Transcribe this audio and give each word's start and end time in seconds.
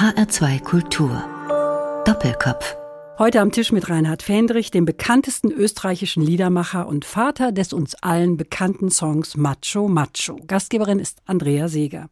HR2 0.00 0.62
Kultur. 0.62 1.22
Doppelkopf. 2.06 2.74
Heute 3.18 3.42
am 3.42 3.52
Tisch 3.52 3.70
mit 3.70 3.90
Reinhard 3.90 4.22
Fendrich, 4.22 4.70
dem 4.70 4.86
bekanntesten 4.86 5.52
österreichischen 5.52 6.22
Liedermacher 6.22 6.88
und 6.88 7.04
Vater 7.04 7.52
des 7.52 7.74
uns 7.74 7.96
allen 7.96 8.38
bekannten 8.38 8.90
Songs 8.90 9.36
Macho 9.36 9.88
Macho. 9.88 10.40
Gastgeberin 10.46 11.00
ist 11.00 11.18
Andrea 11.26 11.68
Seeger. 11.68 12.08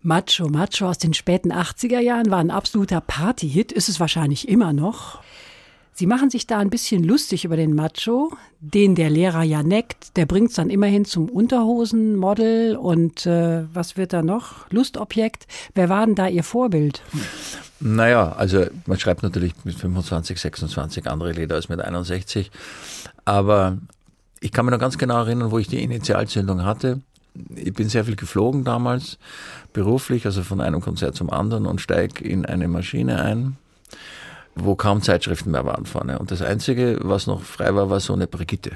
Macho 0.00 0.48
Macho 0.48 0.88
aus 0.88 0.96
den 0.96 1.12
späten 1.12 1.52
80er 1.52 2.00
Jahren 2.00 2.30
war 2.30 2.38
ein 2.38 2.50
absoluter 2.50 3.02
Partyhit, 3.02 3.72
ist 3.72 3.90
es 3.90 4.00
wahrscheinlich 4.00 4.48
immer 4.48 4.72
noch. 4.72 5.20
Sie 5.98 6.06
machen 6.06 6.30
sich 6.30 6.46
da 6.46 6.58
ein 6.58 6.70
bisschen 6.70 7.02
lustig 7.02 7.44
über 7.44 7.56
den 7.56 7.74
Macho, 7.74 8.30
den 8.60 8.94
der 8.94 9.10
Lehrer 9.10 9.42
ja 9.42 9.64
neckt. 9.64 10.16
Der 10.16 10.26
bringt 10.26 10.50
es 10.50 10.54
dann 10.54 10.70
immerhin 10.70 11.04
zum 11.04 11.28
Unterhosenmodel 11.28 12.76
und 12.76 13.26
äh, 13.26 13.64
was 13.74 13.96
wird 13.96 14.12
da 14.12 14.22
noch? 14.22 14.70
Lustobjekt. 14.70 15.48
Wer 15.74 15.88
war 15.88 16.06
denn 16.06 16.14
da 16.14 16.28
Ihr 16.28 16.44
Vorbild? 16.44 17.02
Naja, 17.80 18.30
also 18.30 18.66
man 18.86 19.00
schreibt 19.00 19.24
natürlich 19.24 19.54
mit 19.64 19.74
25, 19.74 20.40
26 20.40 21.08
andere 21.08 21.32
Lieder 21.32 21.56
als 21.56 21.68
mit 21.68 21.80
61. 21.80 22.52
Aber 23.24 23.78
ich 24.38 24.52
kann 24.52 24.66
mich 24.66 24.72
noch 24.72 24.78
ganz 24.78 24.98
genau 24.98 25.24
erinnern, 25.24 25.50
wo 25.50 25.58
ich 25.58 25.66
die 25.66 25.82
Initialzündung 25.82 26.62
hatte. 26.62 27.00
Ich 27.56 27.72
bin 27.72 27.88
sehr 27.88 28.04
viel 28.04 28.14
geflogen 28.14 28.62
damals, 28.62 29.18
beruflich, 29.72 30.26
also 30.26 30.44
von 30.44 30.60
einem 30.60 30.80
Konzert 30.80 31.16
zum 31.16 31.28
anderen 31.28 31.66
und 31.66 31.80
steige 31.80 32.22
in 32.22 32.46
eine 32.46 32.68
Maschine 32.68 33.20
ein 33.20 33.56
wo 34.64 34.74
kaum 34.74 35.02
Zeitschriften 35.02 35.50
mehr 35.50 35.64
waren 35.64 35.86
vorne. 35.86 36.18
Und 36.18 36.30
das 36.30 36.42
Einzige, 36.42 36.98
was 37.02 37.26
noch 37.26 37.42
frei 37.42 37.74
war, 37.74 37.90
war 37.90 38.00
so 38.00 38.12
eine 38.12 38.26
Brigitte. 38.26 38.72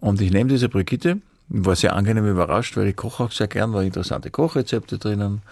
Und 0.00 0.20
ich 0.20 0.32
nehme 0.32 0.50
diese 0.50 0.68
Brigitte, 0.68 1.18
war 1.48 1.76
sehr 1.76 1.94
angenehm 1.94 2.26
überrascht, 2.26 2.76
weil 2.76 2.88
ich 2.88 2.96
koche 2.96 3.24
auch 3.24 3.32
sehr 3.32 3.48
gern, 3.48 3.72
war 3.72 3.82
interessante 3.82 4.30
Kochrezepte 4.30 4.98
drinnen. 4.98 5.42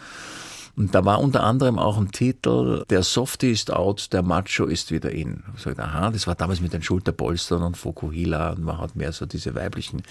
Und 0.74 0.94
da 0.94 1.04
war 1.04 1.20
unter 1.20 1.42
anderem 1.42 1.78
auch 1.78 1.98
ein 1.98 2.12
Titel, 2.12 2.84
der 2.88 3.02
Softie 3.02 3.52
ist 3.52 3.70
out, 3.70 4.12
der 4.12 4.22
Macho 4.22 4.64
ist 4.64 4.90
wieder 4.90 5.10
in. 5.10 5.42
Ich 5.54 5.62
sag, 5.62 5.78
aha, 5.78 6.10
das 6.10 6.26
war 6.26 6.34
damals 6.34 6.62
mit 6.62 6.72
den 6.72 6.82
Schulterpolstern 6.82 7.62
und 7.62 7.76
Fokuhila 7.76 8.50
und 8.52 8.64
man 8.64 8.78
hat 8.78 8.96
mehr 8.96 9.12
so 9.12 9.26
diese 9.26 9.54
weiblichen 9.54 10.02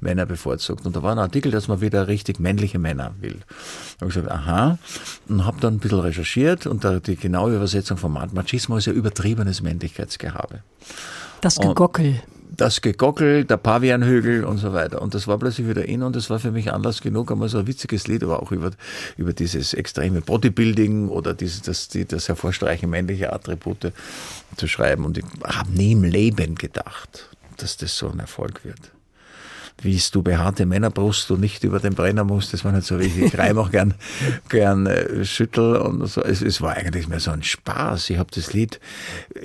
Männer 0.00 0.26
bevorzugt. 0.26 0.84
Und 0.84 0.94
da 0.94 1.02
war 1.02 1.12
ein 1.12 1.18
Artikel, 1.18 1.50
dass 1.50 1.68
man 1.68 1.80
wieder 1.80 2.06
richtig 2.06 2.38
männliche 2.38 2.78
Männer 2.78 3.14
will. 3.20 3.38
Da 3.98 4.02
habe 4.02 4.10
ich 4.10 4.14
gesagt, 4.14 4.30
aha, 4.30 4.78
und 5.28 5.46
habe 5.46 5.60
dann 5.60 5.74
ein 5.74 5.78
bisschen 5.78 6.00
recherchiert 6.00 6.66
und 6.66 6.84
da 6.84 7.00
die 7.00 7.16
genaue 7.16 7.56
Übersetzung 7.56 7.96
von 7.96 8.12
Machismo 8.12 8.76
ist 8.76 8.86
ja 8.86 8.92
übertriebenes 8.92 9.62
Männlichkeitsgehabe. 9.62 10.62
Das 11.40 11.56
Gegockel. 11.56 12.08
Und 12.10 12.39
das 12.60 12.82
Gegockel, 12.82 13.44
der 13.44 13.56
Pavianhügel 13.56 14.44
und 14.44 14.58
so 14.58 14.74
weiter. 14.74 15.00
Und 15.00 15.14
das 15.14 15.26
war 15.26 15.38
plötzlich 15.38 15.66
wieder 15.66 15.86
in 15.86 16.02
und 16.02 16.14
das 16.14 16.28
war 16.28 16.38
für 16.38 16.50
mich 16.50 16.72
Anlass 16.72 17.00
genug, 17.00 17.32
einmal 17.32 17.48
so 17.48 17.58
ein 17.58 17.66
witziges 17.66 18.06
Lied, 18.06 18.22
aber 18.22 18.42
auch 18.42 18.52
über, 18.52 18.70
über 19.16 19.32
dieses 19.32 19.72
extreme 19.72 20.20
Bodybuilding 20.20 21.08
oder 21.08 21.32
dieses, 21.32 21.62
das, 21.62 21.88
die, 21.88 22.04
das 22.04 22.28
hervorstreichen 22.28 22.90
männliche 22.90 23.32
Attribute 23.32 23.92
zu 24.56 24.68
schreiben. 24.68 25.06
Und 25.06 25.16
ich 25.16 25.24
habe 25.44 25.70
nie 25.70 25.92
im 25.92 26.04
Leben 26.04 26.54
gedacht, 26.54 27.30
dass 27.56 27.78
das 27.78 27.96
so 27.96 28.10
ein 28.10 28.18
Erfolg 28.18 28.64
wird 28.64 28.92
wie 29.82 29.96
es 29.96 30.10
du 30.10 30.22
behaarte 30.22 30.66
Männerbrust 30.66 31.30
und 31.30 31.40
nicht 31.40 31.64
über 31.64 31.78
den 31.78 31.94
Brenner 31.94 32.22
musst, 32.22 32.52
das 32.52 32.66
war 32.66 32.72
nicht 32.72 32.86
so 32.86 32.98
wichtig. 32.98 33.22
Ich 33.32 33.38
reim 33.38 33.56
auch 33.56 33.70
gern, 33.70 33.94
gern 34.50 34.86
äh, 34.86 35.24
schüttel 35.24 35.76
und 35.76 36.06
so. 36.06 36.20
Es, 36.20 36.42
es 36.42 36.60
war 36.60 36.74
eigentlich 36.74 37.08
mehr 37.08 37.18
so 37.18 37.30
ein 37.30 37.42
Spaß. 37.42 38.10
Ich 38.10 38.18
habe 38.18 38.28
das 38.34 38.52
Lied 38.52 38.78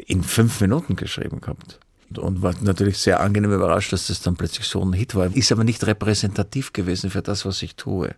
in 0.07 0.23
fünf 0.23 0.59
Minuten 0.59 0.97
geschrieben 0.97 1.39
gehabt 1.39 1.79
und 2.17 2.41
war 2.41 2.53
natürlich 2.61 2.97
sehr 2.97 3.19
angenehm 3.19 3.51
überrascht, 3.53 3.93
dass 3.93 4.07
das 4.07 4.21
dann 4.21 4.35
plötzlich 4.35 4.67
so 4.67 4.83
ein 4.83 4.93
Hit 4.93 5.15
war. 5.15 5.35
Ist 5.35 5.51
aber 5.51 5.63
nicht 5.63 5.85
repräsentativ 5.85 6.73
gewesen 6.73 7.09
für 7.09 7.21
das, 7.21 7.45
was 7.45 7.61
ich 7.61 7.75
tue. 7.75 8.15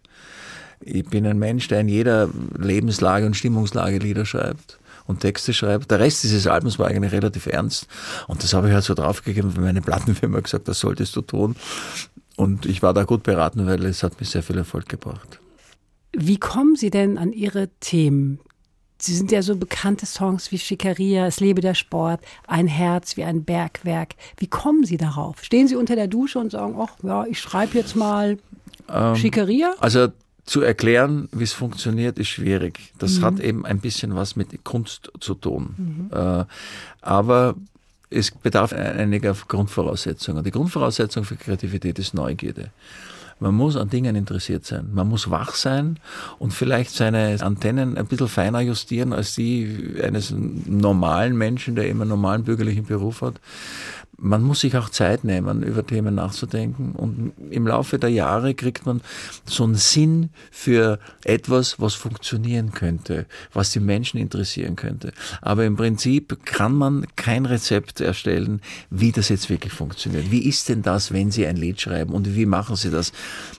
Ich 0.79 1.05
bin 1.05 1.25
ein 1.25 1.39
Mensch, 1.39 1.67
der 1.67 1.81
in 1.81 1.89
jeder 1.89 2.29
Lebenslage 2.57 3.25
und 3.25 3.35
Stimmungslage 3.35 3.97
Lieder 3.97 4.25
schreibt 4.25 4.79
und 5.05 5.21
Texte 5.21 5.53
schreibt. 5.53 5.89
Der 5.89 5.99
Rest 5.99 6.23
dieses 6.23 6.47
Albums 6.47 6.77
war 6.77 6.87
eigentlich 6.87 7.13
relativ 7.13 7.47
ernst 7.47 7.87
und 8.27 8.43
das 8.43 8.53
habe 8.53 8.67
ich 8.67 8.73
halt 8.73 8.83
so 8.83 8.93
draufgegeben, 8.93 9.55
weil 9.55 9.63
meine 9.63 9.81
Plattenfirma 9.81 10.39
gesagt, 10.39 10.67
das 10.67 10.79
solltest 10.79 11.15
du 11.15 11.21
tun. 11.21 11.55
Und 12.35 12.67
ich 12.67 12.83
war 12.83 12.93
da 12.93 13.03
gut 13.03 13.23
beraten, 13.23 13.65
weil 13.65 13.83
es 13.85 14.03
hat 14.03 14.19
mir 14.19 14.27
sehr 14.27 14.43
viel 14.43 14.57
Erfolg 14.57 14.87
gebracht. 14.87 15.39
Wie 16.15 16.37
kommen 16.37 16.75
Sie 16.75 16.91
denn 16.91 17.17
an 17.17 17.33
Ihre 17.33 17.69
Themen? 17.79 18.39
Sie 18.99 19.15
sind 19.15 19.31
ja 19.31 19.41
so 19.41 19.55
bekannte 19.55 20.05
Songs 20.05 20.51
wie 20.51 20.57
Schickeria, 20.57 21.27
Es 21.27 21.39
lebe 21.39 21.61
der 21.61 21.75
Sport, 21.75 22.21
Ein 22.47 22.67
Herz 22.67 23.17
wie 23.17 23.23
ein 23.23 23.43
Bergwerk. 23.43 24.15
Wie 24.37 24.47
kommen 24.47 24.85
Sie 24.85 24.97
darauf? 24.97 25.43
Stehen 25.43 25.67
Sie 25.67 25.75
unter 25.75 25.95
der 25.95 26.07
Dusche 26.07 26.39
und 26.39 26.51
sagen, 26.51 26.75
ach 26.79 26.95
ja, 27.03 27.25
ich 27.25 27.39
schreibe 27.39 27.77
jetzt 27.77 27.95
mal 27.95 28.37
ähm, 28.89 29.15
Schickeria? 29.15 29.73
Also 29.79 30.09
zu 30.45 30.61
erklären, 30.61 31.27
wie 31.31 31.43
es 31.43 31.53
funktioniert, 31.53 32.17
ist 32.17 32.29
schwierig. 32.29 32.93
Das 32.97 33.19
mhm. 33.19 33.25
hat 33.25 33.39
eben 33.39 33.65
ein 33.65 33.79
bisschen 33.79 34.15
was 34.15 34.35
mit 34.35 34.63
Kunst 34.63 35.11
zu 35.19 35.35
tun. 35.35 35.75
Mhm. 35.77 36.17
Äh, 36.17 36.45
aber 37.01 37.55
es 38.09 38.31
bedarf 38.31 38.73
einiger 38.73 39.35
Grundvoraussetzungen. 39.47 40.43
Die 40.43 40.51
Grundvoraussetzung 40.51 41.25
für 41.25 41.35
Kreativität 41.35 41.99
ist 41.99 42.13
Neugierde. 42.13 42.71
Man 43.39 43.53
muss 43.53 43.75
an 43.75 43.89
Dingen 43.89 44.15
interessiert 44.15 44.65
sein. 44.65 44.89
Man 44.93 45.07
muss 45.07 45.29
wach 45.29 45.53
sein 45.55 45.99
und 46.39 46.53
vielleicht 46.53 46.91
seine 46.91 47.37
Antennen 47.41 47.97
ein 47.97 48.07
bisschen 48.07 48.27
feiner 48.27 48.61
justieren 48.61 49.13
als 49.13 49.35
die 49.35 49.95
eines 50.01 50.33
normalen 50.35 51.37
Menschen, 51.37 51.75
der 51.75 51.87
immer 51.87 52.01
einen 52.01 52.09
normalen 52.09 52.43
bürgerlichen 52.43 52.85
Beruf 52.85 53.21
hat 53.21 53.39
man 54.17 54.41
muss 54.41 54.61
sich 54.61 54.75
auch 54.75 54.89
Zeit 54.89 55.23
nehmen, 55.23 55.61
über 55.61 55.85
Themen 55.85 56.15
nachzudenken. 56.15 56.93
Und 56.93 57.33
im 57.51 57.67
Laufe 57.67 57.99
der 57.99 58.09
Jahre 58.09 58.55
kriegt 58.55 58.85
man 58.85 59.01
so 59.45 59.63
einen 59.63 59.75
Sinn 59.75 60.29
für 60.51 60.99
etwas, 61.23 61.79
was 61.79 61.93
funktionieren 61.93 62.71
könnte, 62.71 63.27
was 63.53 63.71
die 63.71 63.79
Menschen 63.79 64.19
interessieren 64.19 64.75
könnte. 64.75 65.13
Aber 65.41 65.65
im 65.65 65.75
Prinzip 65.75 66.45
kann 66.45 66.73
man 66.73 67.05
kein 67.15 67.45
Rezept 67.45 68.01
erstellen, 68.01 68.61
wie 68.89 69.11
das 69.11 69.29
jetzt 69.29 69.49
wirklich 69.49 69.73
funktioniert. 69.73 70.31
Wie 70.31 70.47
ist 70.47 70.67
denn 70.69 70.81
das, 70.81 71.13
wenn 71.13 71.31
Sie 71.31 71.45
ein 71.45 71.57
Lied 71.57 71.79
schreiben 71.79 72.13
und 72.13 72.35
wie 72.35 72.45
machen 72.47 72.75
Sie 72.75 72.89
das? 72.89 73.11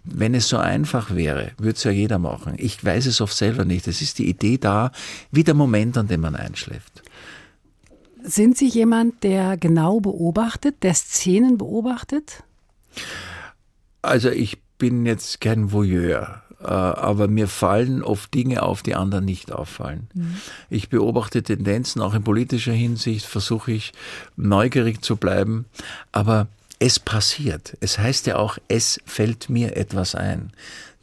Wenn 0.04 0.34
es 0.34 0.48
so 0.48 0.58
einfach 0.58 1.14
wäre, 1.14 1.52
würde 1.58 1.76
es 1.76 1.84
ja 1.84 1.92
jeder 1.92 2.18
machen. 2.18 2.54
Ich 2.56 2.84
weiß 2.84 3.06
es 3.06 3.20
oft 3.20 3.36
selber 3.36 3.64
nicht. 3.64 3.86
Es 3.86 4.02
ist 4.02 4.18
die 4.18 4.28
Idee 4.28 4.58
da, 4.58 4.90
wie 5.30 5.44
der 5.44 5.54
Moment, 5.54 5.96
an 5.96 6.08
dem 6.08 6.20
man 6.20 6.34
einschläft. 6.34 7.02
Sind 8.28 8.58
Sie 8.58 8.68
jemand, 8.68 9.24
der 9.24 9.56
genau 9.56 10.00
beobachtet, 10.00 10.82
der 10.82 10.92
Szenen 10.92 11.56
beobachtet? 11.56 12.44
Also 14.02 14.28
ich 14.28 14.58
bin 14.76 15.06
jetzt 15.06 15.40
kein 15.40 15.72
Voyeur, 15.72 16.42
äh, 16.60 16.66
aber 16.66 17.26
mir 17.26 17.48
fallen 17.48 18.02
oft 18.02 18.34
Dinge 18.34 18.62
auf, 18.62 18.82
die 18.82 18.94
anderen 18.94 19.24
nicht 19.24 19.50
auffallen. 19.50 20.08
Mhm. 20.12 20.36
Ich 20.68 20.90
beobachte 20.90 21.42
Tendenzen, 21.42 22.02
auch 22.02 22.12
in 22.12 22.22
politischer 22.22 22.72
Hinsicht 22.72 23.24
versuche 23.24 23.72
ich 23.72 23.94
neugierig 24.36 25.00
zu 25.00 25.16
bleiben, 25.16 25.64
aber 26.12 26.48
es 26.78 27.00
passiert. 27.00 27.78
Es 27.80 27.98
heißt 27.98 28.26
ja 28.26 28.36
auch, 28.36 28.58
es 28.68 29.00
fällt 29.06 29.48
mir 29.48 29.74
etwas 29.74 30.14
ein 30.14 30.52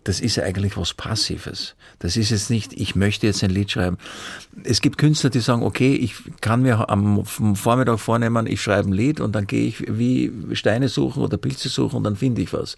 das 0.05 0.19
ist 0.19 0.39
eigentlich 0.39 0.77
was 0.77 0.93
Passives. 0.93 1.75
Das 1.97 2.15
ist 2.15 2.29
jetzt 2.29 2.51
nicht, 2.51 2.73
ich 2.73 2.95
möchte 2.95 3.25
jetzt 3.25 3.43
ein 3.43 3.49
Lied 3.49 3.71
schreiben. 3.71 3.97
Es 4.63 4.81
gibt 4.81 4.99
Künstler, 4.99 5.31
die 5.31 5.39
sagen, 5.39 5.63
okay, 5.63 5.95
ich 5.95 6.13
kann 6.41 6.61
mir 6.61 6.89
am 6.91 7.25
Vormittag 7.25 7.99
vornehmen, 7.99 8.45
ich 8.45 8.61
schreibe 8.61 8.89
ein 8.89 8.93
Lied 8.93 9.19
und 9.19 9.33
dann 9.33 9.47
gehe 9.47 9.67
ich 9.67 9.83
wie 9.87 10.31
Steine 10.53 10.89
suchen 10.89 11.23
oder 11.23 11.37
Pilze 11.37 11.69
suchen 11.69 11.97
und 11.97 12.03
dann 12.03 12.15
finde 12.15 12.43
ich 12.43 12.53
was. 12.53 12.77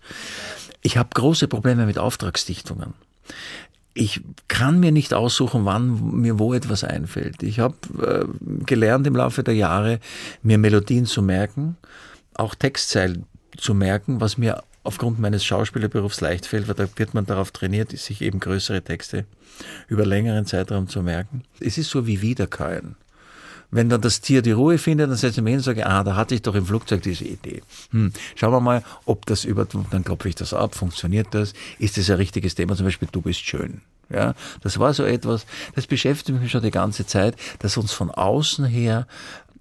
Ich 0.82 0.96
habe 0.96 1.10
große 1.14 1.50
Probleme 1.50 1.86
mit 1.86 1.98
Auftragsdichtungen. 1.98 2.94
Ich 3.94 4.22
kann 4.48 4.80
mir 4.80 4.94
nicht 4.94 5.14
aussuchen, 5.14 5.66
wann 5.66 6.22
mir 6.22 6.40
wo 6.40 6.54
etwas 6.54 6.86
einfällt. 6.86 7.44
Ich 7.44 7.60
habe 7.60 7.76
äh, 8.02 8.64
gelernt 8.64 9.06
im 9.06 9.18
Laufe 9.18 9.44
der 9.44 9.56
Jahre, 9.56 10.00
mir 10.44 10.58
Melodien 10.58 11.06
zu 11.06 11.22
merken, 11.22 11.76
auch 12.36 12.56
Textzeilen 12.56 13.26
zu 13.58 13.74
merken, 13.74 14.22
was 14.22 14.38
mir 14.38 14.64
aufgrund 14.88 15.20
meines 15.20 15.44
Schauspielerberufs 15.44 16.22
leicht 16.22 16.46
fällt, 16.46 16.68
weil 16.70 16.76
da 16.76 16.88
wird 16.96 17.14
man 17.14 17.26
darauf 17.26 17.52
trainiert, 17.52 17.92
sich 17.92 18.22
eben 18.22 18.40
größere 18.40 18.82
Texte 18.82 19.26
über 19.90 20.06
längeren 20.06 20.46
Zeitraum 20.46 20.88
zu 20.88 21.04
merken. 21.04 21.44
Es 21.60 21.78
ist 21.78 21.90
so 21.90 22.08
wie 22.08 22.22
Wiederkäuen. 22.22 22.96
Wenn 23.70 23.90
dann 23.90 24.00
das 24.00 24.22
Tier 24.22 24.42
die 24.42 24.52
Ruhe 24.52 24.78
findet, 24.78 25.10
dann 25.10 25.18
setze 25.18 25.42
ich 25.42 25.44
mich 25.44 25.52
hin 25.52 25.60
und 25.60 25.64
sage, 25.64 25.86
ah, 25.86 26.06
da 26.06 26.16
hatte 26.16 26.34
ich 26.36 26.42
doch 26.42 26.56
im 26.56 26.66
Flugzeug 26.66 27.02
diese 27.02 27.26
Idee. 27.26 27.64
Hm, 27.92 28.14
schauen 28.36 28.54
wir 28.54 28.62
mal, 28.62 28.82
ob 29.04 29.26
das 29.26 29.44
über, 29.44 29.66
dann 29.66 30.06
klopfe 30.06 30.30
ich 30.30 30.36
das 30.36 30.54
ab, 30.54 30.74
funktioniert 30.74 31.28
das, 31.32 31.54
ist 31.80 31.98
das 31.98 32.10
ein 32.10 32.16
richtiges 32.16 32.56
Thema, 32.56 32.78
zum 32.78 32.86
Beispiel, 32.86 33.10
du 33.12 33.22
bist 33.22 33.42
schön. 33.42 33.82
Ja, 34.10 34.36
das 34.62 34.80
war 34.80 34.94
so 34.94 35.04
etwas, 35.04 35.46
das 35.76 35.86
beschäftigt 35.86 36.40
mich 36.40 36.50
schon 36.50 36.64
die 36.64 36.72
ganze 36.72 37.06
Zeit, 37.06 37.36
dass 37.60 37.76
uns 37.76 37.92
von 37.92 38.10
außen 38.10 38.64
her 38.64 39.06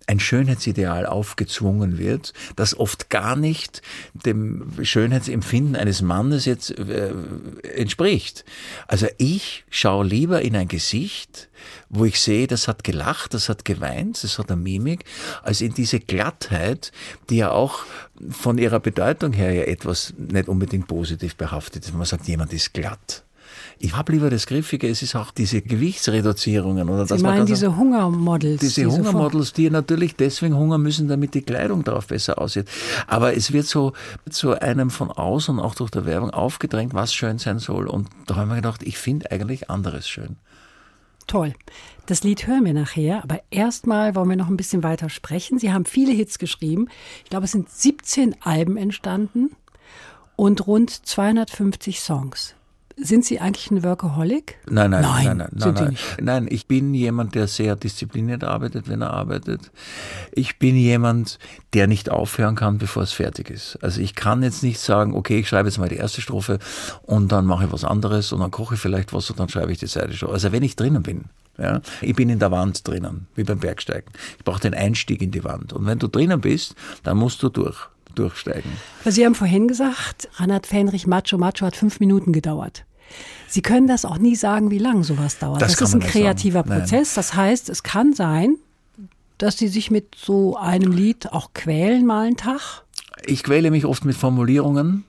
ein 0.06 0.20
Schönheitsideal 0.20 1.04
aufgezwungen 1.06 1.98
wird, 1.98 2.32
das 2.54 2.78
oft 2.78 3.10
gar 3.10 3.36
nicht 3.36 3.82
dem 4.12 4.72
Schönheitsempfinden 4.82 5.76
eines 5.76 6.00
Mannes 6.02 6.44
jetzt 6.44 6.70
äh, 6.78 7.12
entspricht. 7.74 8.44
Also 8.86 9.08
ich 9.18 9.64
schaue 9.68 10.06
lieber 10.06 10.42
in 10.42 10.54
ein 10.54 10.68
Gesicht, 10.68 11.48
wo 11.88 12.04
ich 12.04 12.20
sehe, 12.20 12.46
das 12.46 12.68
hat 12.68 12.84
gelacht, 12.84 13.34
das 13.34 13.48
hat 13.48 13.64
geweint, 13.64 14.22
das 14.22 14.38
hat 14.38 14.50
eine 14.50 14.60
Mimik, 14.60 15.04
als 15.42 15.60
in 15.60 15.74
diese 15.74 15.98
Glattheit, 15.98 16.92
die 17.28 17.38
ja 17.38 17.50
auch 17.50 17.84
von 18.30 18.58
ihrer 18.58 18.80
Bedeutung 18.80 19.32
her 19.32 19.52
ja 19.52 19.62
etwas 19.62 20.14
nicht 20.16 20.48
unbedingt 20.48 20.86
positiv 20.86 21.36
behaftet 21.36 21.84
ist. 21.84 21.94
Man 21.94 22.06
sagt, 22.06 22.28
jemand 22.28 22.52
ist 22.52 22.72
glatt. 22.72 23.25
Ich 23.78 23.94
habe 23.94 24.12
lieber 24.12 24.30
das 24.30 24.46
Griffige, 24.46 24.88
es 24.88 25.02
ist 25.02 25.14
auch 25.16 25.30
diese 25.30 25.60
Gewichtsreduzierungen. 25.60 26.88
Oder 26.88 27.04
Sie 27.04 27.14
dass 27.14 27.22
meinen 27.22 27.44
diese 27.44 27.76
Hungermodels? 27.76 28.60
Diese, 28.60 28.82
diese 28.82 28.90
Hungermodels, 28.90 29.52
die 29.52 29.68
natürlich 29.68 30.16
deswegen 30.16 30.56
hungern 30.56 30.80
müssen, 30.80 31.08
damit 31.08 31.34
die 31.34 31.42
Kleidung 31.42 31.84
darauf 31.84 32.06
besser 32.06 32.40
aussieht. 32.40 32.68
Aber 33.06 33.36
es 33.36 33.52
wird 33.52 33.66
so 33.66 33.92
zu 34.30 34.58
einem 34.58 34.88
von 34.90 35.10
außen, 35.10 35.60
auch 35.60 35.74
durch 35.74 35.90
der 35.90 36.06
Werbung, 36.06 36.30
aufgedrängt, 36.30 36.94
was 36.94 37.12
schön 37.12 37.38
sein 37.38 37.58
soll. 37.58 37.86
Und 37.86 38.08
da 38.26 38.36
haben 38.36 38.48
wir 38.48 38.56
gedacht, 38.56 38.82
ich 38.82 38.96
finde 38.96 39.30
eigentlich 39.30 39.68
anderes 39.68 40.08
schön. 40.08 40.36
Toll. 41.26 41.54
Das 42.06 42.22
Lied 42.22 42.46
hören 42.46 42.64
wir 42.64 42.72
nachher, 42.72 43.22
aber 43.24 43.40
erstmal 43.50 44.14
wollen 44.14 44.30
wir 44.30 44.36
noch 44.36 44.48
ein 44.48 44.56
bisschen 44.56 44.84
weiter 44.84 45.10
sprechen. 45.10 45.58
Sie 45.58 45.72
haben 45.72 45.84
viele 45.84 46.12
Hits 46.12 46.38
geschrieben. 46.38 46.88
Ich 47.24 47.30
glaube, 47.30 47.44
es 47.44 47.52
sind 47.52 47.68
17 47.68 48.36
Alben 48.40 48.76
entstanden 48.76 49.50
und 50.36 50.66
rund 50.66 50.90
250 50.90 52.00
Songs. 52.00 52.54
Sind 52.98 53.26
Sie 53.26 53.40
eigentlich 53.40 53.70
ein 53.70 53.84
Workaholic? 53.84 54.56
Nein, 54.70 54.90
nein, 54.90 55.02
nein, 55.02 55.24
nein, 55.24 55.36
nein, 55.36 55.50
nein, 55.52 55.74
nein. 55.74 55.96
nein, 56.22 56.46
ich 56.48 56.66
bin 56.66 56.94
jemand, 56.94 57.34
der 57.34 57.46
sehr 57.46 57.76
diszipliniert 57.76 58.42
arbeitet, 58.42 58.88
wenn 58.88 59.02
er 59.02 59.10
arbeitet. 59.10 59.70
Ich 60.32 60.58
bin 60.58 60.76
jemand, 60.76 61.38
der 61.74 61.88
nicht 61.88 62.10
aufhören 62.10 62.54
kann, 62.54 62.78
bevor 62.78 63.02
es 63.02 63.12
fertig 63.12 63.50
ist. 63.50 63.76
Also 63.82 64.00
ich 64.00 64.14
kann 64.14 64.42
jetzt 64.42 64.62
nicht 64.62 64.80
sagen, 64.80 65.14
okay, 65.14 65.40
ich 65.40 65.48
schreibe 65.48 65.68
jetzt 65.68 65.76
mal 65.76 65.90
die 65.90 65.96
erste 65.96 66.22
Strophe 66.22 66.58
und 67.02 67.32
dann 67.32 67.44
mache 67.44 67.66
ich 67.66 67.72
was 67.72 67.84
anderes 67.84 68.32
und 68.32 68.40
dann 68.40 68.50
koche 68.50 68.76
ich 68.76 68.80
vielleicht 68.80 69.12
was 69.12 69.28
und 69.28 69.38
dann 69.38 69.50
schreibe 69.50 69.72
ich 69.72 69.78
die 69.78 69.86
zweite 69.86 70.14
Strophe. 70.14 70.32
Also 70.32 70.52
wenn 70.52 70.62
ich 70.62 70.74
drinnen 70.74 71.02
bin, 71.02 71.26
ja, 71.58 71.82
ich 72.00 72.14
bin 72.14 72.30
in 72.30 72.38
der 72.38 72.50
Wand 72.50 72.88
drinnen, 72.88 73.26
wie 73.34 73.44
beim 73.44 73.58
Bergsteigen. 73.58 74.10
Ich 74.38 74.44
brauche 74.44 74.60
den 74.60 74.74
Einstieg 74.74 75.20
in 75.20 75.30
die 75.30 75.44
Wand. 75.44 75.74
Und 75.74 75.84
wenn 75.84 75.98
du 75.98 76.08
drinnen 76.08 76.40
bist, 76.40 76.74
dann 77.02 77.18
musst 77.18 77.42
du 77.42 77.50
durch 77.50 77.88
durchsteigen. 78.18 78.70
Sie 79.04 79.24
haben 79.24 79.34
vorhin 79.34 79.68
gesagt, 79.68 80.28
Reinhard 80.34 80.66
Fähnrich 80.66 81.06
Macho 81.06 81.38
Macho 81.38 81.66
hat 81.66 81.76
fünf 81.76 82.00
Minuten 82.00 82.32
gedauert. 82.32 82.84
Sie 83.48 83.62
können 83.62 83.86
das 83.86 84.04
auch 84.04 84.18
nie 84.18 84.34
sagen, 84.34 84.70
wie 84.70 84.78
lange 84.78 85.04
sowas 85.04 85.38
dauert. 85.38 85.62
Das, 85.62 85.76
das 85.76 85.88
ist 85.88 85.94
ein 85.94 86.00
kreativer 86.00 86.62
Prozess. 86.62 87.14
Das 87.14 87.34
heißt, 87.34 87.68
es 87.68 87.82
kann 87.82 88.12
sein, 88.12 88.56
dass 89.38 89.58
Sie 89.58 89.68
sich 89.68 89.90
mit 89.90 90.16
so 90.16 90.56
einem 90.56 90.92
Lied 90.92 91.32
auch 91.32 91.50
quälen 91.54 92.06
mal 92.06 92.26
einen 92.26 92.36
Tag. 92.36 92.82
Ich 93.24 93.42
quäle 93.42 93.70
mich 93.70 93.84
oft 93.84 94.04
mit 94.04 94.16
Formulierungen, 94.16 95.04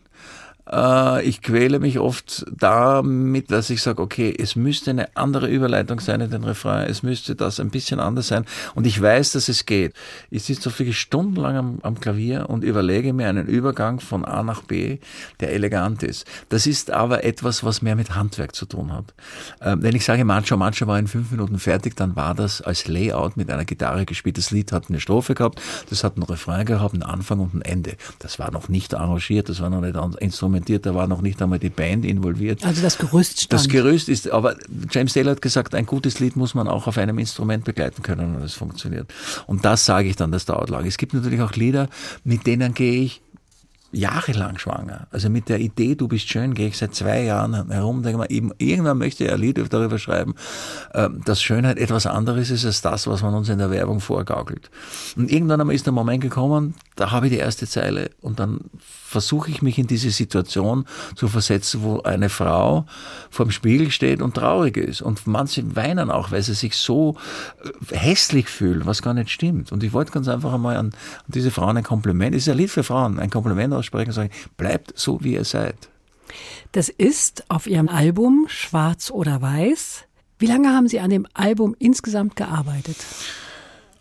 äh, 0.71 1.23
ich 1.23 1.41
quäle 1.41 1.79
mich 1.79 1.99
oft 1.99 2.45
damit, 2.51 3.51
dass 3.51 3.69
ich 3.69 3.81
sage, 3.81 4.01
okay, 4.01 4.33
es 4.37 4.55
müsste 4.55 4.91
eine 4.91 5.15
andere 5.15 5.47
Überleitung 5.47 5.99
sein 5.99 6.21
in 6.21 6.31
den 6.31 6.43
Refrain, 6.43 6.89
es 6.89 7.03
müsste 7.03 7.35
das 7.35 7.59
ein 7.59 7.69
bisschen 7.69 7.99
anders 7.99 8.27
sein 8.27 8.45
und 8.75 8.85
ich 8.85 9.01
weiß, 9.01 9.31
dass 9.31 9.49
es 9.49 9.65
geht. 9.65 9.93
Ich 10.29 10.43
sitze 10.43 10.63
so 10.63 10.69
viele 10.69 10.93
stundenlang 10.93 11.55
am, 11.55 11.79
am 11.83 11.99
Klavier 11.99 12.49
und 12.49 12.63
überlege 12.63 13.13
mir 13.13 13.29
einen 13.29 13.47
Übergang 13.47 13.99
von 13.99 14.25
A 14.25 14.43
nach 14.43 14.61
B, 14.63 14.99
der 15.39 15.53
elegant 15.53 16.03
ist. 16.03 16.25
Das 16.49 16.67
ist 16.67 16.91
aber 16.91 17.23
etwas, 17.23 17.63
was 17.63 17.81
mehr 17.81 17.95
mit 17.95 18.15
Handwerk 18.15 18.55
zu 18.55 18.65
tun 18.65 18.91
hat. 18.91 19.13
Ähm, 19.61 19.81
wenn 19.83 19.95
ich 19.95 20.03
sage, 20.03 20.25
Macho 20.25 20.57
Macho 20.57 20.87
war 20.87 20.99
in 20.99 21.07
fünf 21.07 21.31
Minuten 21.31 21.59
fertig, 21.59 21.95
dann 21.95 22.15
war 22.15 22.35
das 22.35 22.61
als 22.61 22.87
Layout 22.87 23.37
mit 23.37 23.49
einer 23.49 23.65
Gitarre 23.65 24.05
gespielt. 24.05 24.37
Das 24.37 24.51
Lied 24.51 24.71
hat 24.71 24.89
eine 24.89 24.99
Strophe 24.99 25.35
gehabt, 25.35 25.61
das 25.89 26.03
hat 26.03 26.15
einen 26.15 26.23
Refrain 26.23 26.65
gehabt, 26.65 26.93
einen 26.93 27.03
Anfang 27.03 27.39
und 27.39 27.53
ein 27.53 27.61
Ende. 27.61 27.95
Das 28.19 28.39
war 28.39 28.51
noch 28.51 28.69
nicht 28.69 28.93
arrangiert, 28.93 29.49
das 29.49 29.61
war 29.61 29.69
noch 29.69 29.81
nicht 29.81 29.95
instrumentiert 30.19 30.56
instrumentiert, 30.57 30.86
da 30.86 30.95
war 30.95 31.07
noch 31.07 31.21
nicht 31.21 31.42
einmal 31.42 31.59
die 31.59 31.69
Band 31.69 32.06
involviert. 32.06 32.63
Also 32.65 32.81
das 32.81 32.98
Gerüst 32.98 33.42
stand. 33.42 33.54
Das 33.54 33.68
Gerüst 33.68 34.09
ist, 34.09 34.30
aber 34.31 34.56
James 34.92 35.13
Taylor 35.13 35.31
hat 35.31 35.42
gesagt, 35.42 35.75
ein 35.75 35.86
gutes 35.86 36.19
Lied 36.19 36.36
muss 36.36 36.54
man 36.54 36.68
auch 36.68 36.88
auf 36.88 36.98
einem 36.98 37.19
Instrument 37.19 37.63
begleiten 37.63 38.01
können 38.04 38.36
und 38.36 38.42
das 38.42 38.54
funktioniert. 38.54 39.12
Und 39.45 39.65
das 39.65 39.86
sage 39.86 40.09
ich 40.09 40.15
dann, 40.15 40.31
das 40.31 40.45
dauert 40.45 40.69
lang. 40.69 40.86
Es 40.86 40.98
gibt 40.98 41.13
natürlich 41.13 41.42
auch 41.42 41.54
Lieder, 41.54 41.89
mit 42.24 42.45
denen 42.48 42.74
gehe 42.74 43.01
ich 43.01 43.21
jahrelang 43.92 44.57
schwanger. 44.57 45.07
Also 45.12 45.30
mit 45.30 45.50
der 45.50 45.60
Idee, 45.60 45.95
du 45.95 46.07
bist 46.07 46.30
schön, 46.30 46.54
gehe 46.54 46.68
ich 46.68 46.78
seit 46.78 46.94
zwei 46.94 47.24
Jahren 47.24 47.69
herum, 47.72 48.04
denke 48.04 48.18
mal, 48.18 48.28
eben, 48.30 48.51
irgendwann 48.57 48.98
möchte 48.98 49.25
ich 49.25 49.31
ein 49.31 49.39
Lied 49.39 49.62
darüber 49.72 49.98
schreiben, 49.98 50.36
ähm, 50.94 51.22
dass 51.25 51.42
Schönheit 51.42 51.78
etwas 51.78 52.06
anderes 52.06 52.50
ist 52.50 52.66
als 52.66 52.81
das, 52.81 53.07
was 53.07 53.22
man 53.22 53.34
uns 53.34 53.50
in 53.50 53.60
der 53.60 53.72
Werbung 53.72 54.00
vorgaukelt. 54.00 54.69
Und 55.16 55.31
irgendwann 55.31 55.62
einmal 55.62 55.75
ist 55.75 55.86
der 55.86 55.94
Moment 55.94 56.22
gekommen, 56.22 56.75
da 56.95 57.12
habe 57.12 57.28
ich 57.28 57.34
die 57.34 57.39
erste 57.39 57.68
Zeile 57.68 58.10
und 58.22 58.39
dann 58.39 58.60
versuche 59.07 59.50
ich 59.50 59.62
mich 59.62 59.80
in 59.80 59.88
diese 59.88 60.12
Situation 60.12 60.86
zu 61.16 61.30
versetzen, 61.30 61.81
wo 61.81 62.01
eine 62.01 62.28
Frau 62.28 62.86
vorm 63.30 63.51
Spiegel 63.51 63.89
steht 63.89 64.22
und 64.22 64.36
traurig 64.36 64.75
ist. 64.75 65.01
Und 65.01 65.25
manche 65.28 65.78
weinen 65.78 66.12
auch, 66.12 66.31
weil 66.31 66.42
sie 66.42 66.54
sich 66.54 66.75
so 66.75 67.16
äh, 67.63 67.95
hässlich 67.95 68.50
fühlen, 68.50 68.86
was 68.86 69.01
gar 69.01 69.13
nicht 69.13 69.30
stimmt. 69.30 69.72
Und 69.72 69.81
ich 69.84 69.94
wollte 69.94 70.12
ganz 70.12 70.28
einfach 70.28 70.54
einmal 70.54 70.75
an, 70.75 70.92
diese 71.28 71.51
Frauen 71.51 71.78
ein 71.78 71.86
Kompliment, 71.86 72.36
ist 72.36 72.50
ein 72.50 72.57
Lied 72.57 72.69
für 72.69 72.84
Frauen, 72.84 73.18
ein 73.18 73.30
Kompliment 73.30 73.74
aussprechen 73.77 74.12
sagen, 74.12 74.31
bleibt 74.57 74.97
so, 74.97 75.24
wie 75.24 75.33
ihr 75.33 75.45
seid. 75.45 75.75
Das 76.74 76.89
ist 76.89 77.45
auf 77.50 77.68
Ihrem 77.68 77.88
Album 77.88 78.45
Schwarz 78.50 79.12
oder 79.12 79.41
Weiß. 79.41 80.03
Wie 80.39 80.45
lange 80.45 80.69
haben 80.69 80.88
Sie 80.88 81.00
an 81.00 81.09
dem 81.09 81.25
Album 81.33 81.75
insgesamt 81.79 82.35
gearbeitet? 82.35 82.97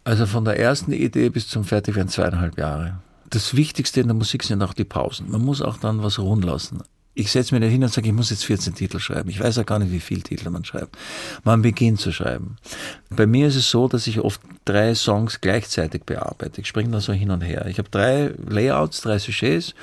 Also 0.05 0.27
von 0.27 0.45
der 0.45 0.59
ersten 0.59 0.93
Idee 0.93 1.29
bis 1.31 1.49
zum 1.49 1.65
Fertigwerden 1.65 2.11
zweieinhalb 2.11 2.59
Jahre 2.59 3.01
das 3.31 3.57
Wichtigste 3.57 4.01
in 4.01 4.07
der 4.07 4.15
Musik 4.15 4.43
sind 4.43 4.63
auch 4.63 4.73
die 4.73 4.85
Pausen. 4.85 5.31
Man 5.31 5.45
muss 5.45 5.63
auch 5.63 5.79
dann 5.79 6.03
was 6.03 6.19
ruhen 6.19 6.43
lassen. 6.43 6.83
Ich 7.19 7.33
setze 7.33 7.55
mir 7.55 7.61
nicht 7.61 7.73
hin 7.73 7.83
und 7.83 7.91
sage, 7.91 8.09
ich 8.09 8.15
muss 8.15 8.29
jetzt 8.29 8.45
14 8.45 8.75
Titel 8.75 8.99
schreiben. 8.99 9.31
Ich 9.31 9.41
weiß 9.41 9.57
ja 9.57 9.63
gar 9.63 9.79
nicht, 9.79 9.91
wie 9.91 10.01
viele 10.01 10.21
Titel 10.21 10.51
man 10.51 10.67
schreibt. 10.67 10.99
Man 11.45 11.63
beginnt 11.63 11.99
zu 11.99 12.13
schreiben. 12.13 12.59
Bei 13.09 13.27
mir 13.27 13.49
ist 13.49 13.57
es 13.57 13.71
so, 13.71 13.89
dass 13.89 14.07
ich 14.07 14.21
oft 14.21 14.39
drei 14.67 14.95
Songs 14.95 15.41
gleichzeitig 15.41 16.05
bearbeite. 16.05 16.61
Ich 16.61 16.67
springe 16.67 16.91
da 16.91 17.01
so 17.01 17.15
hin 17.15 17.31
und 17.31 17.41
her. 17.41 17.65
Ich 17.69 17.79
habe 17.79 17.89
drei 17.89 18.35
Layouts, 18.47 19.01
drei 19.01 19.19
Sujets 19.19 19.75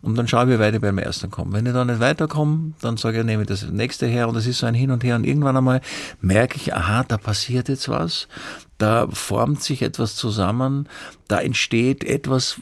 und 0.00 0.14
dann 0.14 0.28
schaue 0.28 0.44
ich, 0.44 0.50
wie 0.50 0.60
weit 0.60 0.74
ich 0.74 0.80
beim 0.80 0.98
ersten 0.98 1.28
komme. 1.28 1.54
Wenn 1.54 1.66
ich 1.66 1.72
da 1.72 1.84
nicht 1.84 1.98
weiterkomme, 1.98 2.74
dann 2.80 2.96
sage 2.96 3.18
ich, 3.18 3.24
nehme 3.24 3.42
ich 3.42 3.48
das 3.48 3.68
nächste 3.68 4.06
her 4.06 4.28
und 4.28 4.34
das 4.34 4.46
ist 4.46 4.58
so 4.58 4.66
ein 4.66 4.74
Hin 4.74 4.92
und 4.92 5.02
Her 5.02 5.16
und 5.16 5.24
irgendwann 5.24 5.56
einmal 5.56 5.80
merke 6.20 6.56
ich, 6.56 6.72
aha, 6.72 7.02
da 7.02 7.16
passiert 7.16 7.68
jetzt 7.68 7.88
was 7.88 8.28
da 8.78 9.08
formt 9.10 9.62
sich 9.62 9.82
etwas 9.82 10.16
zusammen, 10.16 10.88
da 11.28 11.40
entsteht 11.40 12.04
etwas, 12.04 12.60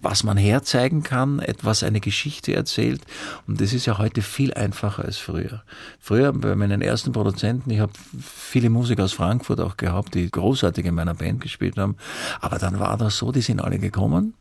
was 0.00 0.22
man 0.22 0.36
herzeigen 0.36 1.02
kann, 1.02 1.40
etwas 1.40 1.82
eine 1.82 2.00
Geschichte 2.00 2.54
erzählt. 2.54 3.02
Und 3.46 3.60
das 3.60 3.72
ist 3.72 3.86
ja 3.86 3.98
heute 3.98 4.22
viel 4.22 4.54
einfacher 4.54 5.04
als 5.04 5.18
früher. 5.18 5.62
Früher 6.00 6.32
bei 6.32 6.54
meinen 6.54 6.82
ersten 6.82 7.12
Produzenten, 7.12 7.70
ich 7.70 7.80
habe 7.80 7.92
viele 8.20 8.70
Musiker 8.70 9.04
aus 9.04 9.12
Frankfurt 9.12 9.60
auch 9.60 9.76
gehabt, 9.76 10.14
die 10.14 10.30
großartig 10.30 10.86
in 10.86 10.94
meiner 10.94 11.14
Band 11.14 11.40
gespielt 11.40 11.76
haben. 11.76 11.96
Aber 12.40 12.58
dann 12.58 12.78
war 12.78 12.96
das 12.96 13.18
so, 13.18 13.32
die 13.32 13.40
sind 13.40 13.60
alle 13.60 13.78
gekommen. 13.78 14.34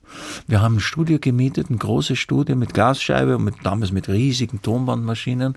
Wir 0.48 0.62
haben 0.62 0.76
ein 0.76 0.80
Studio 0.80 1.18
gemietet, 1.20 1.70
ein 1.70 1.80
großes 1.80 2.18
Studio 2.18 2.56
mit 2.56 2.74
Glasscheibe 2.74 3.38
und 3.38 3.44
mit, 3.44 3.56
damals 3.64 3.92
mit 3.92 4.08
riesigen 4.08 4.62
Tonbandmaschinen. 4.62 5.56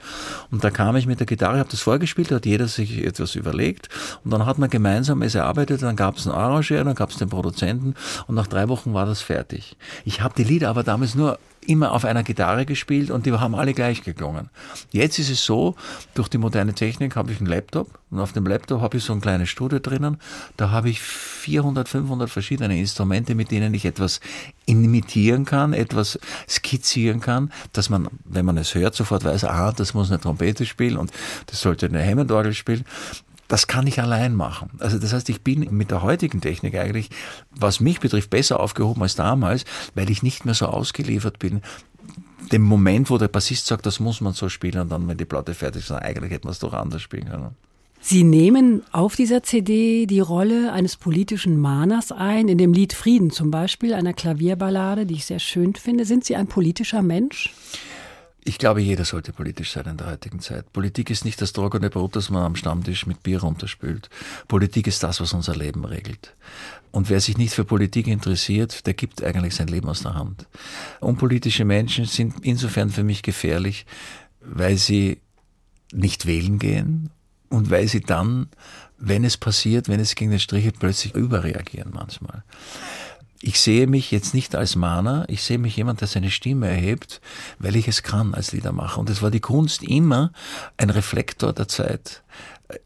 Und 0.50 0.64
da 0.64 0.70
kam 0.70 0.96
ich 0.96 1.06
mit 1.06 1.20
der 1.20 1.26
Gitarre, 1.26 1.58
habe 1.58 1.70
das 1.70 1.80
vorgespielt, 1.80 2.30
da 2.30 2.36
hat 2.36 2.46
jeder 2.46 2.68
sich 2.68 3.04
etwas 3.04 3.34
überlegt. 3.34 3.88
Und 4.24 4.30
dann 4.30 4.46
hat 4.46 4.58
man 4.58 4.70
gemeinsam 4.70 5.22
es 5.22 5.34
erarbeitet, 5.34 5.82
dann 5.82 5.96
gab 5.96 6.16
es 6.16 6.26
einen 6.26 6.36
Arrangeur, 6.36 6.84
dann 6.84 6.94
gab 6.94 7.10
es 7.10 7.16
den 7.16 7.28
Produzenten 7.28 7.94
und 8.26 8.34
nach 8.34 8.46
drei 8.46 8.68
Wochen 8.68 8.94
war 8.94 9.06
das 9.06 9.22
fertig. 9.22 9.76
Ich 10.04 10.20
habe 10.20 10.34
die 10.36 10.44
Lieder 10.44 10.70
aber 10.70 10.82
damals 10.82 11.14
nur 11.14 11.38
immer 11.68 11.92
auf 11.92 12.04
einer 12.04 12.22
Gitarre 12.22 12.64
gespielt 12.64 13.10
und 13.10 13.26
die 13.26 13.32
haben 13.32 13.54
alle 13.54 13.74
gleich 13.74 14.02
geklungen. 14.02 14.48
Jetzt 14.90 15.18
ist 15.18 15.30
es 15.30 15.44
so, 15.44 15.76
durch 16.14 16.28
die 16.28 16.38
moderne 16.38 16.72
Technik 16.72 17.14
habe 17.14 17.30
ich 17.30 17.38
einen 17.38 17.46
Laptop 17.46 17.98
und 18.10 18.20
auf 18.20 18.32
dem 18.32 18.46
Laptop 18.46 18.80
habe 18.80 18.96
ich 18.96 19.04
so 19.04 19.12
ein 19.12 19.20
kleines 19.20 19.50
Studio 19.50 19.78
drinnen. 19.78 20.16
Da 20.56 20.70
habe 20.70 20.88
ich 20.88 21.00
400, 21.00 21.86
500 21.86 22.30
verschiedene 22.30 22.78
Instrumente, 22.78 23.34
mit 23.34 23.50
denen 23.50 23.74
ich 23.74 23.84
etwas 23.84 24.20
imitieren 24.64 25.44
kann, 25.44 25.74
etwas 25.74 26.18
skizzieren 26.48 27.20
kann, 27.20 27.52
dass 27.74 27.90
man, 27.90 28.08
wenn 28.24 28.46
man 28.46 28.56
es 28.56 28.74
hört, 28.74 28.94
sofort 28.94 29.24
weiß, 29.24 29.44
ah, 29.44 29.72
das 29.72 29.92
muss 29.92 30.10
eine 30.10 30.20
Trompete 30.20 30.64
spielen 30.64 30.96
und 30.96 31.12
das 31.46 31.60
sollte 31.60 31.86
eine 31.86 32.04
Hammond-Orgel 32.04 32.54
spielen 32.54 32.84
das 33.48 33.66
kann 33.66 33.86
ich 33.86 34.00
allein 34.00 34.34
machen. 34.34 34.70
Also 34.78 34.98
das 34.98 35.12
heißt, 35.12 35.28
ich 35.30 35.42
bin 35.42 35.66
mit 35.70 35.90
der 35.90 36.02
heutigen 36.02 36.40
Technik 36.40 36.76
eigentlich, 36.76 37.08
was 37.50 37.80
mich 37.80 37.98
betrifft, 37.98 38.30
besser 38.30 38.60
aufgehoben 38.60 39.02
als 39.02 39.14
damals, 39.14 39.64
weil 39.94 40.10
ich 40.10 40.22
nicht 40.22 40.44
mehr 40.44 40.54
so 40.54 40.66
ausgeliefert 40.66 41.38
bin. 41.38 41.62
Dem 42.52 42.62
Moment, 42.62 43.10
wo 43.10 43.18
der 43.18 43.28
Bassist 43.28 43.66
sagt, 43.66 43.86
das 43.86 44.00
muss 44.00 44.20
man 44.20 44.34
so 44.34 44.48
spielen 44.48 44.80
und 44.80 44.90
dann, 44.90 45.08
wenn 45.08 45.18
die 45.18 45.24
Platte 45.24 45.54
fertig 45.54 45.84
ist, 45.84 45.92
eigentlich 45.92 46.30
hätte 46.30 46.46
man 46.46 46.52
es 46.52 46.58
doch 46.58 46.72
anders 46.72 47.02
spielen 47.02 47.28
können. 47.28 47.56
Sie 48.00 48.22
nehmen 48.22 48.82
auf 48.92 49.16
dieser 49.16 49.42
CD 49.42 50.06
die 50.06 50.20
Rolle 50.20 50.72
eines 50.72 50.96
politischen 50.96 51.60
Mahners 51.60 52.12
ein, 52.12 52.48
in 52.48 52.56
dem 52.56 52.72
Lied 52.72 52.92
Frieden 52.92 53.30
zum 53.30 53.50
Beispiel, 53.50 53.92
einer 53.92 54.12
Klavierballade, 54.12 55.04
die 55.04 55.14
ich 55.14 55.26
sehr 55.26 55.40
schön 55.40 55.74
finde. 55.74 56.04
Sind 56.04 56.24
Sie 56.24 56.36
ein 56.36 56.46
politischer 56.46 57.02
Mensch? 57.02 57.52
Ich 58.48 58.56
glaube, 58.56 58.80
jeder 58.80 59.04
sollte 59.04 59.34
politisch 59.34 59.72
sein 59.72 59.84
in 59.84 59.98
der 59.98 60.06
heutigen 60.06 60.40
Zeit. 60.40 60.72
Politik 60.72 61.10
ist 61.10 61.26
nicht 61.26 61.38
das 61.42 61.52
trockene 61.52 61.90
Brot, 61.90 62.16
das 62.16 62.30
man 62.30 62.44
am 62.44 62.56
Stammtisch 62.56 63.04
mit 63.04 63.22
Bier 63.22 63.40
runterspült. 63.42 64.08
Politik 64.48 64.86
ist 64.86 65.02
das, 65.02 65.20
was 65.20 65.34
unser 65.34 65.54
Leben 65.54 65.84
regelt. 65.84 66.34
Und 66.90 67.10
wer 67.10 67.20
sich 67.20 67.36
nicht 67.36 67.52
für 67.52 67.66
Politik 67.66 68.06
interessiert, 68.06 68.86
der 68.86 68.94
gibt 68.94 69.22
eigentlich 69.22 69.54
sein 69.54 69.68
Leben 69.68 69.90
aus 69.90 70.00
der 70.00 70.14
Hand. 70.14 70.46
Unpolitische 71.00 71.66
Menschen 71.66 72.06
sind 72.06 72.36
insofern 72.40 72.88
für 72.88 73.04
mich 73.04 73.22
gefährlich, 73.22 73.84
weil 74.40 74.78
sie 74.78 75.20
nicht 75.92 76.24
wählen 76.24 76.58
gehen 76.58 77.10
und 77.50 77.68
weil 77.68 77.86
sie 77.86 78.00
dann, 78.00 78.48
wenn 78.96 79.24
es 79.24 79.36
passiert, 79.36 79.90
wenn 79.90 80.00
es 80.00 80.14
gegen 80.14 80.30
den 80.30 80.40
Strich 80.40 80.64
geht, 80.64 80.78
plötzlich 80.78 81.14
überreagieren 81.14 81.92
manchmal. 81.92 82.44
Ich 83.40 83.60
sehe 83.60 83.86
mich 83.86 84.10
jetzt 84.10 84.34
nicht 84.34 84.54
als 84.54 84.76
Mahner, 84.76 85.24
ich 85.28 85.42
sehe 85.42 85.58
mich 85.58 85.76
jemand, 85.76 86.00
der 86.00 86.08
seine 86.08 86.30
Stimme 86.30 86.68
erhebt, 86.68 87.20
weil 87.58 87.76
ich 87.76 87.86
es 87.88 88.02
kann 88.02 88.34
als 88.34 88.52
Liedermacher. 88.52 88.98
Und 89.00 89.10
es 89.10 89.22
war 89.22 89.30
die 89.30 89.40
Kunst 89.40 89.82
immer 89.82 90.32
ein 90.76 90.90
Reflektor 90.90 91.52
der 91.52 91.68
Zeit 91.68 92.22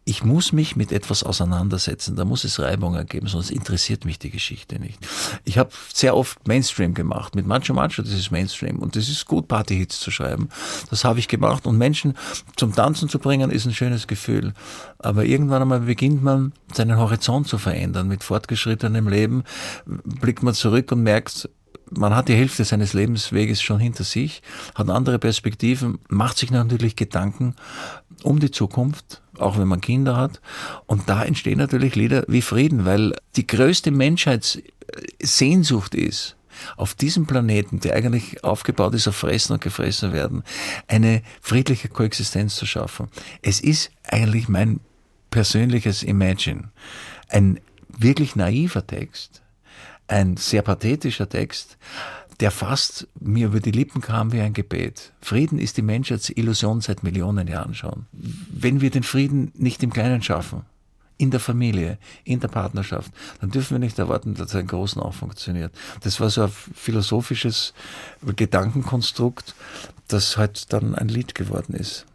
ich 0.04 0.22
muss 0.22 0.52
mich 0.52 0.76
mit 0.76 0.92
etwas 0.92 1.24
auseinandersetzen, 1.24 2.14
da 2.14 2.24
muss 2.24 2.44
es 2.44 2.60
Reibungen 2.60 3.04
geben, 3.06 3.26
sonst 3.26 3.50
interessiert 3.50 4.04
mich 4.04 4.18
die 4.18 4.30
Geschichte 4.30 4.78
nicht. 4.78 4.98
Ich 5.44 5.58
habe 5.58 5.70
sehr 5.92 6.16
oft 6.16 6.46
Mainstream 6.46 6.94
gemacht, 6.94 7.34
mit 7.34 7.46
Macho 7.46 7.74
Macho, 7.74 8.02
das 8.02 8.12
ist 8.12 8.30
Mainstream 8.30 8.78
und 8.78 8.94
das 8.94 9.08
ist 9.08 9.26
gut, 9.26 9.48
Partyhits 9.48 9.98
zu 9.98 10.12
schreiben. 10.12 10.48
Das 10.90 11.04
habe 11.04 11.18
ich 11.18 11.26
gemacht 11.26 11.66
und 11.66 11.78
Menschen 11.78 12.14
zum 12.56 12.74
Tanzen 12.74 13.08
zu 13.08 13.18
bringen, 13.18 13.50
ist 13.50 13.66
ein 13.66 13.74
schönes 13.74 14.06
Gefühl. 14.06 14.54
Aber 14.98 15.24
irgendwann 15.24 15.62
einmal 15.62 15.80
beginnt 15.80 16.22
man, 16.22 16.52
seinen 16.72 16.96
Horizont 16.96 17.48
zu 17.48 17.58
verändern. 17.58 18.06
Mit 18.06 18.22
fortgeschrittenem 18.22 19.08
Leben 19.08 19.42
blickt 19.84 20.44
man 20.44 20.54
zurück 20.54 20.92
und 20.92 21.02
merkt, 21.02 21.48
man 21.90 22.14
hat 22.14 22.28
die 22.28 22.34
Hälfte 22.34 22.64
seines 22.64 22.92
Lebensweges 22.92 23.60
schon 23.60 23.78
hinter 23.78 24.04
sich, 24.04 24.42
hat 24.74 24.88
andere 24.88 25.18
Perspektiven, 25.18 25.98
macht 26.08 26.38
sich 26.38 26.50
natürlich 26.50 26.96
Gedanken 26.96 27.54
um 28.22 28.38
die 28.38 28.50
Zukunft, 28.50 29.21
auch 29.38 29.58
wenn 29.58 29.68
man 29.68 29.80
Kinder 29.80 30.16
hat. 30.16 30.40
Und 30.86 31.08
da 31.08 31.24
entstehen 31.24 31.58
natürlich 31.58 31.94
Lieder 31.94 32.24
wie 32.28 32.42
Frieden, 32.42 32.84
weil 32.84 33.14
die 33.36 33.46
größte 33.46 33.90
Menschheitssehnsucht 33.90 35.94
ist, 35.94 36.36
auf 36.76 36.94
diesem 36.94 37.26
Planeten, 37.26 37.80
der 37.80 37.94
eigentlich 37.94 38.44
aufgebaut 38.44 38.94
ist 38.94 39.08
auf 39.08 39.16
Fressen 39.16 39.54
und 39.54 39.62
Gefressen 39.62 40.12
werden, 40.12 40.42
eine 40.86 41.22
friedliche 41.40 41.88
Koexistenz 41.88 42.56
zu 42.56 42.66
schaffen. 42.66 43.08
Es 43.40 43.60
ist 43.60 43.90
eigentlich 44.04 44.48
mein 44.48 44.80
persönliches 45.30 46.02
Imagine. 46.02 46.70
Ein 47.28 47.58
wirklich 47.88 48.36
naiver 48.36 48.86
Text, 48.86 49.42
ein 50.08 50.36
sehr 50.36 50.62
pathetischer 50.62 51.28
Text, 51.28 51.78
der 52.42 52.50
fast 52.50 53.06
mir 53.20 53.46
über 53.46 53.60
die 53.60 53.70
Lippen 53.70 54.00
kam 54.00 54.32
wie 54.32 54.40
ein 54.40 54.52
Gebet. 54.52 55.12
Frieden 55.20 55.60
ist 55.60 55.76
die 55.76 55.82
Menschheitsillusion 55.82 56.80
seit 56.80 57.04
Millionen 57.04 57.46
Jahren 57.46 57.72
schon. 57.72 58.06
Wenn 58.10 58.80
wir 58.80 58.90
den 58.90 59.04
Frieden 59.04 59.52
nicht 59.54 59.80
im 59.84 59.92
Kleinen 59.92 60.22
schaffen, 60.22 60.62
in 61.18 61.30
der 61.30 61.38
Familie, 61.38 61.98
in 62.24 62.40
der 62.40 62.48
Partnerschaft, 62.48 63.12
dann 63.40 63.52
dürfen 63.52 63.76
wir 63.76 63.78
nicht 63.78 63.96
erwarten, 64.00 64.34
dass 64.34 64.54
er 64.54 64.60
im 64.60 64.66
Großen 64.66 65.00
auch 65.00 65.14
funktioniert. 65.14 65.72
Das 66.00 66.18
war 66.18 66.30
so 66.30 66.42
ein 66.42 66.52
philosophisches 66.74 67.74
Gedankenkonstrukt, 68.26 69.54
das 70.08 70.36
halt 70.36 70.72
dann 70.72 70.96
ein 70.96 71.06
Lied 71.06 71.36
geworden 71.36 71.74
ist. 71.74 72.06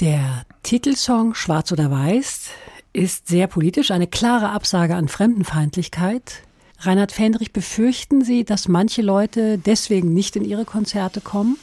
Der 0.00 0.46
Titelsong 0.62 1.34
Schwarz 1.34 1.70
oder 1.70 1.90
Weiß 1.90 2.48
ist 2.94 3.28
sehr 3.28 3.46
politisch, 3.46 3.90
eine 3.90 4.06
klare 4.06 4.48
Absage 4.52 4.96
an 4.96 5.08
Fremdenfeindlichkeit. 5.08 6.45
Reinhard 6.78 7.12
Fendrich, 7.12 7.52
befürchten 7.52 8.22
Sie, 8.22 8.44
dass 8.44 8.68
manche 8.68 9.02
Leute 9.02 9.58
deswegen 9.58 10.12
nicht 10.12 10.36
in 10.36 10.44
Ihre 10.44 10.64
Konzerte 10.64 11.20
kommen? 11.20 11.56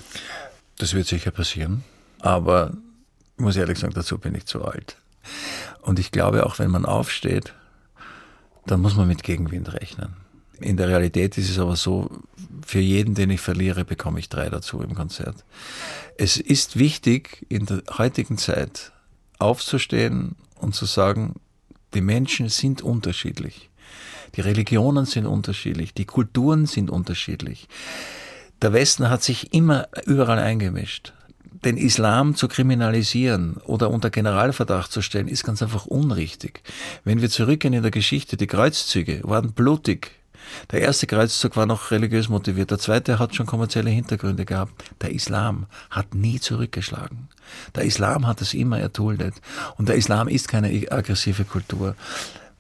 Das 0.78 0.94
wird 0.94 1.08
sicher 1.08 1.32
passieren. 1.32 1.84
Aber 2.20 2.76
ich 3.38 3.44
muss 3.44 3.56
ehrlich 3.56 3.80
sagen, 3.80 3.94
dazu 3.94 4.18
bin 4.18 4.36
ich 4.36 4.46
zu 4.46 4.64
alt. 4.64 4.98
Und 5.82 6.00
ich 6.00 6.12
glaube, 6.12 6.46
auch 6.46 6.60
wenn 6.60 6.72
man 6.72 6.86
aufsteht, 6.86 7.54
dann 8.66 8.82
muss 8.82 8.96
man 8.96 9.08
mit 9.08 9.24
Gegenwind 9.24 9.74
rechnen. 9.74 10.14
In 10.60 10.78
der 10.78 10.88
Realität 10.88 11.38
ist 11.38 11.50
es 11.50 11.60
aber 11.60 11.76
so, 11.76 12.10
für 12.66 12.80
jeden, 12.80 13.16
den 13.16 13.30
ich 13.30 13.42
verliere, 13.42 13.84
bekomme 13.84 14.20
ich 14.20 14.30
drei 14.30 14.50
dazu 14.50 14.82
im 14.82 14.96
Konzert. 14.96 15.44
Es 16.18 16.38
ist 16.38 16.78
wichtig, 16.78 17.46
in 17.50 17.66
der 17.66 17.84
heutigen 17.98 18.38
Zeit 18.38 18.92
aufzustehen 19.40 20.36
und 20.56 20.74
zu 20.74 20.86
sagen, 20.86 21.36
die 21.94 22.02
Menschen 22.02 22.50
sind 22.50 22.82
unterschiedlich. 22.82 23.70
Die 24.36 24.42
Religionen 24.42 25.06
sind 25.06 25.26
unterschiedlich, 25.26 25.94
die 25.94 26.06
Kulturen 26.06 26.66
sind 26.66 26.90
unterschiedlich. 26.90 27.68
Der 28.62 28.74
Westen 28.74 29.10
hat 29.10 29.22
sich 29.22 29.54
immer 29.54 29.88
überall 30.06 30.40
eingemischt. 30.40 31.14
Den 31.66 31.78
Islam 31.78 32.36
zu 32.36 32.48
kriminalisieren 32.48 33.58
oder 33.66 33.90
unter 33.90 34.10
Generalverdacht 34.10 34.92
zu 34.92 35.02
stellen, 35.02 35.28
ist 35.28 35.44
ganz 35.44 35.62
einfach 35.62 35.86
unrichtig. 35.86 36.62
Wenn 37.04 37.22
wir 37.22 37.30
zurückgehen 37.30 37.74
in 37.74 37.84
der 37.84 37.92
Geschichte, 37.92 38.36
die 38.36 38.48
Kreuzzüge 38.48 39.22
waren 39.24 39.54
blutig. 39.54 40.12
Der 40.72 40.82
erste 40.82 41.08
Kreuzzug 41.08 41.56
war 41.56 41.66
noch 41.66 41.92
religiös 41.92 42.28
motiviert, 42.28 42.72
der 42.72 42.80
zweite 42.80 43.18
hat 43.18 43.34
schon 43.34 43.46
kommerzielle 43.46 43.90
Hintergründe 43.90 44.44
gehabt. 44.44 44.84
Der 45.02 45.12
Islam 45.12 45.68
hat 45.90 46.16
nie 46.16 46.40
zurückgeschlagen. 46.40 47.30
Der 47.76 47.84
Islam 47.84 48.28
hat 48.28 48.42
es 48.42 48.54
immer 48.54 48.80
erduldet. 48.80 49.36
Und 49.78 49.88
der 49.88 49.96
Islam 49.96 50.28
ist 50.28 50.48
keine 50.48 50.70
aggressive 50.92 51.46
Kultur. 51.46 51.96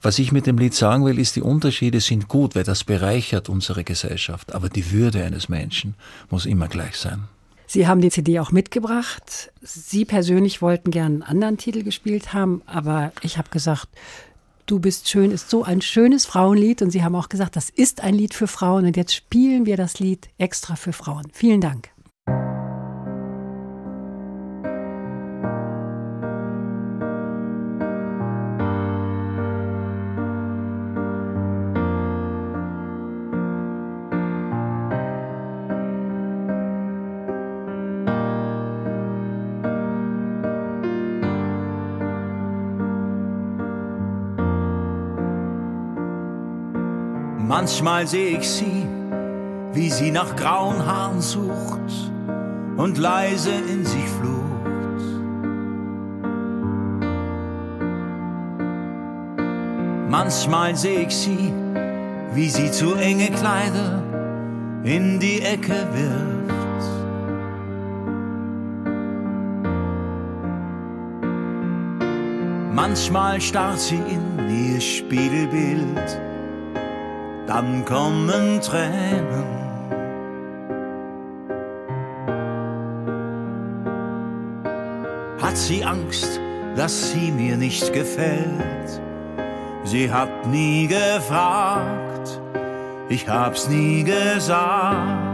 Was 0.03 0.19
ich 0.19 0.33
mit 0.33 0.45
dem 0.47 0.57
Lied 0.57 0.73
sagen 0.73 1.05
will, 1.05 1.17
ist, 1.17 1.37
die 1.37 1.41
Unterschiede 1.41 2.01
sind 2.01 2.27
gut, 2.27 2.55
weil 2.55 2.65
das 2.65 2.83
bereichert 2.83 3.47
unsere 3.47 3.85
Gesellschaft. 3.85 4.53
Aber 4.53 4.67
die 4.67 4.91
Würde 4.91 5.23
eines 5.23 5.47
Menschen 5.47 5.95
muss 6.29 6.45
immer 6.45 6.67
gleich 6.67 6.97
sein. 6.97 7.23
Sie 7.67 7.87
haben 7.87 8.01
die 8.01 8.09
CD 8.09 8.39
auch 8.39 8.51
mitgebracht. 8.51 9.51
Sie 9.61 10.03
persönlich 10.03 10.61
wollten 10.61 10.91
gern 10.91 11.13
einen 11.13 11.23
anderen 11.23 11.57
Titel 11.57 11.83
gespielt 11.83 12.33
haben, 12.33 12.61
aber 12.65 13.13
ich 13.21 13.37
habe 13.37 13.49
gesagt, 13.49 13.87
Du 14.65 14.79
bist 14.79 15.09
schön 15.09 15.31
ist 15.31 15.49
so 15.49 15.63
ein 15.63 15.81
schönes 15.81 16.25
Frauenlied 16.25 16.81
und 16.81 16.91
Sie 16.91 17.03
haben 17.03 17.15
auch 17.15 17.27
gesagt, 17.27 17.57
das 17.57 17.69
ist 17.69 18.01
ein 18.01 18.15
Lied 18.15 18.33
für 18.33 18.47
Frauen 18.47 18.85
und 18.85 18.95
jetzt 18.95 19.13
spielen 19.13 19.65
wir 19.65 19.75
das 19.75 19.99
Lied 19.99 20.29
extra 20.37 20.77
für 20.77 20.93
Frauen. 20.93 21.27
Vielen 21.33 21.59
Dank. 21.59 21.89
Manchmal 47.55 48.07
sehe 48.07 48.39
ich 48.39 48.49
sie, 48.49 48.83
wie 49.73 49.91
sie 49.91 50.09
nach 50.09 50.35
grauen 50.35 50.83
Haaren 50.87 51.21
sucht 51.21 52.11
und 52.77 52.97
leise 52.97 53.51
in 53.51 53.85
sich 53.85 54.07
flucht. 54.19 55.03
Manchmal 60.09 60.75
sehe 60.75 61.01
ich 61.01 61.15
sie, 61.15 61.53
wie 62.33 62.49
sie 62.49 62.71
zu 62.71 62.95
enge 62.95 63.29
Kleider 63.29 64.01
in 64.83 65.19
die 65.19 65.43
Ecke 65.43 65.87
wirft. 65.93 66.89
Manchmal 72.73 73.39
starrt 73.39 73.79
sie 73.79 74.01
in 74.09 74.73
ihr 74.73 74.81
Spiegelbild 74.81 76.22
dann 77.53 77.85
kommen 77.85 78.61
Tränen. 78.61 79.45
Hat 85.39 85.55
sie 85.55 85.83
Angst, 85.83 86.39
dass 86.75 87.11
sie 87.11 87.31
mir 87.31 87.55
nicht 87.57 87.93
gefällt? 87.93 89.01
Sie 89.83 90.11
hat 90.11 90.47
nie 90.47 90.87
gefragt, 90.87 92.41
ich 93.09 93.27
hab's 93.29 93.69
nie 93.69 94.03
gesagt. 94.03 95.29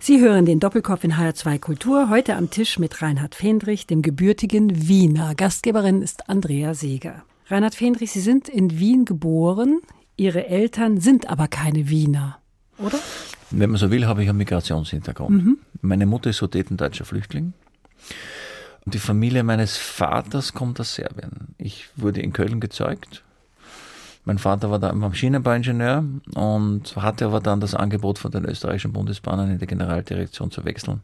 Sie 0.00 0.20
hören 0.20 0.46
den 0.46 0.58
Doppelkopf 0.58 1.04
in 1.04 1.14
HR2 1.14 1.60
Kultur, 1.60 2.10
heute 2.10 2.34
am 2.34 2.50
Tisch 2.50 2.80
mit 2.80 3.02
Reinhard 3.02 3.36
Fendrich, 3.36 3.86
dem 3.86 4.02
gebürtigen 4.02 4.88
Wiener. 4.88 5.36
Gastgeberin 5.36 6.02
ist 6.02 6.28
Andrea 6.28 6.74
Seeger. 6.74 7.22
Reinhard 7.48 7.76
Fendrich, 7.76 8.10
Sie 8.10 8.20
sind 8.20 8.48
in 8.48 8.80
Wien 8.80 9.04
geboren, 9.04 9.80
Ihre 10.16 10.46
Eltern 10.46 11.00
sind 11.00 11.28
aber 11.28 11.48
keine 11.48 11.88
Wiener, 11.88 12.38
oder? 12.78 12.98
Wenn 13.50 13.70
man 13.70 13.78
so 13.78 13.90
will, 13.90 14.06
habe 14.06 14.22
ich 14.22 14.28
einen 14.28 14.38
Migrationshintergrund. 14.38 15.44
Mhm. 15.44 15.58
Meine 15.82 16.06
Mutter 16.06 16.30
ist 16.30 16.38
sudetendeutscher 16.38 17.04
Flüchtling. 17.04 17.52
Und 18.84 18.94
die 18.94 18.98
Familie 18.98 19.42
meines 19.42 19.76
Vaters 19.76 20.54
kommt 20.54 20.80
aus 20.80 20.94
Serbien. 20.94 21.54
Ich 21.58 21.88
wurde 21.96 22.22
in 22.22 22.32
Köln 22.32 22.60
gezeugt. 22.60 23.22
Mein 24.24 24.38
Vater 24.38 24.70
war 24.70 24.78
da 24.78 24.92
Maschinenbauingenieur 24.92 26.04
und 26.34 26.96
hatte 26.96 27.26
aber 27.26 27.40
dann 27.40 27.60
das 27.60 27.74
Angebot 27.74 28.18
von 28.18 28.32
den 28.32 28.44
österreichischen 28.44 28.92
Bundesbahnen 28.92 29.52
in 29.52 29.58
die 29.58 29.66
Generaldirektion 29.66 30.50
zu 30.50 30.64
wechseln. 30.64 31.00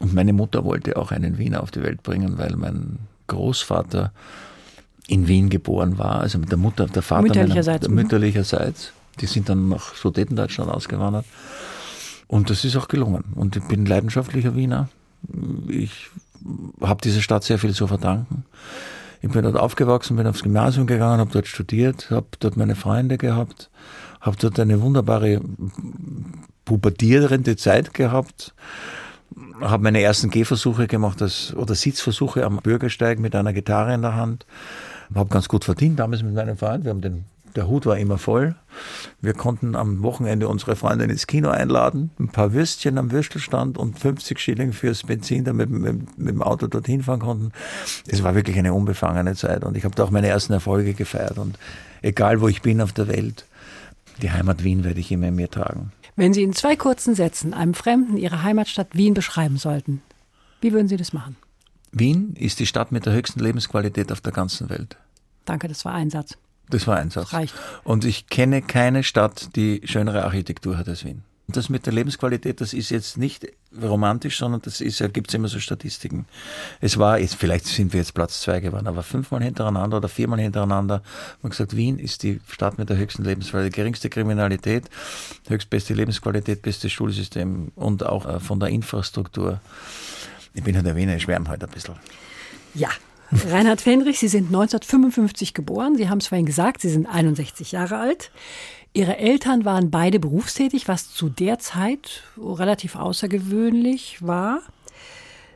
Und 0.00 0.12
meine 0.12 0.32
Mutter 0.32 0.64
wollte 0.64 0.96
auch 0.96 1.10
einen 1.10 1.38
Wiener 1.38 1.62
auf 1.62 1.70
die 1.70 1.82
Welt 1.82 2.02
bringen, 2.02 2.36
weil 2.36 2.56
mein 2.56 2.98
Großvater 3.28 4.12
in 5.08 5.26
Wien 5.26 5.48
geboren 5.48 5.98
war, 5.98 6.20
also 6.20 6.38
mit 6.38 6.50
der 6.50 6.58
Mutter, 6.58 6.86
der 6.86 7.02
Vater 7.02 7.22
mütterlicherseits. 7.22 7.88
Meiner, 7.88 8.02
mütterlicherseits. 8.02 8.92
Die 9.20 9.26
sind 9.26 9.48
dann 9.48 9.68
nach 9.68 9.94
Sudetendeutschland 9.94 10.70
ausgewandert. 10.70 11.24
Und 12.28 12.50
das 12.50 12.64
ist 12.64 12.76
auch 12.76 12.88
gelungen. 12.88 13.24
Und 13.34 13.56
ich 13.56 13.64
bin 13.64 13.86
leidenschaftlicher 13.86 14.54
Wiener. 14.54 14.90
Ich 15.66 16.10
habe 16.80 17.00
dieser 17.00 17.22
Stadt 17.22 17.42
sehr 17.42 17.58
viel 17.58 17.74
zu 17.74 17.86
verdanken. 17.86 18.44
Ich 19.22 19.30
bin 19.30 19.42
dort 19.42 19.56
aufgewachsen, 19.56 20.16
bin 20.16 20.26
aufs 20.26 20.42
Gymnasium 20.42 20.86
gegangen, 20.86 21.18
habe 21.18 21.32
dort 21.32 21.48
studiert, 21.48 22.10
habe 22.10 22.26
dort 22.38 22.56
meine 22.56 22.76
Freunde 22.76 23.18
gehabt, 23.18 23.70
habe 24.20 24.36
dort 24.38 24.60
eine 24.60 24.80
wunderbare 24.80 25.40
pubertierende 26.64 27.56
Zeit 27.56 27.94
gehabt, 27.94 28.54
habe 29.60 29.82
meine 29.82 30.02
ersten 30.02 30.30
Gehversuche 30.30 30.86
gemacht 30.86 31.20
als, 31.20 31.52
oder 31.56 31.74
Sitzversuche 31.74 32.44
am 32.44 32.58
Bürgersteig 32.58 33.18
mit 33.18 33.34
einer 33.34 33.52
Gitarre 33.52 33.94
in 33.94 34.02
der 34.02 34.14
Hand, 34.14 34.46
habe 35.14 35.28
ganz 35.28 35.48
gut 35.48 35.64
verdient 35.64 35.98
damals 35.98 36.22
mit 36.22 36.34
meinem 36.34 36.56
Freund. 36.56 36.84
Wir 36.84 36.90
haben 36.90 37.00
den 37.00 37.24
der 37.58 37.66
Hut 37.66 37.86
war 37.86 37.98
immer 37.98 38.18
voll. 38.18 38.54
Wir 39.20 39.34
konnten 39.34 39.74
am 39.74 40.02
Wochenende 40.02 40.46
unsere 40.46 40.76
Freundin 40.76 41.10
ins 41.10 41.26
Kino 41.26 41.48
einladen, 41.48 42.10
ein 42.20 42.28
paar 42.28 42.52
Würstchen 42.52 42.98
am 42.98 43.10
Würstelstand 43.10 43.78
und 43.78 43.98
50 43.98 44.38
Schilling 44.38 44.72
fürs 44.72 45.02
Benzin, 45.02 45.44
damit 45.44 45.70
wir 45.70 45.78
mit, 45.78 46.18
mit 46.18 46.28
dem 46.28 46.42
Auto 46.42 46.68
dorthin 46.68 47.02
fahren 47.02 47.20
konnten. 47.20 47.50
Es 48.06 48.22
war 48.22 48.34
wirklich 48.34 48.56
eine 48.58 48.74
unbefangene 48.74 49.34
Zeit 49.34 49.64
und 49.64 49.76
ich 49.76 49.84
habe 49.84 49.94
da 49.94 50.04
auch 50.04 50.10
meine 50.10 50.28
ersten 50.28 50.52
Erfolge 50.52 50.94
gefeiert 50.94 51.38
und 51.38 51.58
egal 52.02 52.40
wo 52.40 52.48
ich 52.48 52.62
bin 52.62 52.80
auf 52.80 52.92
der 52.92 53.08
Welt, 53.08 53.44
die 54.22 54.30
Heimat 54.30 54.62
Wien 54.62 54.84
werde 54.84 55.00
ich 55.00 55.10
immer 55.10 55.28
in 55.28 55.36
mir 55.36 55.50
tragen. 55.50 55.92
Wenn 56.16 56.34
Sie 56.34 56.42
in 56.42 56.52
zwei 56.52 56.76
kurzen 56.76 57.14
Sätzen 57.14 57.54
einem 57.54 57.74
Fremden 57.74 58.16
Ihre 58.16 58.42
Heimatstadt 58.42 58.94
Wien 58.96 59.14
beschreiben 59.14 59.56
sollten, 59.56 60.02
wie 60.60 60.72
würden 60.72 60.88
Sie 60.88 60.96
das 60.96 61.12
machen? 61.12 61.36
Wien 61.92 62.34
ist 62.38 62.58
die 62.60 62.66
Stadt 62.66 62.92
mit 62.92 63.06
der 63.06 63.12
höchsten 63.12 63.40
Lebensqualität 63.40 64.12
auf 64.12 64.20
der 64.20 64.32
ganzen 64.32 64.68
Welt. 64.68 64.96
Danke, 65.44 65.68
das 65.68 65.84
war 65.84 65.94
ein 65.94 66.10
Satz. 66.10 66.36
Das 66.70 66.86
war 66.86 66.96
ein 66.96 67.10
Satz. 67.10 67.32
Reicht. 67.32 67.54
Und 67.84 68.04
ich 68.04 68.26
kenne 68.26 68.60
keine 68.62 69.02
Stadt, 69.02 69.56
die 69.56 69.80
schönere 69.84 70.24
Architektur 70.24 70.76
hat 70.76 70.88
als 70.88 71.04
Wien. 71.04 71.22
Und 71.48 71.56
das 71.56 71.70
mit 71.70 71.86
der 71.86 71.94
Lebensqualität, 71.94 72.60
das 72.60 72.74
ist 72.74 72.90
jetzt 72.90 73.16
nicht 73.16 73.46
romantisch, 73.82 74.36
sondern 74.36 74.60
das 74.60 74.82
ist 74.82 74.98
ja, 74.98 75.08
gibt's 75.08 75.32
immer 75.32 75.48
so 75.48 75.58
Statistiken. 75.60 76.26
Es 76.82 76.98
war, 76.98 77.18
jetzt, 77.18 77.36
vielleicht 77.36 77.64
sind 77.64 77.94
wir 77.94 78.00
jetzt 78.00 78.12
Platz 78.12 78.42
zwei 78.42 78.60
geworden, 78.60 78.86
aber 78.86 79.02
fünfmal 79.02 79.42
hintereinander 79.42 79.96
oder 79.96 80.10
viermal 80.10 80.40
hintereinander, 80.40 81.02
man 81.40 81.48
gesagt, 81.48 81.74
Wien 81.74 81.98
ist 81.98 82.22
die 82.22 82.42
Stadt 82.48 82.76
mit 82.76 82.90
der 82.90 82.98
höchsten 82.98 83.24
Lebensqualität, 83.24 83.74
geringste 83.74 84.10
Kriminalität, 84.10 84.90
höchstbeste 85.48 85.94
Lebensqualität, 85.94 86.60
bestes 86.60 86.92
Schulsystem 86.92 87.72
und 87.76 88.04
auch 88.04 88.26
äh, 88.26 88.40
von 88.40 88.60
der 88.60 88.68
Infrastruktur. 88.68 89.62
Ich 90.58 90.64
bin 90.64 90.74
halt 90.74 90.86
der 90.86 90.96
Wiener, 90.96 91.14
ich 91.14 91.22
schwärme 91.22 91.48
heute 91.48 91.66
ein 91.66 91.72
bisschen. 91.72 91.94
Ja, 92.74 92.88
Reinhard 93.30 93.80
Fendrich, 93.80 94.18
Sie 94.18 94.26
sind 94.26 94.46
1955 94.46 95.54
geboren. 95.54 95.94
Sie 95.96 96.08
haben 96.08 96.18
es 96.18 96.26
vorhin 96.26 96.46
gesagt, 96.46 96.80
Sie 96.80 96.88
sind 96.88 97.06
61 97.06 97.70
Jahre 97.70 97.98
alt. 97.98 98.32
Ihre 98.92 99.18
Eltern 99.18 99.64
waren 99.64 99.92
beide 99.92 100.18
berufstätig, 100.18 100.88
was 100.88 101.14
zu 101.14 101.28
der 101.28 101.60
Zeit 101.60 102.24
relativ 102.36 102.96
außergewöhnlich 102.96 104.18
war. 104.20 104.62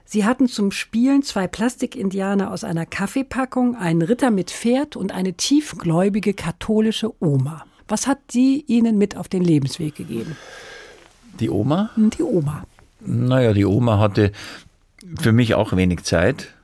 Sie 0.05 0.25
hatten 0.25 0.47
zum 0.47 0.71
Spielen 0.71 1.25
zwei 1.25 1.49
Plastikindianer 1.49 2.53
aus 2.53 2.63
einer 2.63 2.87
Kaffeepackung, 2.87 3.75
einen 3.75 4.03
Ritter 4.03 4.31
mit 4.31 4.53
Pferd 4.53 4.95
und 4.95 5.11
eine 5.11 5.33
tiefgläubige 5.33 6.33
katholische 6.33 7.13
Oma. 7.21 7.65
Was 7.89 8.07
hat 8.07 8.19
sie 8.31 8.65
Ihnen 8.69 8.99
mit 8.99 9.17
auf 9.17 9.29
den 9.29 9.43
Lebensweg 9.43 9.97
gegeben? 9.97 10.37
Die 11.41 11.51
Oma? 11.51 11.91
Die 11.97 12.23
Oma. 12.23 12.67
Naja, 13.01 13.53
die 13.53 13.65
Oma 13.65 13.99
hatte 13.99 14.31
für 15.21 15.33
mich 15.33 15.55
auch 15.55 15.77
wenig 15.77 16.05
Zeit 16.05 16.55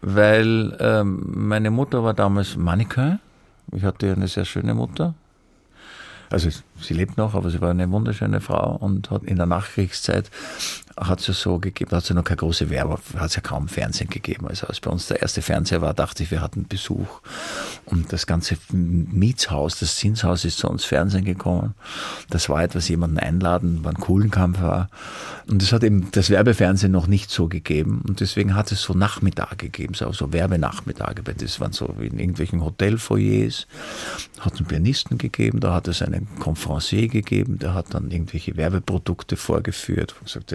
weil 0.00 0.76
ähm, 0.78 1.32
meine 1.34 1.70
Mutter 1.70 2.04
war 2.04 2.14
damals 2.14 2.56
Mannequin. 2.56 3.18
Ich 3.72 3.82
hatte 3.82 4.12
eine 4.12 4.28
sehr 4.28 4.44
schöne 4.44 4.74
Mutter. 4.74 5.14
Also 6.30 6.48
sie 6.80 6.94
lebt 6.94 7.16
noch, 7.16 7.34
aber 7.34 7.50
sie 7.50 7.60
war 7.60 7.70
eine 7.70 7.90
wunderschöne 7.90 8.40
Frau 8.40 8.76
und 8.76 9.10
hat 9.10 9.24
in 9.24 9.36
der 9.36 9.46
Nachkriegszeit 9.46 10.30
hat 10.98 11.26
ja 11.28 11.34
so 11.34 11.58
gegeben, 11.58 11.90
hat 11.90 12.08
ja 12.08 12.14
noch 12.14 12.24
keine 12.24 12.38
große 12.38 12.70
Werbung, 12.70 12.98
hat 13.18 13.28
es 13.28 13.36
ja 13.36 13.42
kaum 13.42 13.68
Fernsehen 13.68 14.08
gegeben. 14.08 14.46
Also 14.48 14.66
als 14.66 14.80
bei 14.80 14.90
uns 14.90 15.06
der 15.06 15.20
erste 15.20 15.42
Fernseher 15.42 15.82
war, 15.82 15.92
dachte 15.92 16.22
ich, 16.22 16.30
wir 16.30 16.40
hatten 16.40 16.66
Besuch. 16.66 17.20
Und 17.84 18.12
das 18.14 18.26
ganze 18.26 18.56
Mietshaus, 18.72 19.78
das 19.78 19.96
Zinshaus 19.96 20.46
ist 20.46 20.58
zu 20.58 20.68
uns 20.68 20.84
Fernsehen 20.86 21.26
gekommen. 21.26 21.74
Das 22.30 22.48
war 22.48 22.62
etwas, 22.62 22.88
jemanden 22.88 23.18
einladen, 23.18 23.80
wann 23.82 23.96
Kohlenkampf 23.96 24.62
war. 24.62 24.88
Und 25.46 25.62
es 25.62 25.72
hat 25.72 25.84
eben 25.84 26.10
das 26.12 26.30
Werbefernsehen 26.30 26.92
noch 26.92 27.06
nicht 27.06 27.30
so 27.30 27.46
gegeben. 27.46 28.02
Und 28.08 28.20
deswegen 28.20 28.54
hat 28.54 28.72
es 28.72 28.80
so 28.80 28.94
Nachmittage 28.94 29.56
gegeben, 29.56 29.92
so, 29.92 30.10
so 30.12 30.32
Werbenachmittage. 30.32 31.22
Das 31.22 31.60
waren 31.60 31.72
so 31.72 31.94
in 32.00 32.18
irgendwelchen 32.18 32.64
Hotelfoyers. 32.64 33.66
Hat 34.40 34.54
es 34.54 34.60
einen 34.60 34.66
Pianisten 34.68 35.18
gegeben, 35.18 35.60
da 35.60 35.74
hat 35.74 35.88
es 35.88 36.00
einen 36.00 36.26
Conferencier 36.66 37.08
gegeben, 37.08 37.58
der 37.58 37.74
hat 37.74 37.94
dann 37.94 38.10
irgendwelche 38.10 38.56
Werbeprodukte 38.56 39.36
vorgeführt. 39.36 40.14
Gesagt, 40.22 40.52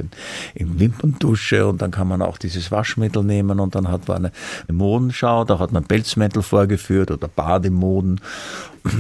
in 0.54 0.80
Wimperndusche 0.80 1.68
und 1.68 1.82
dann 1.82 1.92
kann 1.92 2.08
man 2.08 2.22
auch 2.22 2.38
dieses 2.38 2.72
Waschmittel 2.72 3.24
nehmen 3.24 3.60
und 3.60 3.76
dann 3.76 3.88
hat 3.88 4.08
man 4.08 4.26
eine 4.26 4.32
Modenschau, 4.78 5.46
da 5.46 5.60
hat 5.60 5.72
man 5.72 5.86
Pelzmäntel 5.86 6.44
vorgeführt 6.44 7.12
oder 7.12 7.28
Bademoden. 7.28 8.20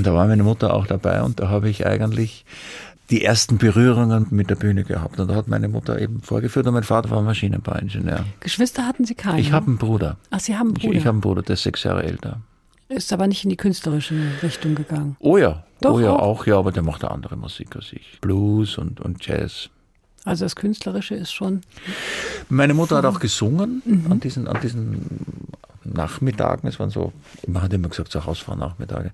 Da 0.03 0.13
war 0.13 0.27
meine 0.27 0.43
Mutter 0.43 0.73
auch 0.73 0.87
dabei 0.87 1.21
und 1.21 1.39
da 1.39 1.49
habe 1.49 1.69
ich 1.69 1.85
eigentlich 1.85 2.45
die 3.09 3.25
ersten 3.25 3.57
Berührungen 3.57 4.27
mit 4.29 4.49
der 4.49 4.55
Bühne 4.55 4.85
gehabt. 4.85 5.19
Und 5.19 5.27
da 5.27 5.35
hat 5.35 5.49
meine 5.49 5.67
Mutter 5.67 5.99
eben 5.99 6.21
vorgeführt 6.21 6.65
und 6.67 6.73
mein 6.73 6.83
Vater 6.83 7.09
war 7.09 7.21
Maschinenbauingenieur. 7.21 8.23
Geschwister 8.39 8.87
hatten 8.87 9.03
Sie 9.03 9.15
keine? 9.15 9.41
Ich 9.41 9.51
habe 9.51 9.67
einen 9.67 9.77
Bruder. 9.77 10.17
Ach, 10.29 10.39
Sie 10.39 10.55
haben 10.55 10.67
einen 10.67 10.73
Bruder? 10.75 10.93
Ich, 10.93 10.99
ich 10.99 11.05
habe 11.05 11.15
einen 11.15 11.21
Bruder, 11.21 11.41
der 11.41 11.55
ist 11.55 11.63
sechs 11.63 11.83
Jahre 11.83 12.03
älter. 12.03 12.39
Ist 12.87 13.11
aber 13.11 13.27
nicht 13.27 13.43
in 13.43 13.49
die 13.49 13.57
künstlerische 13.57 14.15
Richtung 14.43 14.75
gegangen. 14.75 15.17
Oh 15.19 15.37
ja, 15.37 15.63
Doch, 15.81 15.95
oh 15.95 15.99
ja, 15.99 16.11
auch? 16.11 16.41
auch 16.41 16.45
ja, 16.45 16.57
aber 16.57 16.71
der 16.71 16.83
macht 16.83 17.03
eine 17.03 17.11
andere 17.11 17.35
Musik 17.35 17.75
als 17.75 17.91
ich. 17.91 18.19
Blues 18.21 18.77
und, 18.77 19.01
und 19.01 19.25
Jazz. 19.25 19.69
Also 20.23 20.45
das 20.45 20.55
Künstlerische 20.55 21.15
ist 21.15 21.31
schon. 21.31 21.61
Meine 22.49 22.75
Mutter 22.75 22.97
hat 22.97 23.05
auch 23.05 23.19
gesungen 23.19 23.81
an, 24.09 24.19
diesen, 24.19 24.47
an 24.47 24.61
diesen 24.61 25.09
Nachmittagen. 25.83 26.69
Es 26.69 26.79
waren 26.79 26.91
so, 26.91 27.11
man 27.47 27.63
hat 27.63 27.73
immer 27.73 27.89
gesagt, 27.89 28.11
so 28.11 28.23
Hausfrau-Nachmittage. 28.23 29.11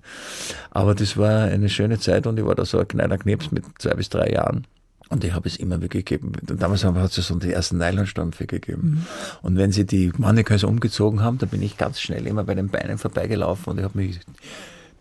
Aber 0.70 0.94
das 0.94 1.16
war 1.16 1.44
eine 1.44 1.70
schöne 1.70 1.98
Zeit 1.98 2.26
und 2.26 2.38
ich 2.38 2.44
war 2.44 2.54
da 2.54 2.66
so 2.66 2.78
ein 2.78 2.86
kleiner 2.86 3.16
Kneps 3.16 3.50
mit 3.50 3.64
zwei 3.78 3.94
bis 3.94 4.10
drei 4.10 4.30
Jahren. 4.30 4.66
Und 5.08 5.24
ich 5.24 5.32
habe 5.32 5.48
es 5.48 5.56
immer 5.56 5.78
wieder 5.78 5.88
gegeben. 5.88 6.32
Und 6.46 6.60
damals 6.60 6.84
hat 6.84 7.16
es 7.16 7.26
so 7.26 7.34
die 7.36 7.52
ersten 7.52 7.78
Nylonstrümpfe 7.78 8.46
gegeben. 8.46 9.06
Und 9.40 9.56
wenn 9.56 9.72
sie 9.72 9.86
die 9.86 10.12
Mannequins 10.18 10.64
umgezogen 10.64 11.22
haben, 11.22 11.38
dann 11.38 11.48
bin 11.48 11.62
ich 11.62 11.78
ganz 11.78 11.98
schnell 11.98 12.26
immer 12.26 12.44
bei 12.44 12.54
den 12.54 12.68
Beinen 12.68 12.98
vorbeigelaufen 12.98 13.72
und 13.72 13.78
ich 13.78 13.84
habe 13.84 13.96
mich 13.96 14.20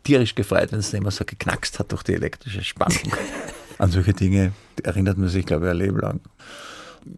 tierisch 0.08 0.34
gefreut, 0.36 0.72
wenn 0.72 0.80
es 0.80 0.94
immer 0.94 1.12
so 1.12 1.24
geknackst 1.26 1.80
hat 1.80 1.92
durch 1.92 2.04
die 2.04 2.14
elektrische 2.14 2.64
Spannung. 2.64 3.12
An 3.78 3.92
solche 3.92 4.14
Dinge 4.14 4.54
erinnert 4.84 5.18
man 5.18 5.30
sich, 5.30 5.46
glaube 5.46 5.66
ich, 5.66 5.72
ein 5.72 5.78
Leben 5.78 6.00
lang. 6.00 6.20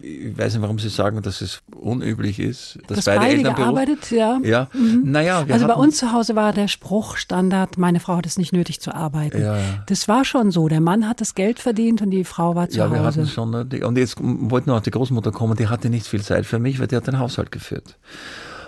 Ich 0.02 0.38
weiß 0.38 0.54
nicht, 0.54 0.62
warum 0.62 0.78
Sie 0.78 0.90
sagen, 0.90 1.20
dass 1.24 1.42
es 1.42 1.62
unüblich 1.76 2.40
ist, 2.40 2.78
dass 2.88 2.98
Das 2.98 3.06
beide, 3.06 3.20
beide 3.22 3.36
Eltern 3.38 3.54
Beruf- 3.56 3.58
gearbeitet, 3.58 4.12
ja. 4.12 4.40
Ja, 4.44 4.68
naja, 5.04 5.48
wir 5.48 5.54
Also 5.56 5.66
bei 5.66 5.74
uns 5.74 5.98
zu 5.98 6.12
Hause 6.12 6.36
war 6.36 6.54
der 6.54 6.68
Spruch 6.68 7.18
Standard, 7.18 7.78
meine 7.80 8.00
Frau 8.00 8.18
hat 8.18 8.26
es 8.28 8.38
nicht 8.38 8.54
nötig 8.54 8.82
zu 8.82 8.94
arbeiten. 8.94 9.42
Ja, 9.42 9.58
ja. 9.58 9.64
Das 9.88 10.08
war 10.08 10.26
schon 10.26 10.52
so. 10.52 10.68
Der 10.68 10.80
Mann 10.82 11.08
hat 11.10 11.22
das 11.22 11.34
Geld 11.34 11.60
verdient 11.60 12.04
und 12.04 12.12
die 12.12 12.24
Frau 12.24 12.54
war 12.56 12.70
zu 12.70 12.78
Ja, 12.78 12.92
wir 12.92 13.00
Hause. 13.00 13.22
hatten 13.22 13.28
schon. 13.30 13.68
die- 13.70 13.82
Und 13.82 13.98
jetzt 13.98 14.18
wollte 14.22 14.70
noch 14.70 14.82
die 14.82 14.92
Großmutter 14.92 15.32
kommen, 15.32 15.56
die 15.56 15.70
hatte 15.70 15.90
nicht 15.90 16.06
viel 16.06 16.22
Zeit 16.22 16.46
für 16.46 16.60
mich, 16.60 16.80
weil 16.80 16.88
die 16.88 16.96
hat 16.96 17.08
den 17.08 17.18
Haushalt 17.18 17.52
geführt. 17.52 17.98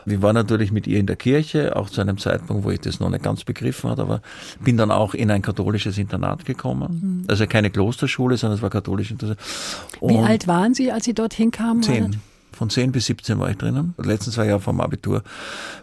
Ich 0.06 0.22
war 0.22 0.34
natürlich 0.34 0.72
mit 0.72 0.88
ihr 0.88 1.00
in 1.00 1.06
der 1.06 1.16
Kirche, 1.16 1.76
auch 1.76 1.90
zu 1.90 2.02
einem 2.02 2.18
Zeitpunkt, 2.18 2.64
wo 2.64 2.72
ich 2.72 2.80
das 2.80 3.00
noch 3.00 3.10
nicht 3.10 3.24
ganz 3.24 3.44
begriffen 3.44 3.90
hatte, 3.90 4.02
aber 4.02 4.22
bin 4.64 4.78
dann 4.78 4.92
auch 4.92 5.14
in 5.14 5.30
ein 5.32 5.42
katholisches 5.42 5.98
Internat 5.98 6.46
gekommen. 6.46 7.26
Also 7.28 7.46
keine 7.48 7.70
Klosterschule, 7.70 8.38
sondern 8.38 8.58
es 8.58 8.62
war 8.62 8.70
katholisch. 8.70 9.12
Mhm. 9.12 9.18
Wie 9.20 9.36
Und 10.00 10.26
alt 10.26 10.48
waren 10.48 10.74
Sie, 10.74 10.92
als 10.92 11.06
Sie 11.06 11.14
dorthin 11.14 11.52
kamen? 11.52 11.84
Zehn. 11.84 12.22
Von 12.54 12.70
10 12.70 12.92
bis 12.92 13.06
17 13.06 13.40
war 13.40 13.50
ich 13.50 13.58
drinnen. 13.58 13.96
Die 13.98 14.08
letzten 14.08 14.32
zwei 14.32 14.48
Jahre 14.48 14.60
vom 14.60 14.82
Abitur 14.82 15.24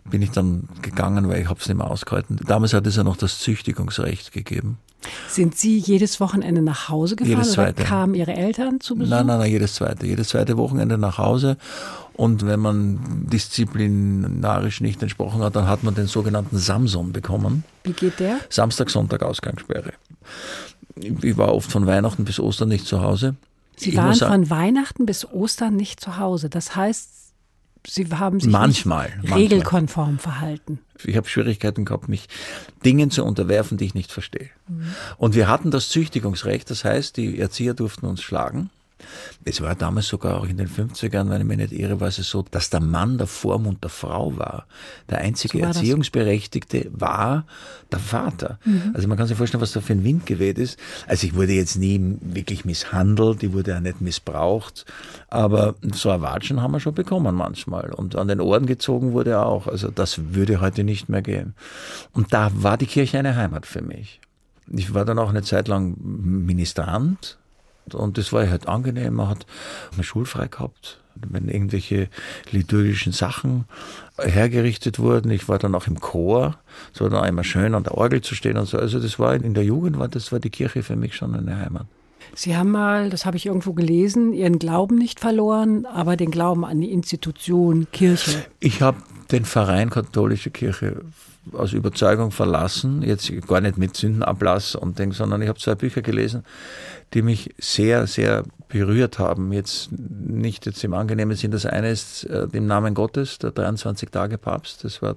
bin 0.04 0.22
ich 0.22 0.30
dann 0.30 0.68
gegangen, 0.82 1.28
weil 1.28 1.40
ich 1.40 1.48
habe 1.48 1.58
es 1.60 1.68
nicht 1.68 1.78
mehr 1.78 1.90
ausgehalten. 1.90 2.38
Damals 2.46 2.74
hat 2.74 2.86
es 2.86 2.96
ja 2.96 3.04
noch 3.04 3.16
das 3.16 3.38
Züchtigungsrecht 3.40 4.32
gegeben. 4.32 4.78
Sind 5.28 5.56
Sie 5.56 5.78
jedes 5.78 6.20
Wochenende 6.20 6.60
nach 6.60 6.88
Hause 6.88 7.16
gefahren 7.16 7.36
Jedes 7.36 7.58
oder 7.58 7.68
zweite. 7.74 7.84
kamen 7.84 8.14
Ihre 8.14 8.34
Eltern 8.34 8.80
zu 8.80 8.96
Besuch? 8.96 9.10
Nein, 9.10 9.26
nein, 9.26 9.38
nein, 9.38 9.50
jedes 9.50 9.74
zweite. 9.74 10.06
Jedes 10.06 10.28
zweite 10.28 10.56
Wochenende 10.56 10.98
nach 10.98 11.18
Hause. 11.18 11.56
Und 12.14 12.44
wenn 12.44 12.58
man 12.58 12.98
disziplinarisch 13.30 14.80
nicht 14.80 15.00
entsprochen 15.02 15.40
hat, 15.40 15.54
dann 15.54 15.68
hat 15.68 15.84
man 15.84 15.94
den 15.94 16.08
sogenannten 16.08 16.58
Samson 16.58 17.12
bekommen. 17.12 17.62
Wie 17.84 17.92
geht 17.92 18.18
der? 18.18 18.38
Samstag, 18.50 18.90
Sonntag 18.90 19.22
Ausgangssperre. 19.22 19.92
Ich 21.22 21.36
war 21.36 21.54
oft 21.54 21.70
von 21.70 21.86
Weihnachten 21.86 22.24
bis 22.24 22.40
Ostern 22.40 22.70
nicht 22.70 22.86
zu 22.86 23.00
Hause. 23.02 23.36
Sie 23.80 23.96
waren 23.96 24.14
sagen- 24.14 24.32
von 24.32 24.50
Weihnachten 24.50 25.06
bis 25.06 25.24
Ostern 25.24 25.76
nicht 25.76 26.00
zu 26.00 26.16
Hause. 26.18 26.48
Das 26.50 26.76
heißt, 26.76 27.10
Sie 27.86 28.06
haben 28.10 28.40
sich 28.40 28.50
Manchmal, 28.50 29.06
nicht 29.06 29.16
manchmal. 29.18 29.38
regelkonform 29.38 30.18
verhalten. 30.18 30.80
Ich 31.04 31.16
habe 31.16 31.28
Schwierigkeiten 31.28 31.84
gehabt, 31.84 32.08
mich 32.08 32.28
Dingen 32.84 33.10
zu 33.10 33.24
unterwerfen, 33.24 33.78
die 33.78 33.84
ich 33.86 33.94
nicht 33.94 34.12
verstehe. 34.12 34.50
Und 35.16 35.34
wir 35.34 35.48
hatten 35.48 35.70
das 35.70 35.88
Züchtigungsrecht, 35.88 36.68
das 36.70 36.84
heißt, 36.84 37.16
die 37.16 37.38
Erzieher 37.38 37.74
durften 37.74 38.04
uns 38.06 38.20
schlagen. 38.20 38.68
Es 39.44 39.60
war 39.60 39.74
damals 39.74 40.08
sogar 40.08 40.38
auch 40.38 40.46
in 40.46 40.56
den 40.56 40.68
50ern, 40.68 41.30
wenn 41.30 41.40
ich 41.40 41.46
mich 41.46 41.56
nicht 41.56 41.72
irre, 41.72 42.00
war 42.00 42.08
es 42.08 42.16
so, 42.16 42.44
dass 42.50 42.70
der 42.70 42.80
Mann 42.80 43.18
der 43.18 43.26
Vormund 43.26 43.82
der 43.82 43.90
Frau 43.90 44.36
war. 44.36 44.66
Der 45.08 45.18
einzige 45.18 45.58
so 45.58 45.62
war 45.62 45.68
Erziehungsberechtigte 45.68 46.90
war 46.92 47.46
der 47.90 47.98
Vater. 47.98 48.58
Mhm. 48.64 48.92
Also 48.94 49.08
man 49.08 49.16
kann 49.16 49.26
sich 49.26 49.36
vorstellen, 49.36 49.60
was 49.60 49.72
da 49.72 49.80
für 49.80 49.94
ein 49.94 50.04
Wind 50.04 50.26
geweht 50.26 50.58
ist. 50.58 50.78
Also 51.06 51.26
ich 51.26 51.34
wurde 51.34 51.52
jetzt 51.52 51.76
nie 51.76 52.18
wirklich 52.20 52.64
misshandelt, 52.64 53.42
ich 53.42 53.52
wurde 53.52 53.70
ja 53.72 53.80
nicht 53.80 54.00
missbraucht, 54.00 54.84
aber 55.28 55.74
so 55.92 56.10
ein 56.10 56.20
Watschen 56.20 56.60
haben 56.62 56.72
wir 56.72 56.80
schon 56.80 56.94
bekommen 56.94 57.34
manchmal. 57.34 57.90
Und 57.90 58.16
an 58.16 58.28
den 58.28 58.40
Ohren 58.40 58.66
gezogen 58.66 59.12
wurde 59.12 59.40
auch. 59.40 59.66
Also 59.66 59.90
das 59.90 60.34
würde 60.34 60.60
heute 60.60 60.84
nicht 60.84 61.08
mehr 61.08 61.22
gehen. 61.22 61.54
Und 62.12 62.32
da 62.32 62.50
war 62.54 62.76
die 62.76 62.86
Kirche 62.86 63.18
eine 63.18 63.36
Heimat 63.36 63.66
für 63.66 63.82
mich. 63.82 64.20
Ich 64.70 64.92
war 64.92 65.04
dann 65.04 65.18
auch 65.18 65.30
eine 65.30 65.42
Zeit 65.42 65.68
lang 65.68 65.96
Ministrant 65.98 67.38
und 67.94 68.18
das 68.18 68.32
war 68.32 68.48
halt 68.48 68.68
angenehm. 68.68 69.14
Man 69.14 69.28
hat 69.28 69.46
eine 69.92 70.04
schulfrei 70.04 70.48
gehabt, 70.48 71.00
wenn 71.14 71.48
irgendwelche 71.48 72.08
liturgischen 72.50 73.12
Sachen 73.12 73.64
hergerichtet 74.18 74.98
wurden. 74.98 75.30
Ich 75.30 75.48
war 75.48 75.58
dann 75.58 75.74
auch 75.74 75.86
im 75.86 76.00
Chor, 76.00 76.56
es 76.94 77.00
war 77.00 77.10
dann 77.10 77.24
einmal 77.24 77.44
schön 77.44 77.74
an 77.74 77.84
der 77.84 77.96
Orgel 77.96 78.20
zu 78.20 78.34
stehen 78.34 78.56
und 78.56 78.66
so. 78.66 78.78
Also 78.78 79.00
das 79.00 79.18
war 79.18 79.34
in 79.34 79.54
der 79.54 79.64
Jugend, 79.64 79.98
war 79.98 80.08
das 80.08 80.32
war 80.32 80.40
die 80.40 80.50
Kirche 80.50 80.82
für 80.82 80.96
mich 80.96 81.14
schon 81.14 81.34
eine 81.34 81.56
Heimat. 81.56 81.86
Sie 82.34 82.56
haben 82.56 82.70
mal, 82.70 83.10
das 83.10 83.26
habe 83.26 83.36
ich 83.36 83.46
irgendwo 83.46 83.72
gelesen, 83.72 84.32
Ihren 84.32 84.58
Glauben 84.58 84.96
nicht 84.96 85.20
verloren, 85.20 85.86
aber 85.86 86.16
den 86.16 86.30
Glauben 86.30 86.64
an 86.64 86.80
die 86.80 86.92
Institution 86.92 87.86
Kirche. 87.90 88.44
Ich 88.60 88.82
habe 88.82 88.98
den 89.30 89.44
Verein 89.44 89.90
Katholische 89.90 90.50
Kirche 90.50 91.02
aus 91.52 91.72
Überzeugung 91.72 92.30
verlassen, 92.30 93.02
jetzt 93.02 93.30
gar 93.46 93.60
nicht 93.60 93.78
mit 93.78 93.96
Sündenablass 93.96 94.74
und 94.74 94.98
Ding, 94.98 95.12
sondern 95.12 95.42
ich 95.42 95.48
habe 95.48 95.58
zwei 95.58 95.74
Bücher 95.74 96.02
gelesen, 96.02 96.44
die 97.14 97.22
mich 97.22 97.54
sehr, 97.58 98.06
sehr 98.06 98.44
berührt 98.68 99.18
haben. 99.18 99.52
Jetzt 99.52 99.90
nicht 99.92 100.66
jetzt 100.66 100.82
im 100.84 100.94
angenehmen 100.94 101.36
Sinn. 101.36 101.50
Das 101.50 101.64
eine 101.66 101.90
ist 101.90 102.24
äh, 102.24 102.46
im 102.52 102.66
Namen 102.66 102.94
Gottes, 102.94 103.38
der 103.38 103.52
23 103.52 104.10
Tage 104.10 104.36
Papst. 104.36 104.84
Das 104.84 105.00
war 105.00 105.16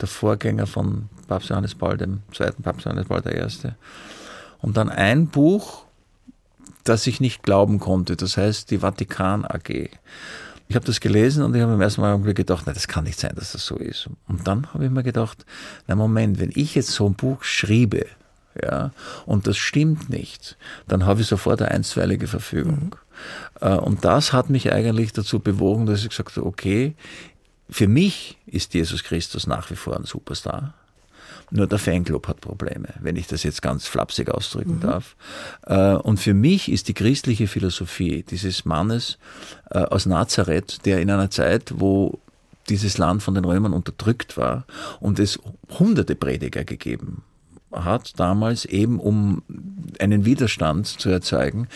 der 0.00 0.08
Vorgänger 0.08 0.66
von 0.66 1.08
Papst 1.28 1.50
Johannes 1.50 1.74
Paul, 1.74 1.96
dem 1.96 2.22
zweiten 2.32 2.62
Papst 2.62 2.84
Johannes 2.84 3.06
Paul 3.06 3.22
I. 3.26 3.70
Und 4.60 4.76
dann 4.76 4.88
ein 4.88 5.28
Buch, 5.28 5.84
das 6.82 7.06
ich 7.06 7.20
nicht 7.20 7.42
glauben 7.42 7.78
konnte. 7.78 8.16
Das 8.16 8.36
heißt 8.36 8.70
die 8.70 8.78
Vatikan 8.78 9.44
AG. 9.44 9.90
Ich 10.68 10.76
habe 10.76 10.86
das 10.86 11.00
gelesen 11.00 11.44
und 11.44 11.54
ich 11.54 11.62
habe 11.62 11.74
im 11.74 11.80
ersten 11.80 12.00
Mal 12.00 12.18
gedacht, 12.18 12.64
na, 12.66 12.72
das 12.72 12.88
kann 12.88 13.04
nicht 13.04 13.20
sein, 13.20 13.32
dass 13.34 13.52
das 13.52 13.66
so 13.66 13.76
ist. 13.76 14.08
Und 14.26 14.46
dann 14.46 14.72
habe 14.72 14.86
ich 14.86 14.90
mir 14.90 15.02
gedacht, 15.02 15.44
na 15.86 15.94
Moment, 15.94 16.40
wenn 16.40 16.50
ich 16.54 16.74
jetzt 16.74 16.90
so 16.90 17.06
ein 17.06 17.14
Buch 17.14 17.44
schriebe, 17.44 18.06
ja, 18.60 18.92
und 19.26 19.46
das 19.46 19.56
stimmt 19.56 20.08
nicht, 20.10 20.56
dann 20.86 21.04
habe 21.06 21.20
ich 21.20 21.26
sofort 21.26 21.60
eine 21.60 21.70
einstweilige 21.72 22.26
Verfügung. 22.28 22.96
Mhm. 23.60 23.78
Und 23.78 24.04
das 24.04 24.32
hat 24.32 24.50
mich 24.50 24.72
eigentlich 24.72 25.12
dazu 25.12 25.40
bewogen, 25.40 25.86
dass 25.86 26.02
ich 26.02 26.08
gesagt 26.08 26.36
habe, 26.36 26.46
okay, 26.46 26.94
für 27.68 27.88
mich 27.88 28.38
ist 28.46 28.74
Jesus 28.74 29.02
Christus 29.04 29.46
nach 29.46 29.70
wie 29.70 29.76
vor 29.76 29.96
ein 29.96 30.04
Superstar. 30.04 30.74
Nur 31.50 31.66
der 31.66 31.78
Fanclub 31.78 32.28
hat 32.28 32.40
Probleme, 32.40 32.88
wenn 33.00 33.16
ich 33.16 33.26
das 33.26 33.42
jetzt 33.42 33.62
ganz 33.62 33.86
flapsig 33.86 34.30
ausdrücken 34.30 34.76
mhm. 34.76 34.80
darf. 34.80 35.16
Äh, 35.66 35.94
und 35.94 36.18
für 36.18 36.34
mich 36.34 36.70
ist 36.70 36.88
die 36.88 36.94
christliche 36.94 37.46
Philosophie 37.46 38.22
dieses 38.22 38.64
Mannes 38.64 39.18
äh, 39.70 39.78
aus 39.78 40.06
Nazareth, 40.06 40.84
der 40.84 41.00
in 41.00 41.10
einer 41.10 41.30
Zeit, 41.30 41.72
wo 41.76 42.18
dieses 42.68 42.98
Land 42.98 43.22
von 43.22 43.34
den 43.34 43.44
Römern 43.44 43.72
unterdrückt 43.72 44.36
war 44.36 44.64
und 45.00 45.18
es 45.18 45.38
hunderte 45.78 46.14
Prediger 46.14 46.64
gegeben 46.64 47.22
hat 47.74 48.18
damals 48.18 48.64
eben, 48.64 49.00
um 49.00 49.42
einen 49.98 50.24
Widerstand 50.24 50.86
zu 50.86 51.10
erzeugen, 51.10 51.68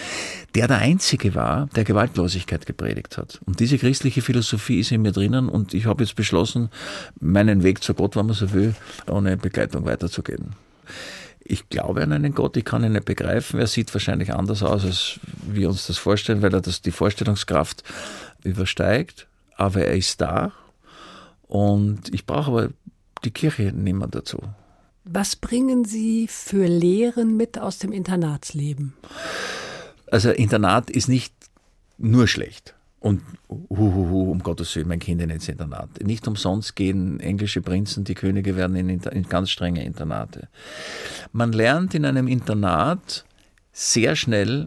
der 0.55 0.69
der 0.69 0.79
einzige 0.79 1.35
war, 1.35 1.67
der 1.75 1.85
Gewaltlosigkeit 1.85 2.67
gepredigt 2.67 3.19
hat. 3.19 3.41
Und 3.47 3.61
diese 3.61 3.79
christliche 3.79 4.23
Philosophie 4.23 4.81
ist 4.81 4.93
in 4.93 5.03
mir 5.03 5.13
drinnen 5.13 5.49
und 5.49 5.75
ich 5.75 5.87
habe 5.87 6.05
jetzt 6.05 6.17
beschlossen, 6.17 6.71
meinen 7.21 7.63
Weg 7.63 7.83
zu 7.83 7.95
Gott, 7.95 8.17
wenn 8.17 8.27
man 8.27 8.35
so 8.35 8.53
will, 8.53 8.75
ohne 9.07 9.37
Begleitung 9.37 9.85
weiterzugehen. 9.85 10.55
Ich 11.41 11.69
glaube 11.71 12.03
an 12.03 12.13
einen 12.13 12.35
Gott, 12.35 12.57
ich 12.57 12.65
kann 12.65 12.85
ihn 12.85 12.93
nicht 12.93 13.07
begreifen. 13.07 13.59
Er 13.59 13.67
sieht 13.67 13.93
wahrscheinlich 13.95 14.35
anders 14.35 14.63
aus, 14.63 14.85
als 14.85 15.21
wir 15.47 15.69
uns 15.69 15.87
das 15.87 15.97
vorstellen, 15.97 16.43
weil 16.43 16.53
er 16.53 16.61
das 16.61 16.83
die 16.83 16.91
Vorstellungskraft 16.91 17.83
übersteigt. 18.45 19.27
Aber 19.57 19.85
er 19.85 19.95
ist 19.95 20.21
da 20.21 20.53
und 21.47 22.13
ich 22.13 22.27
brauche 22.27 22.51
aber 22.51 22.69
die 23.25 23.31
Kirche 23.31 23.73
nicht 23.73 23.95
mehr 23.95 24.09
dazu. 24.09 24.41
Was 25.11 25.37
bringen 25.37 25.87
Sie 25.87 26.29
für 26.29 26.67
Lehren 26.67 27.39
mit 27.39 27.59
aus 27.59 27.79
dem 27.79 27.93
Internatsleben? 27.93 28.93
Also 30.11 30.31
Internat 30.31 30.91
ist 30.91 31.09
nicht 31.09 31.33
nur 31.97 32.29
schlecht. 32.29 32.75
Und 33.01 33.23
huhuhu, 33.49 34.31
um 34.31 34.43
Gottes 34.43 34.77
Willen, 34.77 34.89
mein 34.89 34.99
Kind 34.99 35.23
ins 35.23 35.49
Internat. 35.49 36.05
Nicht 36.05 36.29
umsonst 36.29 36.77
gehen 36.77 37.21
englische 37.21 37.63
Prinzen, 37.63 38.05
die 38.05 38.15
Könige 38.15 38.55
werden 38.55 38.77
in, 38.77 38.91
in 38.91 39.23
ganz 39.23 39.49
strenge 39.49 39.83
Internate. 39.83 40.49
Man 41.33 41.53
lernt 41.53 41.95
in 41.95 42.05
einem 42.05 42.29
Internat 42.29 43.25
sehr 43.73 44.15
schnell 44.15 44.67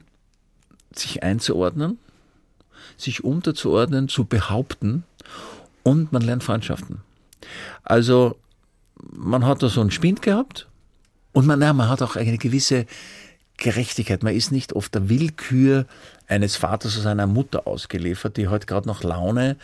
sich 0.95 1.21
einzuordnen, 1.21 1.99
sich 2.97 3.23
unterzuordnen, 3.23 4.08
zu 4.08 4.25
behaupten 4.25 5.04
und 5.84 6.12
man 6.12 6.23
lernt 6.23 6.43
Freundschaften. 6.43 7.01
Also 7.84 8.38
man 9.12 9.46
hat 9.46 9.64
da 9.64 9.70
so 9.70 9.82
einen 9.82 9.92
Spind 9.92 10.22
gehabt 10.22 10.68
und 11.34 11.48
man, 11.48 11.62
ja, 11.62 11.74
man 11.74 11.90
hat 11.90 12.02
auch 12.02 12.16
eine 12.16 12.38
gewisse 12.38 12.86
Gerechtigkeit. 13.62 14.24
Man 14.24 14.34
ist 14.34 14.52
nicht 14.52 14.74
oft 14.74 14.94
der 14.96 15.08
Willkür 15.08 15.86
eines 16.28 16.56
Vaters 16.56 16.96
oder 16.96 17.04
seiner 17.04 17.28
Mutter 17.28 17.68
ausgeliefert, 17.68 18.38
die 18.38 18.48
heute 18.48 18.66
gerade 18.66 18.88
noch 18.88 19.04
Laune 19.04 19.56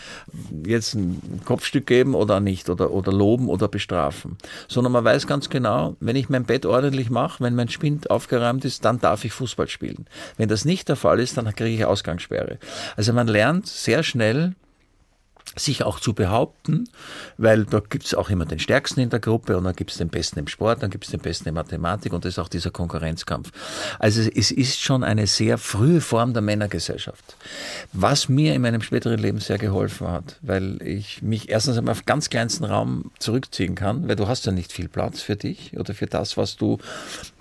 jetzt 0.66 0.94
ein 0.94 1.42
Kopfstück 1.46 1.88
geben 1.88 2.14
oder 2.14 2.40
nicht 2.40 2.70
oder, 2.70 2.92
oder 2.92 3.12
loben 3.12 3.50
oder 3.50 3.68
bestrafen. 3.68 4.38
Sondern 4.68 4.94
man 4.94 5.04
weiß 5.04 5.26
ganz 5.26 5.50
genau, 5.50 5.96
wenn 6.00 6.16
ich 6.16 6.30
mein 6.30 6.44
Bett 6.44 6.68
ordentlich 6.68 7.10
mache, 7.10 7.44
wenn 7.44 7.56
mein 7.56 7.70
Spind 7.70 8.12
aufgeräumt 8.12 8.66
ist, 8.66 8.86
dann 8.86 9.00
darf 9.00 9.26
ich 9.26 9.34
Fußball 9.34 9.68
spielen. 9.68 10.06
Wenn 10.38 10.48
das 10.48 10.64
nicht 10.64 10.90
der 10.90 10.96
Fall 10.96 11.20
ist, 11.20 11.38
dann 11.38 11.54
kriege 11.56 11.76
ich 11.76 11.86
Ausgangssperre. 11.86 12.60
Also 12.98 13.14
man 13.14 13.28
lernt 13.28 13.66
sehr 13.66 14.04
schnell, 14.04 14.54
sich 15.56 15.84
auch 15.84 16.00
zu 16.00 16.14
behaupten, 16.14 16.90
weil 17.38 17.66
da 17.66 17.80
gibt's 17.80 18.14
auch 18.14 18.30
immer 18.30 18.46
den 18.46 18.60
Stärksten 18.60 19.00
in 19.00 19.10
der 19.10 19.20
Gruppe 19.20 19.58
und 19.58 19.64
dann 19.64 19.76
gibt's 19.76 19.98
den 19.98 20.10
Besten 20.10 20.40
im 20.40 20.48
Sport, 20.48 20.84
dann 20.84 20.90
gibt's 20.90 21.10
den 21.10 21.20
Besten 21.20 21.50
in 21.50 21.56
Mathematik 21.56 22.14
und 22.14 22.26
das 22.26 22.34
ist 22.34 22.40
auch 22.40 22.48
dieser 22.48 22.72
Konkurrenzkampf. 22.72 23.52
Also 24.00 24.22
es 24.22 24.52
ist 24.52 24.80
schon 24.80 25.04
eine 25.04 25.26
sehr 25.28 25.58
frühe 25.58 26.02
Form 26.02 26.34
der 26.34 26.42
Männergesellschaft, 26.42 27.36
was 27.94 28.30
mir 28.30 28.54
in 28.54 28.62
meinem 28.62 28.82
späteren 28.82 29.20
Leben 29.20 29.40
sehr 29.40 29.58
geholfen 29.58 30.08
hat, 30.08 30.38
weil 30.42 30.82
ich 30.82 31.22
mich 31.22 31.50
erstens 31.50 31.78
einmal 31.78 31.94
auf 31.94 32.06
ganz 32.06 32.30
kleinsten 32.30 32.66
Raum 32.66 33.12
zurückziehen 33.20 33.76
kann, 33.76 34.08
weil 34.08 34.16
du 34.16 34.28
hast 34.28 34.46
ja 34.46 34.52
nicht 34.52 34.72
viel 34.72 34.88
Platz 34.88 35.22
für 35.22 35.36
dich 35.36 35.78
oder 35.78 35.94
für 35.94 36.08
das, 36.08 36.38
was 36.38 36.58
du 36.58 36.78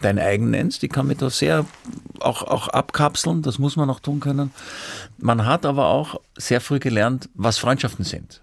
dein 0.01 0.19
eigen 0.19 0.51
nennst. 0.51 0.83
Ich 0.83 0.90
kann 0.90 1.07
mich 1.07 1.19
da 1.19 1.29
sehr 1.31 1.66
auch, 2.21 2.42
auch 2.42 2.69
abkapseln, 2.69 3.42
das 3.42 3.59
muss 3.59 3.77
man 3.77 3.90
auch 3.90 4.01
tun 4.01 4.21
können. 4.21 4.53
Man 5.19 5.47
hat 5.47 5.66
aber 5.66 5.87
auch 5.87 6.21
sehr 6.37 6.61
früh 6.61 6.79
gelernt, 6.79 7.29
was 7.35 7.59
Freundschaften 7.97 8.05
sind. 8.05 8.43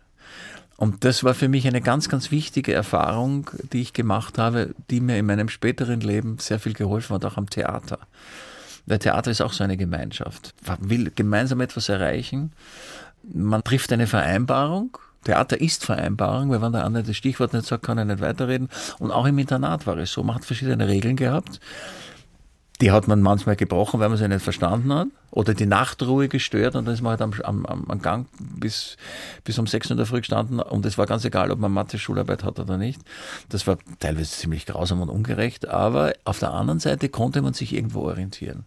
Und 0.76 1.06
das 1.06 1.24
war 1.24 1.34
für 1.34 1.48
mich 1.48 1.68
eine 1.68 1.82
ganz, 1.82 2.10
ganz 2.10 2.32
wichtige 2.32 2.74
Erfahrung, 2.74 3.50
die 3.72 3.82
ich 3.82 3.94
gemacht 3.94 4.38
habe, 4.38 4.74
die 4.90 5.02
mir 5.02 5.18
in 5.18 5.26
meinem 5.26 5.48
späteren 5.48 6.02
Leben 6.02 6.40
sehr 6.40 6.60
viel 6.60 6.74
geholfen 6.74 7.14
hat, 7.14 7.26
auch 7.26 7.38
am 7.38 7.50
Theater. 7.50 8.00
Weil 8.86 9.00
Theater 9.00 9.32
ist 9.32 9.42
auch 9.42 9.54
so 9.54 9.64
eine 9.64 9.78
Gemeinschaft. 9.78 10.54
Man 10.68 10.90
will 10.90 11.12
gemeinsam 11.16 11.62
etwas 11.62 11.90
erreichen. 11.90 12.52
Man 13.24 13.64
trifft 13.64 13.94
eine 13.94 14.08
Vereinbarung. 14.08 14.98
Theater 15.24 15.62
ist 15.62 15.86
Vereinbarung, 15.86 16.50
weil 16.50 16.62
wenn 16.62 16.74
der 16.74 16.84
andere 16.84 17.04
das 17.04 17.16
Stichwort 17.16 17.54
nicht 17.54 17.66
sagt, 17.66 17.86
kann 17.86 17.98
er 17.98 18.04
nicht 18.04 18.20
weiterreden. 18.20 18.68
Und 19.00 19.12
auch 19.12 19.26
im 19.26 19.38
Internat 19.38 19.88
war 19.88 19.96
es 19.98 20.12
so. 20.12 20.24
Man 20.24 20.36
hat 20.36 20.44
verschiedene 20.44 20.88
Regeln 20.88 21.16
gehabt. 21.16 21.62
Die 22.84 22.92
hat 22.92 23.08
man 23.08 23.22
manchmal 23.22 23.56
gebrochen, 23.56 24.02
weil 24.02 24.10
man 24.10 24.18
sie 24.18 24.28
nicht 24.28 24.44
verstanden 24.44 24.94
hat. 24.94 25.08
Oder 25.32 25.54
die 25.54 25.66
Nachtruhe 25.66 26.28
gestört 26.28 26.76
und 26.76 26.84
dann 26.84 26.94
ist 26.94 27.02
man 27.02 27.12
halt 27.12 27.22
am, 27.22 27.66
am, 27.66 27.86
am 27.88 28.02
Gang 28.02 28.28
bis, 28.38 28.98
bis 29.46 29.58
um 29.58 29.68
sechs 29.68 29.88
Uhr 29.88 29.92
in 29.92 29.98
der 30.00 30.06
Früh 30.06 30.20
gestanden 30.20 30.60
und 30.60 30.86
es 30.86 30.98
war 30.98 31.06
ganz 31.06 31.24
egal, 31.24 31.50
ob 31.52 31.60
man 31.60 31.72
Mathe-Schularbeit 31.72 32.44
hat 32.44 32.60
oder 32.60 32.78
nicht. 32.78 33.02
Das 33.48 33.68
war 33.68 33.78
teilweise 34.00 34.32
ziemlich 34.32 34.66
grausam 34.66 35.00
und 35.00 35.08
ungerecht, 35.08 35.66
aber 35.70 36.12
auf 36.26 36.40
der 36.40 36.52
anderen 36.52 36.82
Seite 36.82 37.08
konnte 37.08 37.42
man 37.42 37.54
sich 37.54 37.74
irgendwo 37.74 38.02
orientieren. 38.02 38.66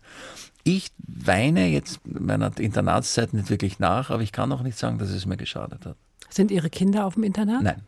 Ich 0.65 0.93
weine 0.97 1.67
jetzt 1.67 2.01
meiner 2.07 2.59
Internatszeit 2.59 3.35
nicht 3.35 3.51
wirklich 3.51 3.81
nach, 3.81 4.09
aber 4.09 4.23
ich 4.23 4.33
kann 4.33 4.51
auch 4.51 4.63
nicht 4.63 4.79
sagen, 4.79 4.97
dass 4.97 5.11
es 5.11 5.27
mir 5.27 5.37
geschadet 5.37 5.85
hat. 5.85 5.97
Sind 6.31 6.51
Ihre 6.51 6.71
Kinder 6.71 7.05
auf 7.05 7.15
dem 7.15 7.23
Internat? 7.25 7.63
Nein. 7.63 7.83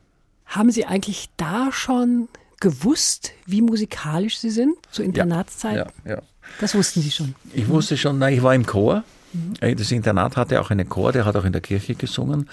Haben 0.45 0.71
Sie 0.73 0.85
eigentlich 0.85 1.31
da 1.39 1.73
schon 1.73 2.29
gewusst, 2.61 3.33
wie 3.47 3.63
musikalisch 3.63 4.39
Sie 4.39 4.51
sind, 4.51 4.77
zu 4.91 5.03
Internatszeiten? 5.03 5.93
Ja, 6.05 6.11
ja, 6.13 6.23
Das 6.61 6.75
wussten 6.75 7.01
Sie 7.01 7.11
schon. 7.11 7.35
Ich 7.53 7.69
wusste 7.69 7.97
schon, 7.97 8.19
na, 8.19 8.31
ich 8.31 8.43
war 8.43 8.55
im 8.55 8.67
Chor. 8.67 9.05
Mhm. 9.33 9.77
Das 9.77 9.91
Internat 9.91 10.37
hatte 10.37 10.61
auch 10.61 10.71
einen 10.71 10.89
Chor, 10.89 11.13
der 11.13 11.25
hat 11.25 11.37
auch 11.37 11.45
in 11.45 11.53
der 11.53 11.61
Kirche 11.61 11.95
gesungen. 11.95 12.49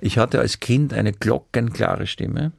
Ich 0.00 0.18
hatte 0.18 0.40
als 0.40 0.60
Kind 0.60 0.92
eine 0.92 1.12
glockenklare 1.12 2.06
Stimme. 2.06 2.52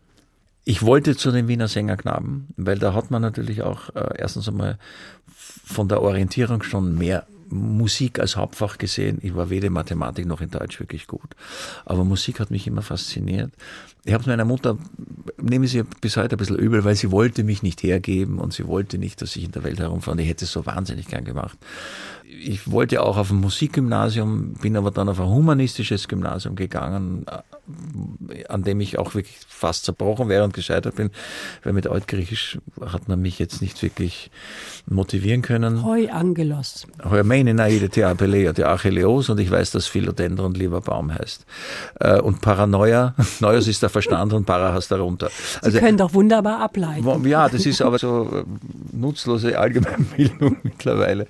Ich 0.63 0.81
wollte 0.83 1.15
zu 1.15 1.31
den 1.31 1.47
Wiener 1.47 1.67
Sängerknaben, 1.67 2.47
weil 2.57 2.79
da 2.79 2.93
hat 2.93 3.11
man 3.11 3.21
natürlich 3.21 3.61
auch 3.61 3.89
äh, 3.95 4.17
erstens 4.17 4.47
einmal 4.47 4.79
von 5.27 5.87
der 5.87 6.01
Orientierung 6.01 6.63
schon 6.63 6.97
mehr 6.97 7.27
Musik 7.49 8.19
als 8.19 8.35
Hauptfach 8.35 8.77
gesehen. 8.77 9.19
Ich 9.21 9.35
war 9.35 9.49
weder 9.49 9.67
in 9.67 9.73
Mathematik 9.73 10.25
noch 10.25 10.41
in 10.41 10.49
Deutsch 10.49 10.79
wirklich 10.79 11.07
gut. 11.07 11.35
Aber 11.85 12.03
Musik 12.03 12.39
hat 12.39 12.51
mich 12.51 12.65
immer 12.65 12.81
fasziniert. 12.81 13.51
Ich 14.07 14.13
habe 14.13 14.23
meiner 14.27 14.45
Mutter, 14.45 14.77
nehme 15.41 15.67
sie 15.67 15.83
bis 15.99 16.15
heute 16.15 16.35
ein 16.35 16.37
bisschen 16.37 16.57
übel, 16.57 16.83
weil 16.83 16.95
sie 16.95 17.11
wollte 17.11 17.43
mich 17.43 17.63
nicht 17.63 17.81
hergeben 17.81 18.37
und 18.37 18.53
sie 18.53 18.67
wollte 18.67 18.99
nicht, 18.99 19.19
dass 19.23 19.35
ich 19.35 19.45
in 19.45 19.51
der 19.51 19.63
Welt 19.63 19.79
herumfahre. 19.79 20.21
Ich 20.21 20.29
hätte 20.29 20.45
es 20.45 20.51
so 20.51 20.65
wahnsinnig 20.67 21.07
gern 21.07 21.25
gemacht. 21.25 21.57
Ich 22.23 22.69
wollte 22.69 23.01
auch 23.01 23.17
auf 23.17 23.31
ein 23.31 23.37
Musikgymnasium, 23.37 24.53
bin 24.61 24.77
aber 24.77 24.91
dann 24.91 25.09
auf 25.09 25.19
ein 25.19 25.27
humanistisches 25.27 26.07
Gymnasium 26.07 26.55
gegangen, 26.55 27.25
an 28.49 28.63
dem 28.63 28.79
ich 28.79 28.99
auch 28.99 29.15
wirklich 29.15 29.37
fast 29.47 29.85
zerbrochen 29.85 30.29
wäre 30.29 30.43
und 30.43 30.53
gescheitert 30.53 30.95
bin, 30.95 31.09
weil 31.63 31.73
mit 31.73 31.87
Altgriechisch 31.87 32.59
hat 32.85 33.07
man 33.07 33.21
mich 33.21 33.39
jetzt 33.39 33.61
nicht 33.61 33.81
wirklich 33.81 34.29
motivieren 34.87 35.41
können. 35.41 35.83
Hoi 35.83 36.09
Angelos. 36.09 36.85
Hoi 37.03 37.23
meine 37.23 37.53
naide 37.53 37.89
te 37.89 38.05
apelea 38.05 38.53
te 38.53 38.67
Achilleos 38.67 39.29
und 39.29 39.39
ich 39.39 39.49
weiß, 39.49 39.71
dass 39.71 39.87
Philodendron 39.87 40.53
lieber 40.53 40.81
Baum 40.81 41.13
heißt. 41.13 41.45
Äh, 41.99 42.19
und 42.19 42.41
Paranoia, 42.41 43.15
Neues 43.39 43.67
ist 43.67 43.81
der 43.81 43.89
Verstand 43.95 44.33
und 44.33 44.45
Para 44.45 44.73
hast 44.73 44.91
darunter. 44.91 45.29
Also, 45.61 45.71
Sie 45.71 45.79
können 45.79 45.97
doch 45.97 46.13
wunderbar 46.13 46.59
ableiten. 46.59 47.25
Ja, 47.25 47.47
das 47.47 47.65
ist 47.65 47.81
aber 47.81 47.97
so 47.97 48.29
äh, 48.29 48.43
nutzlose 48.91 49.57
Allgemeinbildung 49.57 50.57
mittlerweile. 50.63 51.27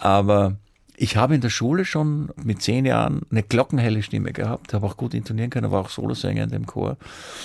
Aber 0.00 0.56
ich 0.96 1.16
habe 1.16 1.36
in 1.36 1.40
der 1.40 1.50
Schule 1.50 1.84
schon 1.84 2.30
mit 2.42 2.62
zehn 2.62 2.84
Jahren 2.84 3.22
eine 3.30 3.44
glockenhelle 3.44 4.02
Stimme 4.02 4.32
gehabt, 4.32 4.74
habe 4.74 4.86
auch 4.86 4.96
gut 4.96 5.14
intonieren 5.14 5.50
können, 5.50 5.70
war 5.70 5.82
auch 5.82 5.88
Solosänger 5.88 6.44
in 6.44 6.50
dem 6.50 6.66
Chor. 6.66 6.96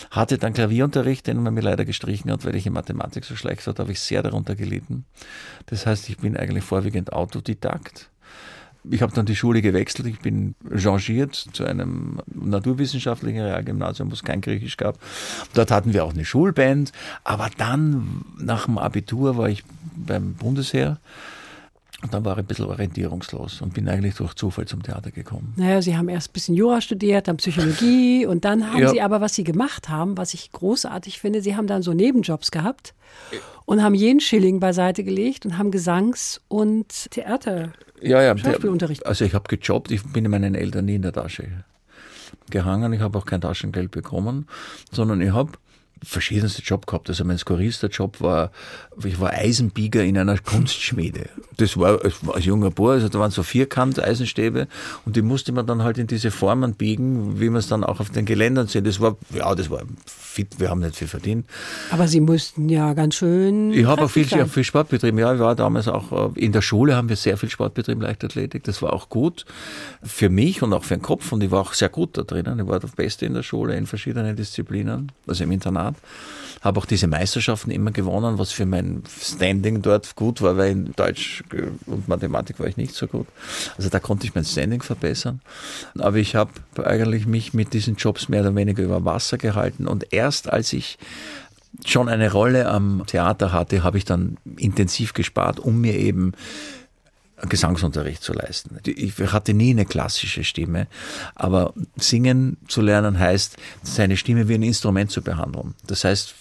Hatte 0.09 0.39
dann 0.39 0.53
Klavierunterricht, 0.53 1.27
den 1.27 1.43
man 1.43 1.53
mir 1.53 1.61
leider 1.61 1.85
gestrichen 1.85 2.31
hat, 2.31 2.43
weil 2.45 2.55
ich 2.55 2.65
in 2.65 2.73
Mathematik 2.73 3.25
so 3.25 3.35
schlecht 3.35 3.65
war, 3.67 3.75
da 3.75 3.83
habe 3.83 3.91
ich 3.91 3.99
sehr 3.99 4.23
darunter 4.23 4.55
gelitten. 4.55 5.05
Das 5.67 5.85
heißt, 5.85 6.09
ich 6.09 6.17
bin 6.17 6.37
eigentlich 6.37 6.63
vorwiegend 6.63 7.13
Autodidakt. 7.13 8.09
Ich 8.89 9.01
habe 9.01 9.13
dann 9.13 9.25
die 9.25 9.35
Schule 9.35 9.61
gewechselt, 9.61 10.07
ich 10.07 10.19
bin 10.19 10.55
changiert 10.75 11.35
zu 11.35 11.65
einem 11.65 12.21
naturwissenschaftlichen 12.33 13.41
Realgymnasium, 13.41 14.09
wo 14.09 14.13
es 14.13 14.23
kein 14.23 14.41
Griechisch 14.41 14.77
gab. 14.77 14.97
Dort 15.53 15.71
hatten 15.71 15.93
wir 15.93 16.05
auch 16.05 16.13
eine 16.13 16.25
Schulband, 16.25 16.91
aber 17.23 17.49
dann 17.57 18.23
nach 18.37 18.65
dem 18.65 18.77
Abitur 18.77 19.37
war 19.37 19.49
ich 19.49 19.63
beim 19.95 20.33
Bundesheer 20.33 20.99
und 22.01 22.13
dann 22.13 22.23
war 22.23 22.33
ich 22.33 22.39
ein 22.39 22.45
bisschen 22.45 22.65
orientierungslos 22.65 23.61
und 23.61 23.73
bin 23.73 23.89
eigentlich 23.89 24.15
durch 24.15 24.33
Zufall 24.33 24.65
zum 24.65 24.81
Theater 24.81 25.11
gekommen. 25.11 25.53
Naja, 25.57 25.81
Sie 25.81 25.97
haben 25.97 26.07
erst 26.07 26.29
ein 26.29 26.33
bisschen 26.33 26.55
Jura 26.55 26.79
studiert, 26.79 27.27
dann 27.27 27.37
Psychologie 27.37 28.25
und 28.27 28.45
dann 28.45 28.71
haben 28.71 28.79
ja. 28.79 28.89
Sie 28.89 29.01
aber, 29.01 29.19
was 29.19 29.35
Sie 29.35 29.43
gemacht 29.43 29.89
haben, 29.89 30.17
was 30.17 30.33
ich 30.33 30.53
großartig 30.53 31.19
finde, 31.19 31.41
Sie 31.41 31.57
haben 31.57 31.67
dann 31.67 31.81
so 31.81 31.93
Nebenjobs 31.93 32.51
gehabt 32.51 32.93
und 33.65 33.83
haben 33.83 33.95
jeden 33.95 34.21
Schilling 34.21 34.61
beiseite 34.61 35.03
gelegt 35.03 35.45
und 35.45 35.57
haben 35.57 35.71
Gesangs- 35.71 36.39
und 36.47 37.11
Theater, 37.11 37.73
ja, 38.01 38.21
ja, 38.21 38.37
Schauspielunterricht. 38.37 39.05
Also 39.05 39.25
ich 39.25 39.33
habe 39.33 39.55
gejobbt, 39.55 39.91
ich 39.91 40.03
bin 40.03 40.29
meinen 40.29 40.55
Eltern 40.55 40.85
nie 40.85 40.95
in 40.95 41.01
der 41.01 41.13
Tasche 41.13 41.63
gehangen, 42.49 42.93
ich 42.93 43.01
habe 43.01 43.17
auch 43.17 43.25
kein 43.25 43.41
Taschengeld 43.41 43.91
bekommen, 43.91 44.47
sondern 44.91 45.21
ich 45.21 45.31
habe 45.31 45.51
verschiedenste 46.03 46.61
Job 46.61 46.87
gehabt. 46.87 47.09
Also 47.09 47.23
mein 47.25 47.37
skurrilster 47.37 47.87
Job 47.87 48.21
war, 48.21 48.51
ich 49.03 49.19
war 49.19 49.31
Eisenbieger 49.31 50.03
in 50.03 50.17
einer 50.17 50.37
Kunstschmiede. 50.37 51.29
Das 51.57 51.77
war 51.77 51.99
als 52.03 52.45
junger 52.45 52.71
Bohr, 52.71 52.93
also 52.93 53.09
da 53.09 53.19
waren 53.19 53.31
so 53.31 53.43
vierkant 53.43 54.01
Eisenstäbe 54.01 54.67
und 55.05 55.15
die 55.15 55.21
musste 55.21 55.51
man 55.51 55.65
dann 55.67 55.83
halt 55.83 55.97
in 55.97 56.07
diese 56.07 56.31
Formen 56.31 56.73
biegen, 56.73 57.39
wie 57.39 57.49
man 57.49 57.59
es 57.59 57.67
dann 57.67 57.83
auch 57.83 57.99
auf 57.99 58.09
den 58.09 58.25
Geländern 58.25 58.67
sieht. 58.67 58.85
Das 58.85 58.99
war, 58.99 59.17
ja, 59.33 59.53
das 59.55 59.69
war 59.69 59.81
fit, 60.05 60.59
wir 60.59 60.69
haben 60.69 60.79
nicht 60.79 60.95
viel 60.95 61.07
verdient. 61.07 61.45
Aber 61.91 62.07
Sie 62.07 62.21
mussten 62.21 62.69
ja 62.69 62.93
ganz 62.93 63.15
schön. 63.15 63.73
Ich 63.73 63.85
habe 63.85 64.03
auch 64.03 64.09
viel, 64.09 64.25
ja, 64.27 64.45
viel 64.45 64.63
Sport 64.63 64.89
betrieben. 64.89 65.17
Ja, 65.17 65.33
ich 65.33 65.39
war 65.39 65.55
damals 65.55 65.87
auch, 65.87 66.35
äh, 66.35 66.39
in 66.39 66.51
der 66.51 66.61
Schule 66.61 66.95
haben 66.95 67.09
wir 67.09 67.15
sehr 67.15 67.37
viel 67.37 67.49
Sport 67.49 67.73
betrieben, 67.73 68.01
Leichtathletik. 68.01 68.63
Das 68.63 68.81
war 68.81 68.93
auch 68.93 69.09
gut 69.09 69.45
für 70.03 70.29
mich 70.29 70.61
und 70.61 70.73
auch 70.73 70.83
für 70.83 70.95
den 70.95 71.01
Kopf 71.01 71.31
und 71.31 71.43
ich 71.43 71.51
war 71.51 71.61
auch 71.61 71.73
sehr 71.73 71.89
gut 71.89 72.17
da 72.17 72.23
drinnen. 72.23 72.59
Ich 72.59 72.67
war 72.67 72.79
der 72.79 72.87
Beste 72.87 73.25
in 73.25 73.33
der 73.33 73.43
Schule 73.43 73.75
in 73.75 73.85
verschiedenen 73.85 74.35
Disziplinen, 74.35 75.11
also 75.27 75.43
im 75.43 75.51
Internat 75.51 75.88
habe 76.61 76.79
auch 76.79 76.85
diese 76.85 77.07
Meisterschaften 77.07 77.71
immer 77.71 77.91
gewonnen, 77.91 78.37
was 78.37 78.51
für 78.51 78.65
mein 78.65 79.03
Standing 79.21 79.81
dort 79.81 80.15
gut 80.15 80.41
war, 80.41 80.57
weil 80.57 80.71
in 80.71 80.93
Deutsch 80.95 81.43
und 81.85 82.07
Mathematik 82.07 82.59
war 82.59 82.67
ich 82.67 82.75
nicht 82.75 82.93
so 82.93 83.07
gut. 83.07 83.27
Also 83.77 83.89
da 83.89 83.99
konnte 83.99 84.25
ich 84.25 84.35
mein 84.35 84.43
Standing 84.43 84.81
verbessern. 84.81 85.39
Aber 85.97 86.17
ich 86.17 86.35
habe 86.35 86.51
eigentlich 86.83 87.25
mich 87.25 87.53
mit 87.53 87.73
diesen 87.73 87.95
Jobs 87.95 88.27
mehr 88.27 88.41
oder 88.41 88.55
weniger 88.55 88.83
über 88.83 89.05
Wasser 89.05 89.37
gehalten 89.37 89.87
und 89.87 90.11
erst 90.11 90.51
als 90.51 90.73
ich 90.73 90.97
schon 91.85 92.09
eine 92.09 92.31
Rolle 92.31 92.67
am 92.67 93.03
Theater 93.05 93.53
hatte, 93.53 93.83
habe 93.83 93.97
ich 93.97 94.05
dann 94.05 94.37
intensiv 94.57 95.13
gespart, 95.13 95.59
um 95.59 95.79
mir 95.79 95.95
eben 95.95 96.33
Gesangsunterricht 97.47 98.23
zu 98.23 98.33
leisten. 98.33 98.79
Ich 98.85 99.17
hatte 99.19 99.53
nie 99.53 99.71
eine 99.71 99.85
klassische 99.85 100.43
Stimme, 100.43 100.87
aber 101.35 101.73
singen 101.95 102.57
zu 102.67 102.81
lernen 102.81 103.19
heißt, 103.19 103.57
seine 103.83 104.17
Stimme 104.17 104.47
wie 104.47 104.55
ein 104.55 104.63
Instrument 104.63 105.11
zu 105.11 105.21
behandeln. 105.21 105.75
Das 105.87 106.03
heißt, 106.03 106.35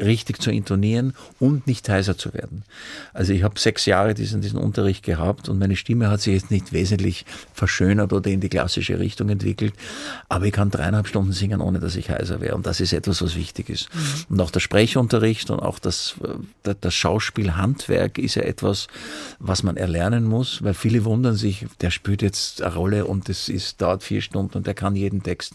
richtig 0.00 0.40
zu 0.40 0.50
intonieren 0.50 1.14
und 1.38 1.66
nicht 1.66 1.88
heiser 1.88 2.16
zu 2.16 2.34
werden. 2.34 2.64
Also 3.12 3.32
ich 3.32 3.42
habe 3.42 3.58
sechs 3.58 3.86
Jahre 3.86 4.14
diesen, 4.14 4.40
diesen 4.40 4.58
Unterricht 4.58 5.04
gehabt 5.04 5.48
und 5.48 5.58
meine 5.58 5.76
Stimme 5.76 6.10
hat 6.10 6.20
sich 6.20 6.34
jetzt 6.34 6.50
nicht 6.50 6.72
wesentlich 6.72 7.24
verschönert 7.52 8.12
oder 8.12 8.30
in 8.30 8.40
die 8.40 8.48
klassische 8.48 8.98
Richtung 8.98 9.28
entwickelt, 9.28 9.74
aber 10.28 10.46
ich 10.46 10.52
kann 10.52 10.70
dreieinhalb 10.70 11.06
Stunden 11.06 11.32
singen, 11.32 11.60
ohne 11.60 11.78
dass 11.78 11.96
ich 11.96 12.10
heiser 12.10 12.40
wäre 12.40 12.54
und 12.54 12.66
das 12.66 12.80
ist 12.80 12.92
etwas, 12.92 13.22
was 13.22 13.36
wichtig 13.36 13.68
ist. 13.68 13.94
Mhm. 13.94 14.34
Und 14.34 14.40
auch 14.40 14.50
der 14.50 14.60
Sprechunterricht 14.60 15.50
und 15.50 15.60
auch 15.60 15.78
das, 15.78 16.14
das 16.62 16.94
Schauspielhandwerk 16.94 18.18
ist 18.18 18.34
ja 18.34 18.42
etwas, 18.42 18.88
was 19.38 19.62
man 19.62 19.76
erlernen 19.76 20.24
muss, 20.24 20.62
weil 20.62 20.74
viele 20.74 21.04
wundern 21.04 21.34
sich, 21.34 21.66
der 21.80 21.90
spielt 21.90 22.22
jetzt 22.22 22.62
eine 22.62 22.74
Rolle 22.74 23.04
und 23.06 23.28
das 23.28 23.48
ist, 23.48 23.80
dauert 23.80 24.02
vier 24.02 24.20
Stunden 24.20 24.56
und 24.56 24.66
der 24.66 24.74
kann 24.74 24.96
jeden 24.96 25.22
Text. 25.22 25.54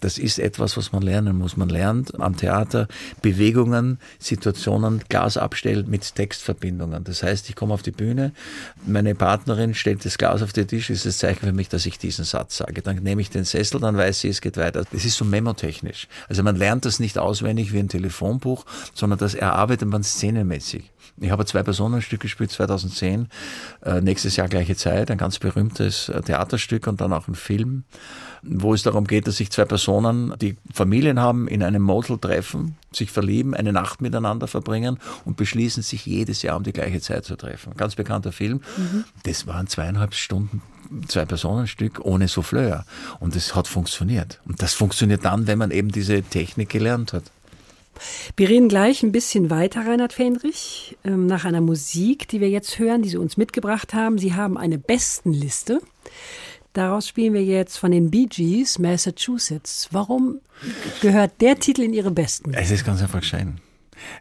Das 0.00 0.18
ist 0.18 0.38
etwas, 0.38 0.76
was 0.76 0.92
man 0.92 1.02
lernen 1.02 1.38
muss. 1.38 1.56
Man 1.56 1.68
lernt 1.68 2.18
am 2.20 2.36
Theater 2.36 2.88
Bewegung 3.22 3.63
Bewegungen, 3.64 3.98
Situationen 4.18 5.02
Glas 5.08 5.36
abstellen 5.36 5.88
mit 5.88 6.14
Textverbindungen. 6.14 7.04
Das 7.04 7.22
heißt, 7.22 7.48
ich 7.48 7.56
komme 7.56 7.74
auf 7.74 7.82
die 7.82 7.90
Bühne, 7.90 8.32
meine 8.86 9.14
Partnerin 9.14 9.74
stellt 9.74 10.04
das 10.04 10.18
Glas 10.18 10.42
auf 10.42 10.52
den 10.52 10.68
Tisch, 10.68 10.90
ist 10.90 11.06
das 11.06 11.18
Zeichen 11.18 11.46
für 11.46 11.52
mich, 11.52 11.68
dass 11.68 11.86
ich 11.86 11.98
diesen 11.98 12.24
Satz 12.24 12.58
sage. 12.58 12.82
Dann 12.82 12.96
nehme 12.96 13.20
ich 13.20 13.30
den 13.30 13.44
Sessel, 13.44 13.80
dann 13.80 13.96
weiß 13.96 14.20
sie, 14.20 14.28
es 14.28 14.40
geht 14.40 14.56
weiter. 14.56 14.84
Das 14.90 15.04
ist 15.04 15.16
so 15.16 15.24
memotechnisch. 15.24 16.08
Also 16.28 16.42
man 16.42 16.56
lernt 16.56 16.84
das 16.84 17.00
nicht 17.00 17.18
auswendig 17.18 17.72
wie 17.72 17.78
ein 17.78 17.88
Telefonbuch, 17.88 18.64
sondern 18.94 19.18
das 19.18 19.34
erarbeitet 19.34 19.88
man 19.88 20.02
szenenmäßig. 20.02 20.90
Ich 21.20 21.30
habe 21.30 21.44
zwei 21.46 21.62
Personenstück 21.62 22.20
gespielt 22.20 22.50
2010, 22.50 23.28
äh, 23.84 24.00
nächstes 24.00 24.36
Jahr 24.36 24.48
gleiche 24.48 24.74
Zeit, 24.74 25.10
ein 25.10 25.18
ganz 25.18 25.38
berühmtes 25.38 26.08
äh, 26.08 26.20
Theaterstück 26.22 26.86
und 26.86 27.00
dann 27.00 27.12
auch 27.12 27.28
ein 27.28 27.36
Film, 27.36 27.84
wo 28.42 28.74
es 28.74 28.82
darum 28.82 29.06
geht, 29.06 29.28
dass 29.28 29.36
sich 29.36 29.50
zwei 29.50 29.64
Personen, 29.64 30.34
die 30.40 30.56
Familien 30.72 31.20
haben, 31.20 31.46
in 31.46 31.62
einem 31.62 31.82
Motel 31.82 32.18
treffen, 32.18 32.76
sich 32.92 33.12
verlieben, 33.12 33.54
eine 33.54 33.72
Nacht 33.72 34.02
miteinander 34.02 34.48
verbringen 34.48 34.98
und 35.24 35.36
beschließen, 35.36 35.82
sich 35.82 36.04
jedes 36.04 36.42
Jahr 36.42 36.56
um 36.56 36.64
die 36.64 36.72
gleiche 36.72 37.00
Zeit 37.00 37.24
zu 37.24 37.36
treffen. 37.36 37.74
Ganz 37.76 37.94
bekannter 37.94 38.32
Film. 38.32 38.60
Mhm. 38.76 39.04
Das 39.22 39.46
waren 39.46 39.68
zweieinhalb 39.68 40.14
Stunden 40.14 40.62
zwei 41.08 41.24
Personenstück 41.24 42.00
ohne 42.04 42.28
Souffleur. 42.28 42.84
Und 43.20 43.36
es 43.36 43.54
hat 43.54 43.68
funktioniert. 43.68 44.40
Und 44.46 44.62
das 44.62 44.74
funktioniert 44.74 45.24
dann, 45.24 45.46
wenn 45.46 45.58
man 45.58 45.70
eben 45.70 45.90
diese 45.90 46.22
Technik 46.22 46.68
gelernt 46.68 47.12
hat. 47.12 47.24
Wir 48.36 48.48
reden 48.48 48.68
gleich 48.68 49.02
ein 49.02 49.12
bisschen 49.12 49.50
weiter, 49.50 49.86
Reinhard 49.86 50.12
Fendrich, 50.12 50.96
ähm, 51.04 51.26
nach 51.26 51.44
einer 51.44 51.60
Musik, 51.60 52.28
die 52.28 52.40
wir 52.40 52.50
jetzt 52.50 52.78
hören, 52.78 53.02
die 53.02 53.08
Sie 53.08 53.16
uns 53.16 53.36
mitgebracht 53.36 53.94
haben. 53.94 54.18
Sie 54.18 54.34
haben 54.34 54.56
eine 54.56 54.78
Bestenliste. 54.78 55.80
Daraus 56.72 57.06
spielen 57.06 57.34
wir 57.34 57.44
jetzt 57.44 57.78
von 57.78 57.92
den 57.92 58.10
Bee 58.10 58.26
Gees 58.26 58.80
Massachusetts. 58.80 59.88
Warum 59.92 60.40
gehört 61.00 61.40
der 61.40 61.58
Titel 61.58 61.82
in 61.82 61.92
Ihre 61.92 62.10
Besten? 62.10 62.52
Es 62.52 62.72
ist 62.72 62.84
ganz 62.84 63.00
einfach 63.00 63.22
schön. 63.22 63.60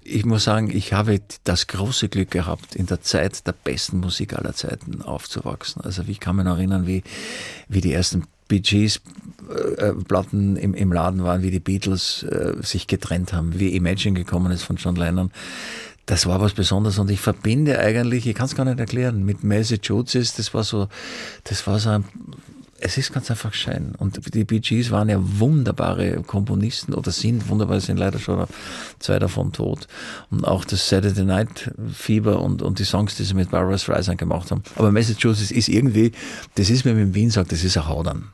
Ich 0.04 0.26
muss 0.26 0.44
sagen, 0.44 0.70
ich 0.70 0.94
habe 0.94 1.20
das 1.44 1.68
große 1.68 2.10
Glück 2.10 2.32
gehabt, 2.32 2.76
in 2.76 2.86
der 2.86 3.02
Zeit 3.02 3.46
der 3.48 3.54
besten 3.54 4.00
Musik 4.00 4.34
aller 4.34 4.54
Zeiten 4.54 5.02
aufzuwachsen. 5.02 5.82
Also 5.82 6.04
ich 6.08 6.20
kann 6.20 6.36
mich 6.36 6.46
noch 6.46 6.58
erinnern, 6.58 6.88
wie, 6.88 7.04
wie 7.68 7.82
die 7.82 7.94
ersten 7.94 8.26
Bee 8.48 8.60
Gees 8.60 9.02
äh, 9.50 9.90
äh, 9.90 9.94
Platten 9.94 10.56
im, 10.56 10.74
im 10.74 10.92
Laden 10.92 11.24
waren, 11.24 11.42
wie 11.42 11.52
die 11.52 11.60
Beatles 11.60 12.24
äh, 12.24 12.54
sich 12.62 12.88
getrennt 12.88 13.34
haben, 13.34 13.60
wie 13.60 13.76
Imagine 13.76 14.18
gekommen 14.18 14.52
ist 14.52 14.64
von 14.64 14.78
John 14.78 14.96
Lennon. 14.96 15.32
Das 16.06 16.26
war 16.26 16.42
was 16.42 16.54
Besonderes 16.54 17.00
und 17.00 17.10
ich 17.10 17.22
verbinde 17.22 17.80
eigentlich, 17.80 18.28
ich 18.28 18.36
kann 18.36 18.46
es 18.48 18.56
gar 18.56 18.66
nicht 18.66 18.80
erklären, 18.80 19.24
mit 19.24 19.44
Massachusetts, 19.44 20.36
das 20.36 20.54
war 20.54 20.64
so, 20.64 20.90
das 21.46 21.66
war 21.66 21.80
so 21.80 21.90
ein, 21.92 22.06
es 22.80 22.98
ist 22.98 23.14
ganz 23.14 23.32
einfach 23.32 23.54
schön. 23.54 23.94
Und 23.98 24.34
die 24.34 24.44
Bee 24.44 24.60
Gees 24.60 24.92
waren 24.92 25.10
ja 25.10 25.18
wunderbare 25.20 26.22
Komponisten 26.24 26.94
oder 26.94 27.12
sind 27.12 27.48
wunderbar, 27.50 27.80
sind 27.80 27.98
leider 27.98 28.20
schon 28.20 28.46
zwei 29.00 29.20
davon 29.20 29.52
tot. 29.52 29.88
Und 30.30 30.46
auch 30.46 30.66
das 30.66 30.90
Saturday 30.90 31.24
Night 31.24 31.72
Fieber 31.94 32.42
und, 32.42 32.62
und 32.62 32.80
die 32.80 32.84
Songs, 32.84 33.16
die 33.16 33.24
sie 33.24 33.34
mit 33.34 33.52
Barbara 33.52 33.78
Streisand 33.78 34.18
gemacht 34.18 34.52
haben. 34.52 34.64
Aber 34.76 34.92
Massachusetts 34.92 35.52
ist 35.52 35.70
irgendwie, 35.70 36.12
das 36.56 36.70
ist, 36.70 36.86
wenn 36.86 36.96
man 36.96 37.04
in 37.04 37.16
Wien 37.16 37.30
sagt, 37.30 37.52
das 37.52 37.64
ist 37.64 37.78
ein 37.78 37.88
Haudern. 37.88 38.30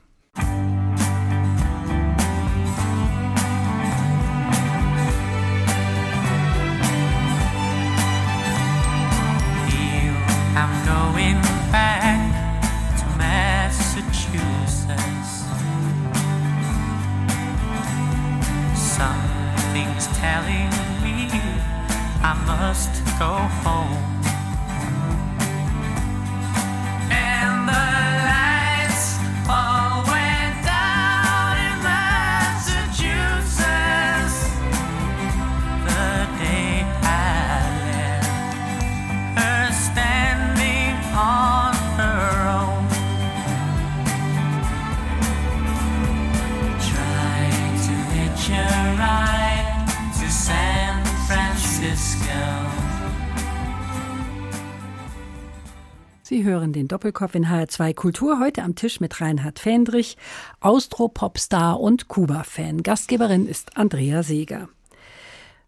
Sie 56.40 56.46
hören 56.46 56.72
den 56.72 56.88
Doppelkopf 56.88 57.36
in 57.36 57.48
HR2 57.48 57.94
Kultur 57.94 58.40
heute 58.40 58.64
am 58.64 58.74
Tisch 58.74 59.02
mit 59.02 59.20
Reinhard 59.20 59.60
Fendrich, 59.60 60.16
Austro-Popstar 60.62 61.78
und 61.82 62.08
Kuba-Fan. 62.08 62.82
Gastgeberin 62.82 63.46
ist 63.46 63.76
Andrea 63.76 64.24
Seeger. 64.24 64.70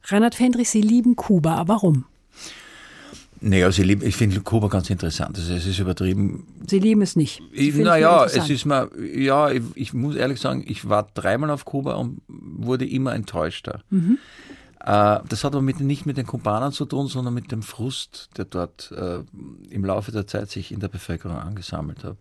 Reinhard 0.06 0.34
Fendrich, 0.34 0.70
Sie 0.70 0.80
lieben 0.80 1.18
Kuba. 1.18 1.68
Warum? 1.68 2.06
Naja, 3.42 3.70
sie 3.70 3.84
lieben, 3.84 4.06
ich 4.06 4.16
finde 4.16 4.40
Kuba 4.40 4.70
ganz 4.70 4.90
interessant. 4.90 5.38
Also 5.38 5.54
es 5.54 5.66
ist 5.66 5.80
übertrieben. 5.80 6.48
Sie 6.66 6.80
lieben 6.80 7.02
es 7.02 7.18
nicht. 7.18 7.42
Naja, 7.54 8.24
es 8.24 8.50
ist 8.50 8.64
mal, 8.64 8.90
ja, 9.14 9.52
ich, 9.52 9.64
ich 9.76 9.94
muss 9.94 10.16
ehrlich 10.16 10.40
sagen, 10.40 10.64
ich 10.66 10.88
war 10.88 11.10
dreimal 11.14 11.50
auf 11.50 11.66
Kuba 11.66 11.96
und 11.96 12.22
wurde 12.30 12.86
immer 12.86 13.14
enttäuschter. 13.14 13.82
Mhm. 13.90 14.20
Äh, 14.84 15.20
das 15.28 15.44
hat 15.44 15.54
aber 15.54 15.62
mit, 15.62 15.80
nicht 15.80 16.06
mit 16.06 16.18
den 16.18 16.26
Kubanern 16.26 16.72
zu 16.72 16.86
tun, 16.86 17.08
sondern 17.08 17.34
mit 17.34 17.52
dem 17.52 17.62
Frust, 17.62 18.30
der 18.38 18.46
dort 18.46 18.92
äh, 18.92 19.20
im 19.70 19.86
Laufe 19.86 20.12
der 20.12 20.26
Zeit 20.28 20.50
sich 20.50 20.72
in 20.72 20.80
der 20.80 20.88
Bevölkerung 20.88 21.38
angesammelt 21.38 22.04
hat. 22.04 22.18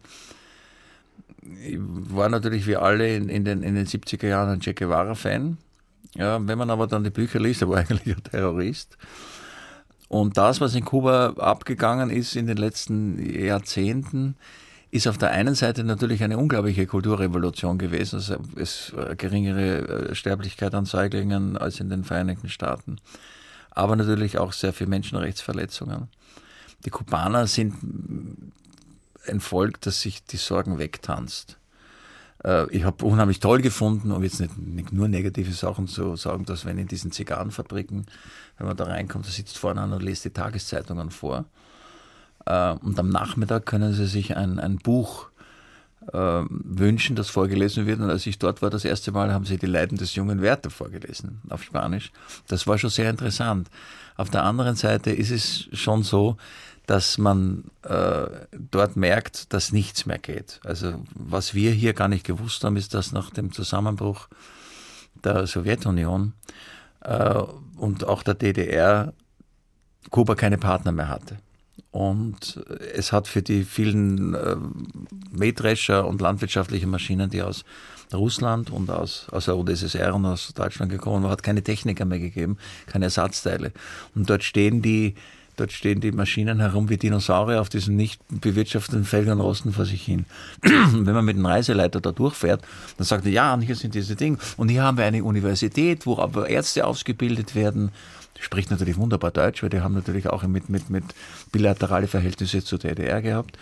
Ich 1.63 1.79
war 1.79 2.29
natürlich 2.29 2.67
wie 2.67 2.77
alle 2.77 3.15
in, 3.17 3.29
in, 3.31 3.45
den, 3.45 3.63
in 3.63 3.75
den 3.75 3.87
70er 3.87 4.27
Jahren 4.27 4.51
ein 4.51 4.61
Che 4.61 4.75
Guevara-Fan. 4.75 5.57
Ja, 6.17 6.47
wenn 6.47 6.59
man 6.59 6.71
aber 6.71 6.87
dann 6.87 7.05
die 7.05 7.11
Bücher 7.11 7.41
liest, 7.41 7.63
er 7.63 7.71
war 7.71 7.79
eigentlich 7.91 8.15
ein 8.15 8.23
Terrorist. 8.23 8.99
Und 10.09 10.37
das, 10.37 10.61
was 10.61 10.75
in 10.75 10.85
Kuba 10.85 11.35
abgegangen 11.39 12.11
ist 12.11 12.37
in 12.37 12.47
den 12.47 12.57
letzten 12.57 13.19
Jahrzehnten, 13.33 14.37
ist 14.91 15.07
auf 15.07 15.19
der 15.19 15.31
einen 15.31 15.55
Seite 15.55 15.85
natürlich 15.85 16.23
eine 16.23 16.37
unglaubliche 16.37 16.87
Kulturrevolution 16.87 17.79
gewesen. 17.79 18.17
Also 18.17 18.37
es 18.57 18.93
war 18.95 19.15
geringere 19.15 20.11
äh, 20.11 20.15
Sterblichkeit 20.15 20.75
an 20.75 20.85
Säuglingen 20.85 21.57
als 21.57 21.81
in 21.81 21.91
den 21.91 22.05
Vereinigten 22.05 22.49
Staaten. 22.49 22.97
Aber 23.71 23.95
natürlich 23.95 24.39
auch 24.39 24.53
sehr 24.53 24.73
viele 24.73 24.91
Menschenrechtsverletzungen. 24.91 26.09
Die 26.85 26.91
Kubaner 26.91 27.47
sind 27.47 27.75
ein 29.29 29.41
Volk, 29.41 29.81
das 29.83 30.01
sich 30.01 30.25
die 30.25 30.39
Sorgen 30.39 30.79
wegtanzt. 30.79 31.57
Äh, 32.43 32.67
Ich 32.77 32.83
habe 32.83 33.05
unheimlich 33.05 33.39
toll 33.39 33.61
gefunden, 33.61 34.11
um 34.11 34.25
jetzt 34.25 34.41
nicht, 34.41 34.59
nicht 34.59 34.93
nur 34.93 35.07
negative 35.07 35.53
Sachen 35.53 35.87
zu 35.87 36.17
sagen, 36.17 36.47
dass 36.47 36.65
wenn 36.65 36.79
in 36.79 36.89
diesen 36.89 37.13
Zigarrenfabriken, 37.13 38.07
wenn 38.59 38.67
man 38.67 38.77
da 38.77 38.85
reinkommt, 38.85 39.27
da 39.27 39.31
sitzt 39.31 39.57
vorne 39.57 39.83
einer 39.83 39.97
und 39.97 40.03
liest 40.03 40.25
die 40.25 40.31
Tageszeitungen 40.31 41.11
vor. 41.13 41.45
Äh, 42.47 42.73
Und 42.83 42.99
am 42.99 43.09
Nachmittag 43.09 43.67
können 43.67 43.93
sie 43.93 44.07
sich 44.07 44.37
ein, 44.37 44.59
ein 44.59 44.79
Buch 44.79 45.31
äh, 46.13 46.43
wünschen, 46.49 47.17
das 47.17 47.29
vorgelesen 47.29 47.87
wird. 47.87 48.01
Und 48.01 48.11
als 48.11 48.27
ich 48.27 48.39
dort 48.39 48.63
war, 48.63 48.71
das 48.71 48.85
erste 48.85 49.13
Mal, 49.13 49.33
haben 49.33 49.45
sie 49.45 49.59
die 49.59 49.67
Leiden 49.67 49.99
des 49.99 50.15
jungen 50.15 50.43
Werther 50.43 50.71
vorgelesen 50.71 51.41
auf 51.51 51.63
Spanisch. 51.63 52.13
Das 52.49 52.67
war 52.67 52.79
schon 52.79 52.91
sehr 52.91 53.11
interessant. 53.11 53.69
Auf 54.17 54.31
der 54.31 54.45
anderen 54.45 54.77
Seite 54.77 55.11
ist 55.11 55.31
es 55.31 55.69
schon 55.73 56.03
so, 56.03 56.37
dass 56.87 57.19
man 57.19 57.65
äh, 57.83 58.27
dort 58.53 58.97
merkt, 58.97 59.53
dass 59.53 59.73
nichts 59.73 60.07
mehr 60.07 60.19
geht. 60.19 60.61
Also 60.65 61.05
was 61.15 61.55
wir 61.55 61.71
hier 61.71 61.93
gar 61.93 62.09
nicht 62.09 62.27
gewusst 62.27 62.65
haben, 62.65 62.77
ist, 62.77 62.95
dass 62.95 63.13
nach 63.13 63.31
dem 63.31 63.53
Zusammenbruch 63.53 64.29
der 65.23 65.47
Sowjetunion 65.47 66.33
äh, 67.03 67.43
und 67.77 68.05
auch 68.05 68.23
der 68.23 68.35
DDR 68.35 69.13
Kuba 70.11 70.35
keine 70.35 70.59
Partner 70.59 70.93
mehr 70.93 71.09
hatte. 71.09 71.37
Und 71.91 72.65
es 72.95 73.13
hat 73.13 73.27
für 73.27 73.43
die 73.43 73.65
vielen 73.65 74.35
äh, 74.35 74.57
Mähdrescher 75.33 76.07
und 76.07 76.21
landwirtschaftliche 76.21 76.87
Maschinen, 76.87 77.31
die 77.31 77.43
aus 77.43 77.65
Russland 78.13 78.71
und 78.71 78.91
aus, 78.91 79.27
aus 79.31 79.47
der 79.47 79.57
UdSSR 79.57 80.15
und 80.15 80.25
aus 80.25 80.53
Deutschland 80.55 80.91
gekommen 80.91 81.23
waren, 81.23 81.33
hat 81.33 81.43
keine 81.43 81.63
Techniker 81.63 82.05
mehr 82.05 82.19
gegeben, 82.19 82.59
keine 82.87 83.07
Ersatzteile. 83.07 83.73
Und 84.15 84.29
dort 84.29 84.45
stehen 84.45 84.83
die, 84.83 85.15
dort 85.57 85.73
stehen 85.73 86.01
die 86.01 86.13
Maschinen 86.13 86.61
herum 86.61 86.89
wie 86.89 86.97
Dinosaurier 86.97 87.61
auf 87.61 87.69
diesen 87.69 87.97
nicht 87.97 88.21
bewirtschafteten 88.29 89.05
Feldern 89.05 89.41
rosten 89.41 89.73
vor 89.73 89.85
sich 89.85 90.03
hin. 90.03 90.27
Wenn 90.63 91.15
man 91.15 91.25
mit 91.25 91.37
einem 91.37 91.47
Reiseleiter 91.47 92.01
da 92.01 92.13
durchfährt, 92.13 92.63
dann 92.97 93.07
sagt 93.07 93.27
er, 93.27 93.33
ja, 93.33 93.55
und 93.55 93.63
hier 93.63 93.77
sind 93.77 93.95
diese 93.95 94.17
Dinge. 94.17 94.39
Und 94.57 94.69
hier 94.69 94.83
haben 94.83 94.99
wir 94.99 95.05
eine 95.05 95.23
Universität, 95.23 96.07
wo 96.07 96.19
aber 96.19 96.49
Ärzte 96.49 96.87
ausgebildet 96.87 97.55
werden. 97.55 97.91
Spricht 98.41 98.71
natürlich 98.71 98.97
wunderbar 98.97 99.31
Deutsch, 99.31 99.63
weil 99.63 99.71
die 99.71 99.81
haben 99.81 99.95
natürlich 99.95 100.29
auch 100.29 100.43
mit, 100.45 100.69
mit, 100.69 100.91
mit 100.91 101.05
bilaterale 101.53 102.09
Verhältnisse 102.09 102.65
zur 102.65 102.79
DDR 102.79 103.23
gehabt. 103.23 103.59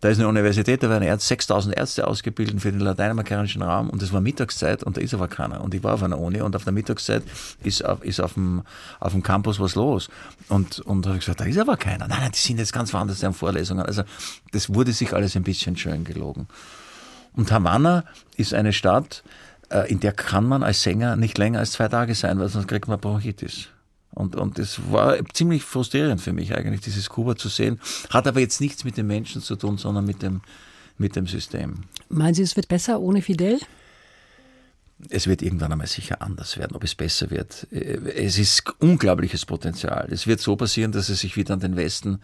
Da 0.00 0.08
ist 0.08 0.18
eine 0.18 0.28
Universität, 0.28 0.82
da 0.82 0.88
werden 0.88 1.02
Ärzte, 1.02 1.28
6000 1.28 1.76
Ärzte 1.76 2.06
ausgebildet 2.06 2.58
für 2.62 2.72
den 2.72 2.80
lateinamerikanischen 2.80 3.60
Raum 3.60 3.90
und 3.90 4.00
das 4.00 4.14
war 4.14 4.22
Mittagszeit 4.22 4.82
und 4.82 4.96
da 4.96 5.00
ist 5.02 5.12
aber 5.12 5.28
keiner. 5.28 5.60
Und 5.60 5.74
ich 5.74 5.82
war 5.82 5.92
auf 5.92 6.02
einer 6.02 6.18
Uni 6.18 6.40
und 6.40 6.56
auf 6.56 6.64
der 6.64 6.72
Mittagszeit 6.72 7.22
ist 7.62 7.84
auf, 7.84 8.02
ist 8.02 8.18
auf, 8.18 8.32
dem, 8.32 8.62
auf 8.98 9.12
dem 9.12 9.22
Campus 9.22 9.60
was 9.60 9.74
los. 9.74 10.08
Und, 10.48 10.80
und 10.80 11.06
habe 11.06 11.18
ich 11.18 11.24
gesagt, 11.26 11.40
da 11.40 11.44
ist 11.44 11.58
aber 11.58 11.76
keiner. 11.76 12.08
Nein, 12.08 12.20
nein, 12.22 12.32
die 12.32 12.38
sind 12.38 12.58
jetzt 12.58 12.72
ganz 12.72 12.94
woanders, 12.94 13.20
die 13.20 13.26
haben 13.26 13.34
Vorlesungen. 13.34 13.84
Also 13.84 14.02
das 14.52 14.72
wurde 14.72 14.92
sich 14.92 15.12
alles 15.12 15.36
ein 15.36 15.42
bisschen 15.42 15.76
schön 15.76 16.04
gelogen. 16.04 16.48
Und 17.34 17.52
Havanna 17.52 18.04
ist 18.36 18.54
eine 18.54 18.72
Stadt, 18.72 19.22
äh, 19.70 19.90
in 19.90 20.00
der 20.00 20.12
kann 20.12 20.46
man 20.46 20.62
als 20.62 20.82
Sänger 20.82 21.16
nicht 21.16 21.36
länger 21.36 21.58
als 21.58 21.72
zwei 21.72 21.88
Tage 21.88 22.14
sein, 22.14 22.38
weil 22.38 22.48
sonst 22.48 22.68
kriegt 22.68 22.88
man 22.88 22.98
Bronchitis. 22.98 23.68
Und, 24.12 24.36
und 24.36 24.58
das 24.58 24.80
war 24.90 25.16
ziemlich 25.32 25.62
frustrierend 25.62 26.20
für 26.20 26.32
mich 26.32 26.54
eigentlich, 26.54 26.80
dieses 26.80 27.08
Kuba 27.08 27.36
zu 27.36 27.48
sehen. 27.48 27.80
Hat 28.10 28.26
aber 28.26 28.40
jetzt 28.40 28.60
nichts 28.60 28.84
mit 28.84 28.96
den 28.96 29.06
Menschen 29.06 29.40
zu 29.40 29.56
tun, 29.56 29.78
sondern 29.78 30.04
mit 30.04 30.22
dem, 30.22 30.40
mit 30.98 31.16
dem 31.16 31.26
System. 31.26 31.84
Meinen 32.08 32.34
Sie, 32.34 32.42
es 32.42 32.56
wird 32.56 32.68
besser 32.68 33.00
ohne 33.00 33.22
Fidel? 33.22 33.60
Es 35.08 35.26
wird 35.26 35.42
irgendwann 35.42 35.72
einmal 35.72 35.86
sicher 35.86 36.20
anders 36.20 36.58
werden, 36.58 36.76
ob 36.76 36.84
es 36.84 36.94
besser 36.94 37.30
wird. 37.30 37.66
Es 37.70 38.36
ist 38.36 38.64
unglaubliches 38.80 39.46
Potenzial. 39.46 40.08
Es 40.10 40.26
wird 40.26 40.40
so 40.40 40.56
passieren, 40.56 40.92
dass 40.92 41.08
es 41.08 41.20
sich 41.20 41.36
wieder 41.36 41.54
an 41.54 41.60
den 41.60 41.76
Westen 41.76 42.20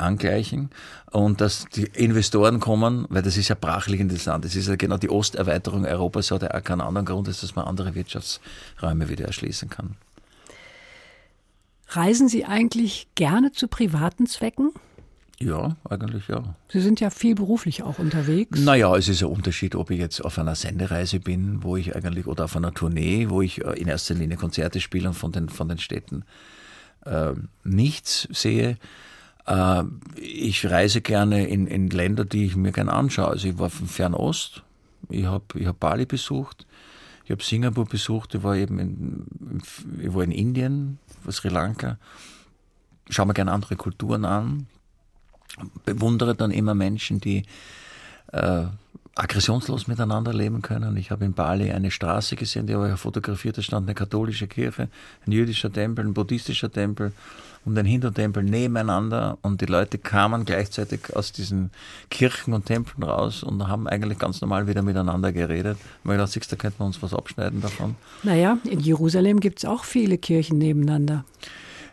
angleichen 0.00 0.70
und 1.10 1.40
dass 1.40 1.66
die 1.74 1.84
Investoren 1.84 2.60
kommen, 2.60 3.06
weil 3.08 3.22
das 3.22 3.36
ist 3.36 3.48
ja 3.48 3.56
brachliegendes 3.58 4.24
Land. 4.24 4.44
Das 4.44 4.56
ist 4.56 4.68
ja 4.68 4.76
genau 4.76 4.96
die 4.96 5.10
Osterweiterung 5.10 5.84
Europas, 5.84 6.30
hat 6.30 6.42
ja 6.42 6.54
auch 6.54 6.64
keinen 6.64 6.80
anderen 6.80 7.06
Grund, 7.06 7.28
als 7.28 7.40
dass 7.40 7.54
man 7.54 7.66
andere 7.66 7.94
Wirtschaftsräume 7.94 9.08
wieder 9.08 9.26
erschließen 9.26 9.68
kann. 9.68 9.96
Reisen 11.92 12.28
Sie 12.28 12.44
eigentlich 12.44 13.08
gerne 13.16 13.50
zu 13.50 13.66
privaten 13.66 14.26
Zwecken? 14.26 14.72
Ja, 15.40 15.76
eigentlich 15.88 16.28
ja. 16.28 16.54
Sie 16.68 16.80
sind 16.80 17.00
ja 17.00 17.10
viel 17.10 17.34
beruflich 17.34 17.82
auch 17.82 17.98
unterwegs. 17.98 18.60
Naja, 18.60 18.94
es 18.94 19.08
ist 19.08 19.22
ein 19.22 19.30
Unterschied, 19.30 19.74
ob 19.74 19.90
ich 19.90 19.98
jetzt 19.98 20.20
auf 20.20 20.38
einer 20.38 20.54
Sendereise 20.54 21.18
bin, 21.18 21.62
wo 21.62 21.76
ich 21.76 21.96
eigentlich, 21.96 22.26
oder 22.26 22.44
auf 22.44 22.56
einer 22.56 22.74
Tournee, 22.74 23.30
wo 23.30 23.40
ich 23.42 23.64
äh, 23.64 23.72
in 23.80 23.88
erster 23.88 24.14
Linie 24.14 24.36
Konzerte 24.36 24.80
spiele 24.80 25.08
und 25.08 25.14
von 25.14 25.32
den, 25.32 25.48
von 25.48 25.68
den 25.68 25.78
Städten 25.78 26.24
äh, 27.06 27.32
nichts 27.64 28.28
sehe. 28.30 28.76
Äh, 29.46 29.82
ich 30.16 30.70
reise 30.70 31.00
gerne 31.00 31.46
in, 31.46 31.66
in 31.66 31.88
Länder, 31.88 32.26
die 32.26 32.44
ich 32.44 32.54
mir 32.54 32.72
gerne 32.72 32.92
anschaue. 32.92 33.28
Also 33.28 33.48
ich 33.48 33.58
war 33.58 33.70
vom 33.70 33.88
Fernost, 33.88 34.62
ich 35.08 35.24
habe 35.24 35.44
ich 35.54 35.66
hab 35.66 35.80
Bali 35.80 36.04
besucht, 36.04 36.66
ich 37.24 37.30
habe 37.30 37.42
Singapur 37.42 37.86
besucht, 37.86 38.34
ich 38.34 38.42
war 38.42 38.56
eben 38.56 38.78
in, 38.78 39.62
ich 40.02 40.12
war 40.12 40.22
in 40.22 40.32
Indien, 40.32 40.98
Sri 41.28 41.48
Lanka, 41.48 41.98
schaue 43.08 43.26
mir 43.26 43.34
gerne 43.34 43.52
andere 43.52 43.76
Kulturen 43.76 44.24
an, 44.24 44.66
bewundere 45.84 46.34
dann 46.34 46.50
immer 46.50 46.74
Menschen, 46.74 47.20
die 47.20 47.44
äh, 48.32 48.66
aggressionslos 49.14 49.86
miteinander 49.86 50.32
leben 50.32 50.62
können. 50.62 50.96
Ich 50.96 51.10
habe 51.10 51.24
in 51.24 51.32
Bali 51.32 51.70
eine 51.70 51.90
Straße 51.90 52.36
gesehen, 52.36 52.66
die 52.66 52.74
habe 52.74 52.90
ich 52.92 52.98
fotografiert, 52.98 53.58
da 53.58 53.62
stand 53.62 53.86
eine 53.86 53.94
katholische 53.94 54.46
Kirche, 54.46 54.88
ein 55.26 55.32
jüdischer 55.32 55.72
Tempel, 55.72 56.04
ein 56.06 56.14
buddhistischer 56.14 56.70
Tempel 56.70 57.12
und 57.64 57.76
ein 57.76 57.84
Hindu-Tempel 57.84 58.42
nebeneinander 58.42 59.36
und 59.42 59.60
die 59.60 59.66
Leute 59.66 59.98
kamen 59.98 60.44
gleichzeitig 60.44 61.14
aus 61.14 61.32
diesen 61.32 61.70
Kirchen 62.08 62.54
und 62.54 62.66
Tempeln 62.66 63.02
raus 63.02 63.42
und 63.42 63.68
haben 63.68 63.86
eigentlich 63.86 64.18
ganz 64.18 64.40
normal 64.40 64.66
wieder 64.66 64.82
miteinander 64.82 65.32
geredet. 65.32 65.76
Weil 66.04 66.18
ich 66.18 66.32
dachte, 66.32 66.48
da 66.50 66.56
könnten 66.56 66.80
wir 66.80 66.86
uns 66.86 67.02
was 67.02 67.12
abschneiden 67.12 67.60
davon. 67.60 67.96
Naja, 68.22 68.58
in 68.64 68.80
Jerusalem 68.80 69.40
gibt 69.40 69.58
es 69.58 69.64
auch 69.66 69.84
viele 69.84 70.16
Kirchen 70.16 70.58
nebeneinander. 70.58 71.24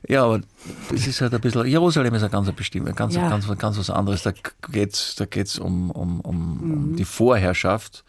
Ja, 0.07 0.23
aber 0.23 0.41
das 0.89 1.05
ist 1.05 1.21
halt 1.21 1.33
ein 1.33 1.41
bisschen, 1.41 1.65
Jerusalem 1.65 2.13
ist 2.13 2.23
ein 2.23 2.31
ganz 2.31 2.51
bestimmt, 2.53 2.95
ganz, 2.95 3.15
Ja. 3.15 3.29
ganz, 3.29 3.47
ganz 3.57 3.77
was 3.77 3.89
anderes. 3.89 4.23
Da 4.23 4.31
geht's, 4.71 5.15
da 5.15 5.25
geht's 5.25 5.59
um, 5.59 5.91
um, 5.91 6.21
um, 6.21 6.59
um 6.59 6.95
die 6.95 7.05
Vorherrschaft 7.05 8.03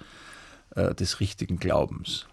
äh, 0.76 0.94
des 0.94 1.20
richtigen 1.20 1.59
Glaubens. 1.59 2.26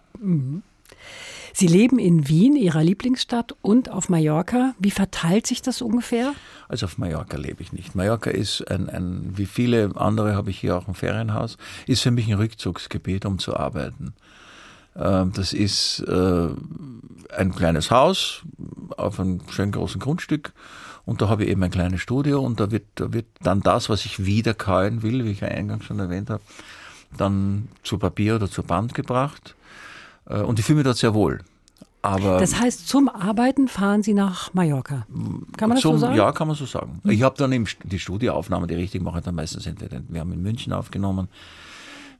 Sie 1.52 1.66
leben 1.66 1.98
in 1.98 2.28
Wien, 2.28 2.54
Ihrer 2.54 2.84
Lieblingsstadt, 2.84 3.54
und 3.62 3.90
auf 3.90 4.08
Mallorca. 4.08 4.74
Wie 4.78 4.90
verteilt 4.90 5.46
sich 5.46 5.62
das 5.62 5.82
ungefähr? 5.82 6.32
Also 6.68 6.86
auf 6.86 6.98
Mallorca 6.98 7.36
lebe 7.36 7.62
ich 7.62 7.72
nicht. 7.72 7.94
Mallorca 7.94 8.30
ist 8.30 8.62
ein, 8.70 8.88
ein 8.88 9.32
wie 9.36 9.46
viele 9.46 9.92
andere 9.96 10.34
habe 10.36 10.50
ich 10.50 10.60
hier 10.60 10.76
auch 10.76 10.86
ein 10.86 10.94
Ferienhaus, 10.94 11.56
ist 11.86 12.02
für 12.02 12.10
mich 12.10 12.28
ein 12.28 12.34
Rückzugsgebiet, 12.34 13.24
um 13.26 13.38
zu 13.38 13.56
arbeiten. 13.56 14.14
Ähm, 14.98 15.32
das 15.34 15.52
ist 15.52 16.00
äh, 16.00 16.48
ein 17.36 17.54
kleines 17.54 17.90
Haus 17.90 18.42
auf 18.96 19.20
einem 19.20 19.40
schönen 19.50 19.72
großen 19.72 20.00
Grundstück 20.00 20.52
und 21.04 21.22
da 21.22 21.28
habe 21.28 21.44
ich 21.44 21.50
eben 21.50 21.62
ein 21.62 21.70
kleines 21.70 22.00
Studio 22.00 22.40
und 22.40 22.60
da 22.60 22.70
wird, 22.70 22.84
da 22.96 23.12
wird 23.12 23.26
dann 23.40 23.60
das, 23.60 23.88
was 23.88 24.04
ich 24.04 24.24
wiederkäuen 24.26 25.02
will, 25.02 25.24
wie 25.24 25.30
ich 25.30 25.40
ja 25.40 25.48
eingangs 25.48 25.84
schon 25.84 25.98
erwähnt 25.98 26.30
habe, 26.30 26.42
dann 27.16 27.68
zu 27.82 27.98
Papier 27.98 28.34
oder 28.34 28.50
zu 28.50 28.62
Band 28.62 28.94
gebracht. 28.94 29.54
Äh, 30.26 30.40
und 30.40 30.58
ich 30.58 30.64
fühle 30.64 30.78
mich 30.78 30.84
dort 30.84 30.96
sehr 30.96 31.14
wohl. 31.14 31.40
Aber 32.02 32.38
das 32.38 32.60
heißt, 32.60 32.88
zum 32.88 33.08
Arbeiten 33.08 33.66
fahren 33.66 34.02
Sie 34.02 34.14
nach 34.14 34.54
Mallorca. 34.54 35.06
Kann 35.56 35.68
man 35.68 35.76
das 35.76 35.80
zum, 35.80 35.94
so 35.94 35.98
sagen? 35.98 36.16
Ja, 36.16 36.30
kann 36.30 36.46
man 36.46 36.56
so 36.56 36.64
sagen. 36.64 37.00
Ich 37.04 37.22
habe 37.22 37.36
dann 37.36 37.50
im, 37.50 37.66
die 37.82 37.98
Studioaufnahmen, 37.98 38.68
die 38.68 38.74
richtig 38.74 39.02
mache, 39.02 39.20
dann 39.20 39.34
meistens 39.34 39.66
entweder. 39.66 40.02
Wir 40.08 40.20
haben 40.20 40.32
in 40.32 40.40
München 40.40 40.72
aufgenommen, 40.72 41.28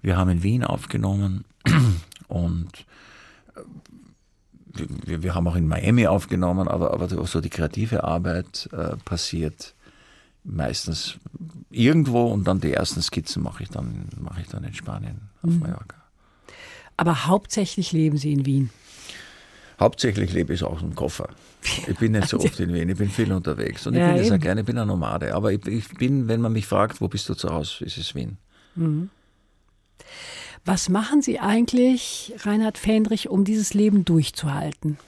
wir 0.03 0.17
haben 0.17 0.31
in 0.31 0.43
Wien 0.43 0.65
aufgenommen 0.65 1.45
und 2.29 2.69
äh, 3.55 3.61
wir, 5.07 5.23
wir 5.23 5.35
haben 5.35 5.49
auch 5.49 5.57
in 5.57 5.69
Miami 5.69 6.07
aufgenommen, 6.07 6.69
aber, 6.69 6.93
aber 6.93 7.09
so 7.27 7.41
die 7.41 7.49
kreative 7.51 8.05
Arbeit 8.05 8.69
äh, 8.73 8.97
passiert 9.05 9.75
meistens 10.45 11.17
irgendwo 11.71 12.27
und 12.27 12.45
dann 12.47 12.61
die 12.61 12.73
ersten 12.73 13.03
Skizzen 13.03 13.43
mache 13.43 13.63
ich 13.65 13.69
dann, 13.71 14.09
mache 14.21 14.43
ich 14.43 14.49
dann 14.49 14.65
in 14.65 14.75
Spanien 14.75 15.23
auf 15.43 15.51
Mhm. 15.51 15.61
Mallorca. 15.61 15.97
Aber 16.97 17.27
hauptsächlich 17.27 17.93
leben 17.93 18.17
Sie 18.17 18.33
in 18.33 18.47
Wien. 18.47 18.71
Hauptsächlich 19.79 20.33
lebe 20.33 20.55
ich 20.55 20.63
auch 20.65 20.81
im 20.83 20.95
Koffer. 20.95 21.29
Ich 21.87 21.99
bin 21.99 22.13
nicht 22.13 22.29
so 22.29 22.39
oft 22.39 22.59
in 22.61 22.73
Wien, 22.73 22.89
ich 22.89 22.97
bin 22.97 23.11
viel 23.11 23.31
unterwegs 23.33 23.87
und 23.87 23.95
ich 23.95 24.01
Ja, 24.01 24.09
bin 24.09 24.17
ja 24.17 24.23
sehr 24.23 24.35
eben. 24.35 24.43
gerne, 24.43 24.61
ich 24.61 24.67
bin 24.67 24.79
ein 24.79 24.87
Nomade. 24.89 25.35
Aber 25.35 25.53
ich, 25.53 25.67
ich 25.67 25.89
bin, 25.95 26.29
wenn 26.29 26.41
man 26.41 26.53
mich 26.53 26.67
fragt, 26.67 27.01
wo 27.01 27.09
bist 27.09 27.29
du 27.29 27.35
zu 27.35 27.51
Hause, 27.51 27.85
ist 27.85 27.99
es 27.99 28.15
Wien. 28.15 28.39
Was 30.67 30.89
machen 30.89 31.23
Sie 31.23 31.39
eigentlich, 31.39 32.35
Reinhard 32.41 32.77
Fendrich, 32.77 33.29
um 33.29 33.45
dieses 33.45 33.73
Leben 33.73 34.05
durchzuhalten? 34.05 34.99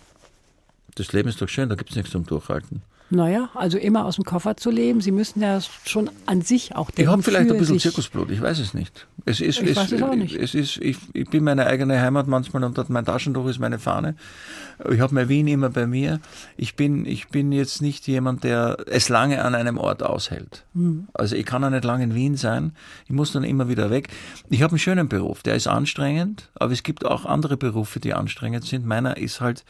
Das 0.95 1.13
Leben 1.13 1.29
ist 1.29 1.43
doch 1.43 1.49
schön, 1.49 1.69
da 1.69 1.75
gibt 1.75 1.91
es 1.91 1.97
nichts 1.97 2.13
zum 2.13 2.25
Durchhalten. 2.25 2.83
Naja, 3.11 3.49
also 3.55 3.79
immer 3.79 4.05
aus 4.05 4.17
dem 4.17 4.25
Koffer 4.25 4.57
zu 4.57 4.71
leben. 4.71 5.01
Sie 5.01 5.13
müssen 5.13 5.41
ja 5.41 5.61
schon 5.87 6.11
an 6.27 6.43
sich 6.43 6.77
auch 6.77 6.91
denken. 6.91 7.03
Ich 7.03 7.09
habe 7.09 7.23
vielleicht 7.23 7.51
ein 7.51 7.59
bisschen. 7.59 7.79
Zirkusblut, 7.79 8.31
ich 8.31 8.43
weiß 8.43 8.59
es 8.59 8.75
nicht. 8.75 9.07
Es 9.25 9.41
ist, 9.41 9.61
Ich 9.63 9.71
es, 9.71 9.77
weiß 9.77 9.93
es 9.93 10.03
auch 10.03 10.15
nicht. 10.15 10.37
Es 10.37 10.55
ist, 10.55 10.77
ich, 10.79 10.99
ich 11.15 11.29
bin 11.31 11.45
meine 11.45 11.67
eigene 11.67 12.01
Heimat 12.01 12.27
manchmal 12.27 12.65
und 12.65 12.89
mein 12.91 13.05
Taschentuch 13.05 13.47
ist 13.49 13.59
meine 13.59 13.79
Fahne. 13.79 14.15
Ich 14.91 15.01
habe 15.01 15.15
mein 15.15 15.29
Wien 15.29 15.49
immer 15.49 15.71
bei 15.71 15.87
mir. 15.87 16.21
Ich 16.57 16.77
bin, 16.77 17.07
ich 17.07 17.29
bin 17.29 17.51
jetzt 17.51 17.81
nicht 17.81 18.07
jemand, 18.07 18.45
der 18.45 18.77
es 18.87 19.09
lange 19.09 19.43
an 19.43 19.55
einem 19.55 19.79
Ort 19.79 20.03
aushält. 20.03 20.65
Mhm. 20.75 21.09
Also 21.15 21.35
ich 21.35 21.47
kann 21.47 21.65
auch 21.65 21.71
nicht 21.71 21.85
lange 21.85 22.05
in 22.05 22.15
Wien 22.15 22.37
sein. 22.37 22.73
Ich 23.07 23.13
muss 23.13 23.33
dann 23.33 23.45
immer 23.45 23.69
wieder 23.69 23.91
weg. 23.91 24.09
Ich 24.51 24.63
habe 24.63 24.73
einen 24.73 24.79
schönen 24.79 25.09
Beruf, 25.09 25.43
der 25.43 25.55
ist 25.55 25.67
anstrengend, 25.67 26.51
aber 26.55 26.73
es 26.73 26.83
gibt 26.83 27.05
auch 27.07 27.25
andere 27.25 27.57
Berufe, 27.57 28.01
die 28.01 28.13
anstrengend 28.13 28.65
sind. 28.65 28.87
Meiner 28.87 29.17
ist 29.17 29.41
halt 29.41 29.65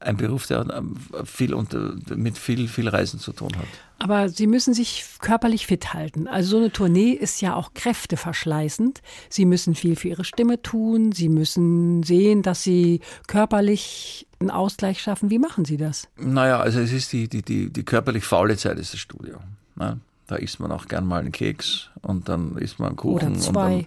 ein 0.00 0.16
Beruf, 0.16 0.46
der 0.46 0.66
ähm, 0.74 0.96
viel 1.24 1.54
unter, 1.54 1.94
mit 2.14 2.36
viel, 2.36 2.68
viel 2.68 2.88
Reisen 2.88 3.18
zu 3.18 3.32
tun 3.32 3.56
hat. 3.56 3.66
Aber 3.98 4.28
Sie 4.28 4.46
müssen 4.46 4.74
sich 4.74 5.04
körperlich 5.20 5.66
fit 5.66 5.94
halten. 5.94 6.28
Also 6.28 6.50
so 6.50 6.56
eine 6.58 6.70
Tournee 6.70 7.12
ist 7.12 7.40
ja 7.40 7.54
auch 7.54 7.72
kräfteverschleißend. 7.72 9.00
Sie 9.30 9.46
müssen 9.46 9.74
viel 9.74 9.96
für 9.96 10.08
Ihre 10.08 10.24
Stimme 10.24 10.60
tun. 10.60 11.12
Sie 11.12 11.30
müssen 11.30 12.02
sehen, 12.02 12.42
dass 12.42 12.62
Sie 12.62 13.00
körperlich 13.26 14.26
einen 14.38 14.50
Ausgleich 14.50 15.00
schaffen. 15.00 15.30
Wie 15.30 15.38
machen 15.38 15.64
Sie 15.64 15.78
das? 15.78 16.08
Naja, 16.16 16.60
also 16.60 16.80
es 16.80 16.92
ist 16.92 17.12
die, 17.12 17.28
die, 17.28 17.42
die, 17.42 17.72
die 17.72 17.82
körperlich 17.84 18.24
faule 18.24 18.56
Zeit 18.58 18.78
ist 18.78 18.92
das 18.92 19.00
Studio. 19.00 19.38
Ne? 19.76 19.98
Da 20.26 20.36
isst 20.36 20.60
man 20.60 20.72
auch 20.72 20.88
gern 20.88 21.06
mal 21.06 21.20
einen 21.20 21.32
Keks 21.32 21.88
und 22.02 22.28
dann 22.28 22.56
isst 22.58 22.78
man 22.78 22.88
einen 22.88 22.96
Kuchen. 22.96 23.30
Oder 23.32 23.38
zwei. 23.40 23.76
Und 23.76 23.86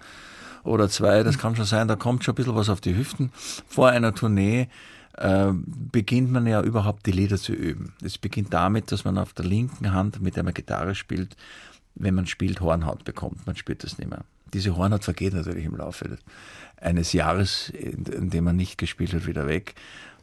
oder 0.62 0.88
zwei, 0.88 1.22
das 1.22 1.38
kann 1.38 1.56
schon 1.56 1.64
sein, 1.64 1.88
da 1.88 1.96
kommt 1.96 2.24
schon 2.24 2.32
ein 2.32 2.36
bisschen 2.36 2.54
was 2.54 2.68
auf 2.68 2.80
die 2.80 2.96
Hüften. 2.96 3.30
Vor 3.68 3.88
einer 3.88 4.14
Tournee 4.14 4.68
äh, 5.20 5.52
beginnt 5.52 6.32
man 6.32 6.46
ja 6.46 6.62
überhaupt 6.62 7.06
die 7.06 7.12
Lieder 7.12 7.36
zu 7.36 7.52
üben. 7.52 7.92
Es 8.02 8.16
beginnt 8.16 8.54
damit, 8.54 8.90
dass 8.90 9.04
man 9.04 9.18
auf 9.18 9.34
der 9.34 9.44
linken 9.44 9.92
Hand, 9.92 10.20
mit 10.22 10.36
der 10.36 10.42
man 10.42 10.54
Gitarre 10.54 10.94
spielt, 10.94 11.36
wenn 11.94 12.14
man 12.14 12.26
spielt, 12.26 12.60
Hornhaut 12.60 13.04
bekommt. 13.04 13.46
Man 13.46 13.54
spürt 13.54 13.84
das 13.84 13.98
nicht 13.98 14.08
mehr. 14.08 14.24
Diese 14.54 14.76
Hornhaut 14.76 15.04
vergeht 15.04 15.34
natürlich 15.34 15.66
im 15.66 15.76
Laufe 15.76 16.18
eines 16.80 17.12
Jahres, 17.12 17.68
in, 17.68 18.30
dem 18.30 18.44
man 18.44 18.56
nicht 18.56 18.78
gespielt 18.78 19.12
hat, 19.12 19.26
wieder 19.26 19.46
weg. 19.46 19.74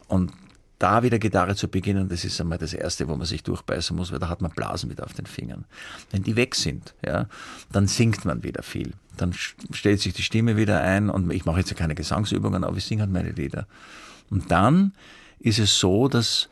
Und 0.08 0.34
da 0.80 1.04
wieder 1.04 1.20
Gitarre 1.20 1.56
zu 1.56 1.68
beginnen, 1.68 2.10
das 2.10 2.26
ist 2.26 2.42
einmal 2.42 2.58
das 2.58 2.74
Erste, 2.74 3.08
wo 3.08 3.16
man 3.16 3.28
sich 3.28 3.44
durchbeißen 3.44 3.96
muss, 3.96 4.12
weil 4.12 4.20
da 4.20 4.30
hat 4.30 4.42
man 4.42 4.52
Blasen 4.52 4.90
wieder 4.90 5.06
auf 5.06 5.14
den 5.14 5.28
Fingern. 5.28 5.66
Wenn 6.10 6.24
die 6.24 6.36
weg 6.36 6.56
sind, 6.56 6.96
ja, 7.06 7.28
dann 7.72 7.88
singt 7.88 8.26
man 8.26 8.44
wieder 8.44 8.64
viel. 8.64 8.94
Dann 9.16 9.34
stellt 9.34 10.02
sich 10.02 10.14
die 10.14 10.24
Stimme 10.24 10.58
wieder 10.58 10.82
ein 10.82 11.10
und 11.10 11.32
ich 11.32 11.46
mache 11.46 11.60
jetzt 11.60 11.76
keine 11.76 11.96
Gesangsübungen, 11.96 12.64
aber 12.64 12.78
ich 12.78 12.86
singe 12.86 13.02
halt 13.02 13.12
meine 13.12 13.32
Lieder. 13.32 13.68
Und 14.30 14.52
dann 14.52 14.94
ist 15.40 15.60
es 15.60 15.80
so, 15.80 16.08
dass 16.08 16.50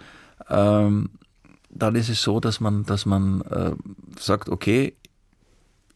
ähm, 0.50 1.10
dann 1.70 1.96
ist 1.96 2.10
es 2.10 2.22
so, 2.22 2.40
dass 2.40 2.60
man, 2.60 2.86
dass 2.86 3.06
man 3.06 3.42
äh, 3.42 3.72
sagt, 4.20 4.50
okay, 4.50 4.94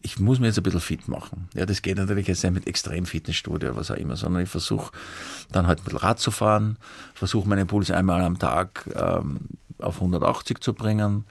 ich 0.02 0.18
muss 0.18 0.40
mir 0.40 0.46
jetzt 0.46 0.58
ein 0.58 0.62
bisschen 0.62 0.80
fit 0.80 1.08
machen. 1.08 1.48
Ja, 1.54 1.66
das 1.66 1.82
geht 1.82 1.98
natürlich 1.98 2.26
jetzt 2.26 2.42
nicht 2.42 2.52
mit 2.52 2.66
extrem 2.66 3.04
Fitnessstudio 3.04 3.70
oder 3.70 3.76
was 3.76 3.90
auch 3.90 3.96
immer, 3.96 4.16
sondern 4.16 4.42
ich 4.42 4.48
versuche 4.48 4.92
dann 5.52 5.66
halt 5.66 5.80
ein 5.80 5.84
bisschen 5.84 5.98
Rad 5.98 6.18
zu 6.18 6.30
fahren, 6.30 6.78
versuche 7.14 7.48
meinen 7.48 7.66
Puls 7.66 7.90
einmal 7.90 8.22
am 8.22 8.38
Tag 8.38 8.88
ähm, 8.94 9.40
auf 9.78 9.96
180 9.96 10.60
zu 10.60 10.72
bringen, 10.72 11.24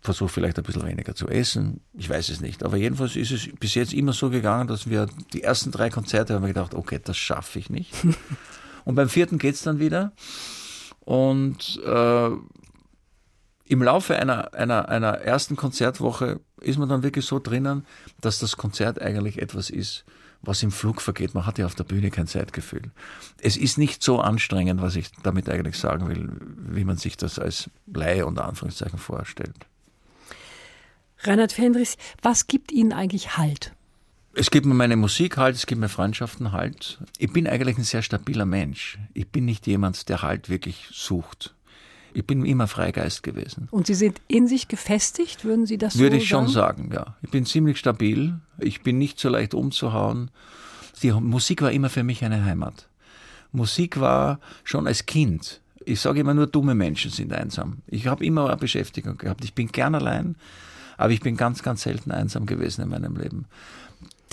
versuche 0.00 0.28
vielleicht 0.28 0.58
ein 0.58 0.64
bisschen 0.64 0.86
weniger 0.86 1.14
zu 1.14 1.28
essen. 1.28 1.80
Ich 1.94 2.10
weiß 2.10 2.28
es 2.30 2.40
nicht. 2.40 2.64
Aber 2.64 2.76
jedenfalls 2.76 3.16
ist 3.16 3.30
es 3.30 3.48
bis 3.58 3.74
jetzt 3.74 3.92
immer 3.92 4.12
so 4.12 4.28
gegangen, 4.28 4.66
dass 4.66 4.88
wir 4.88 5.08
die 5.32 5.42
ersten 5.42 5.70
drei 5.70 5.88
Konzerte 5.88 6.34
haben 6.34 6.42
wir 6.42 6.48
gedacht, 6.48 6.74
okay, 6.74 7.00
das 7.02 7.16
schaffe 7.16 7.58
ich 7.58 7.70
nicht. 7.70 7.92
Und 8.84 8.94
beim 8.94 9.08
vierten 9.08 9.38
geht's 9.38 9.62
dann 9.62 9.78
wieder. 9.78 10.12
Und 11.00 11.80
äh, 11.84 12.30
im 13.66 13.82
Laufe 13.82 14.16
einer, 14.16 14.54
einer, 14.54 14.88
einer 14.88 15.12
ersten 15.20 15.56
Konzertwoche 15.56 16.40
ist 16.60 16.78
man 16.78 16.88
dann 16.88 17.02
wirklich 17.02 17.24
so 17.24 17.38
drinnen, 17.38 17.86
dass 18.20 18.38
das 18.38 18.56
Konzert 18.56 19.00
eigentlich 19.00 19.40
etwas 19.40 19.70
ist, 19.70 20.04
was 20.42 20.62
im 20.62 20.70
Flug 20.70 21.00
vergeht. 21.00 21.34
Man 21.34 21.46
hat 21.46 21.58
ja 21.58 21.66
auf 21.66 21.74
der 21.74 21.84
Bühne 21.84 22.10
kein 22.10 22.26
Zeitgefühl. 22.26 22.90
Es 23.40 23.56
ist 23.56 23.78
nicht 23.78 24.02
so 24.02 24.20
anstrengend, 24.20 24.82
was 24.82 24.96
ich 24.96 25.10
damit 25.22 25.48
eigentlich 25.48 25.78
sagen 25.78 26.08
will, 26.08 26.30
wie 26.74 26.84
man 26.84 26.96
sich 26.96 27.16
das 27.16 27.38
als 27.38 27.70
Laie 27.86 28.26
unter 28.26 28.46
Anführungszeichen 28.46 28.98
vorstellt. 28.98 29.56
Reinhard 31.20 31.52
Fendrichs, 31.52 31.96
was 32.20 32.46
gibt 32.46 32.70
Ihnen 32.70 32.92
eigentlich 32.92 33.38
Halt? 33.38 33.73
Es 34.36 34.50
gibt 34.50 34.66
mir 34.66 34.74
meine 34.74 34.96
Musik 34.96 35.36
halt, 35.36 35.54
es 35.54 35.66
gibt 35.66 35.80
mir 35.80 35.88
Freundschaften 35.88 36.52
halt. 36.52 36.98
Ich 37.18 37.32
bin 37.32 37.46
eigentlich 37.46 37.78
ein 37.78 37.84
sehr 37.84 38.02
stabiler 38.02 38.46
Mensch. 38.46 38.98
Ich 39.12 39.28
bin 39.28 39.44
nicht 39.44 39.66
jemand, 39.66 40.08
der 40.08 40.22
halt 40.22 40.48
wirklich 40.48 40.88
sucht. 40.92 41.54
Ich 42.14 42.26
bin 42.26 42.44
immer 42.44 42.68
Freigeist 42.68 43.22
gewesen. 43.22 43.68
Und 43.70 43.86
Sie 43.86 43.94
sind 43.94 44.20
in 44.28 44.46
sich 44.46 44.68
gefestigt, 44.68 45.44
würden 45.44 45.66
Sie 45.66 45.78
das 45.78 45.98
Würde 45.98 46.16
so 46.16 46.22
ich 46.22 46.28
schon 46.28 46.48
sagen? 46.48 46.90
sagen, 46.90 46.94
ja. 46.94 47.16
Ich 47.22 47.30
bin 47.30 47.44
ziemlich 47.44 47.78
stabil. 47.78 48.38
Ich 48.58 48.82
bin 48.82 48.98
nicht 48.98 49.18
so 49.18 49.28
leicht 49.28 49.54
umzuhauen. 49.54 50.30
Die 51.02 51.12
Musik 51.12 51.62
war 51.62 51.72
immer 51.72 51.90
für 51.90 52.04
mich 52.04 52.24
eine 52.24 52.44
Heimat. 52.44 52.88
Musik 53.50 54.00
war 54.00 54.40
schon 54.62 54.86
als 54.86 55.06
Kind. 55.06 55.60
Ich 55.84 56.00
sage 56.00 56.20
immer 56.20 56.34
nur, 56.34 56.46
dumme 56.46 56.74
Menschen 56.74 57.10
sind 57.10 57.32
einsam. 57.32 57.78
Ich 57.86 58.06
habe 58.06 58.24
immer 58.24 58.48
eine 58.48 58.56
Beschäftigung 58.56 59.18
gehabt. 59.18 59.44
Ich 59.44 59.54
bin 59.54 59.68
gern 59.68 59.94
allein, 59.94 60.36
aber 60.96 61.12
ich 61.12 61.20
bin 61.20 61.36
ganz, 61.36 61.62
ganz 61.62 61.82
selten 61.82 62.10
einsam 62.10 62.46
gewesen 62.46 62.82
in 62.82 62.88
meinem 62.88 63.16
Leben. 63.16 63.46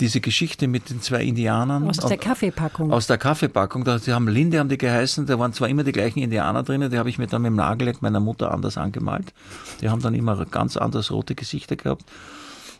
Diese 0.00 0.20
Geschichte 0.20 0.68
mit 0.68 0.90
den 0.90 1.00
zwei 1.00 1.22
Indianern. 1.22 1.88
Aus 1.88 1.98
der 1.98 2.16
Kaffeepackung. 2.16 2.92
Aus 2.92 3.06
der 3.06 3.18
Kaffeepackung. 3.18 3.84
Da, 3.84 3.98
die 3.98 4.12
haben 4.12 4.26
Linde, 4.26 4.58
haben 4.58 4.68
die 4.68 4.78
geheißen. 4.78 5.26
Da 5.26 5.38
waren 5.38 5.52
zwar 5.52 5.68
immer 5.68 5.84
die 5.84 5.92
gleichen 5.92 6.20
Indianer 6.20 6.62
drinnen. 6.62 6.90
Die 6.90 6.98
habe 6.98 7.08
ich 7.08 7.18
mir 7.18 7.26
dann 7.26 7.42
mit 7.42 7.50
dem 7.50 7.56
Nagellack 7.56 8.02
meiner 8.02 8.20
Mutter 8.20 8.52
anders 8.52 8.78
angemalt. 8.78 9.32
Die 9.80 9.90
haben 9.90 10.02
dann 10.02 10.14
immer 10.14 10.44
ganz 10.46 10.76
anders 10.76 11.10
rote 11.10 11.34
Gesichter 11.34 11.76
gehabt. 11.76 12.04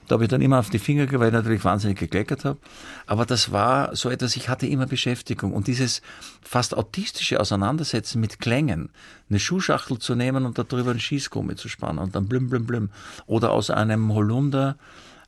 Da 0.09 0.15
habe 0.15 0.25
ich 0.25 0.31
dann 0.31 0.43
immer 0.43 0.59
auf 0.59 0.69
die 0.69 0.79
Finger 0.79 1.05
ich 1.05 1.13
natürlich 1.13 1.65
wahnsinnig 1.65 1.99
gekleckert 1.99 2.45
habe. 2.45 2.59
Aber 3.07 3.25
das 3.25 3.53
war 3.53 3.95
so 3.95 4.11
etwas, 4.11 4.37
ich 4.37 4.49
hatte 4.49 4.67
immer 4.67 4.87
Beschäftigung. 4.87 5.53
Und 5.53 5.69
dieses 5.69 6.03
fast 6.43 6.77
autistische 6.77 7.39
Auseinandersetzen 7.39 8.21
mit 8.21 8.41
Klängen, 8.41 8.91
eine 9.31 9.39
Schuhschachtel 9.39 9.99
zu 9.99 10.15
nehmen 10.15 10.45
und 10.45 10.59
darüber 10.59 10.91
einen 10.91 11.01
Schießgummi 11.01 11.55
zu 11.55 11.69
spannen 11.69 11.99
und 11.99 12.17
dann 12.17 12.27
blüm, 12.27 12.51
blüm, 12.51 12.67
blüm. 12.67 12.91
Oder 13.27 13.53
aus 13.53 13.71
einem 13.71 14.13
Holunder 14.13 14.77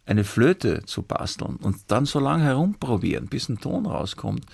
eine 0.07 0.25
Flöte 0.25 0.83
zu 0.85 1.03
basteln 1.03 1.57
und 1.57 1.77
dann 1.89 2.05
so 2.05 2.21
lange 2.21 2.45
herumprobieren, 2.45 3.27
bis 3.27 3.49
ein 3.49 3.59
Ton 3.59 3.87
rauskommt. 3.87 4.45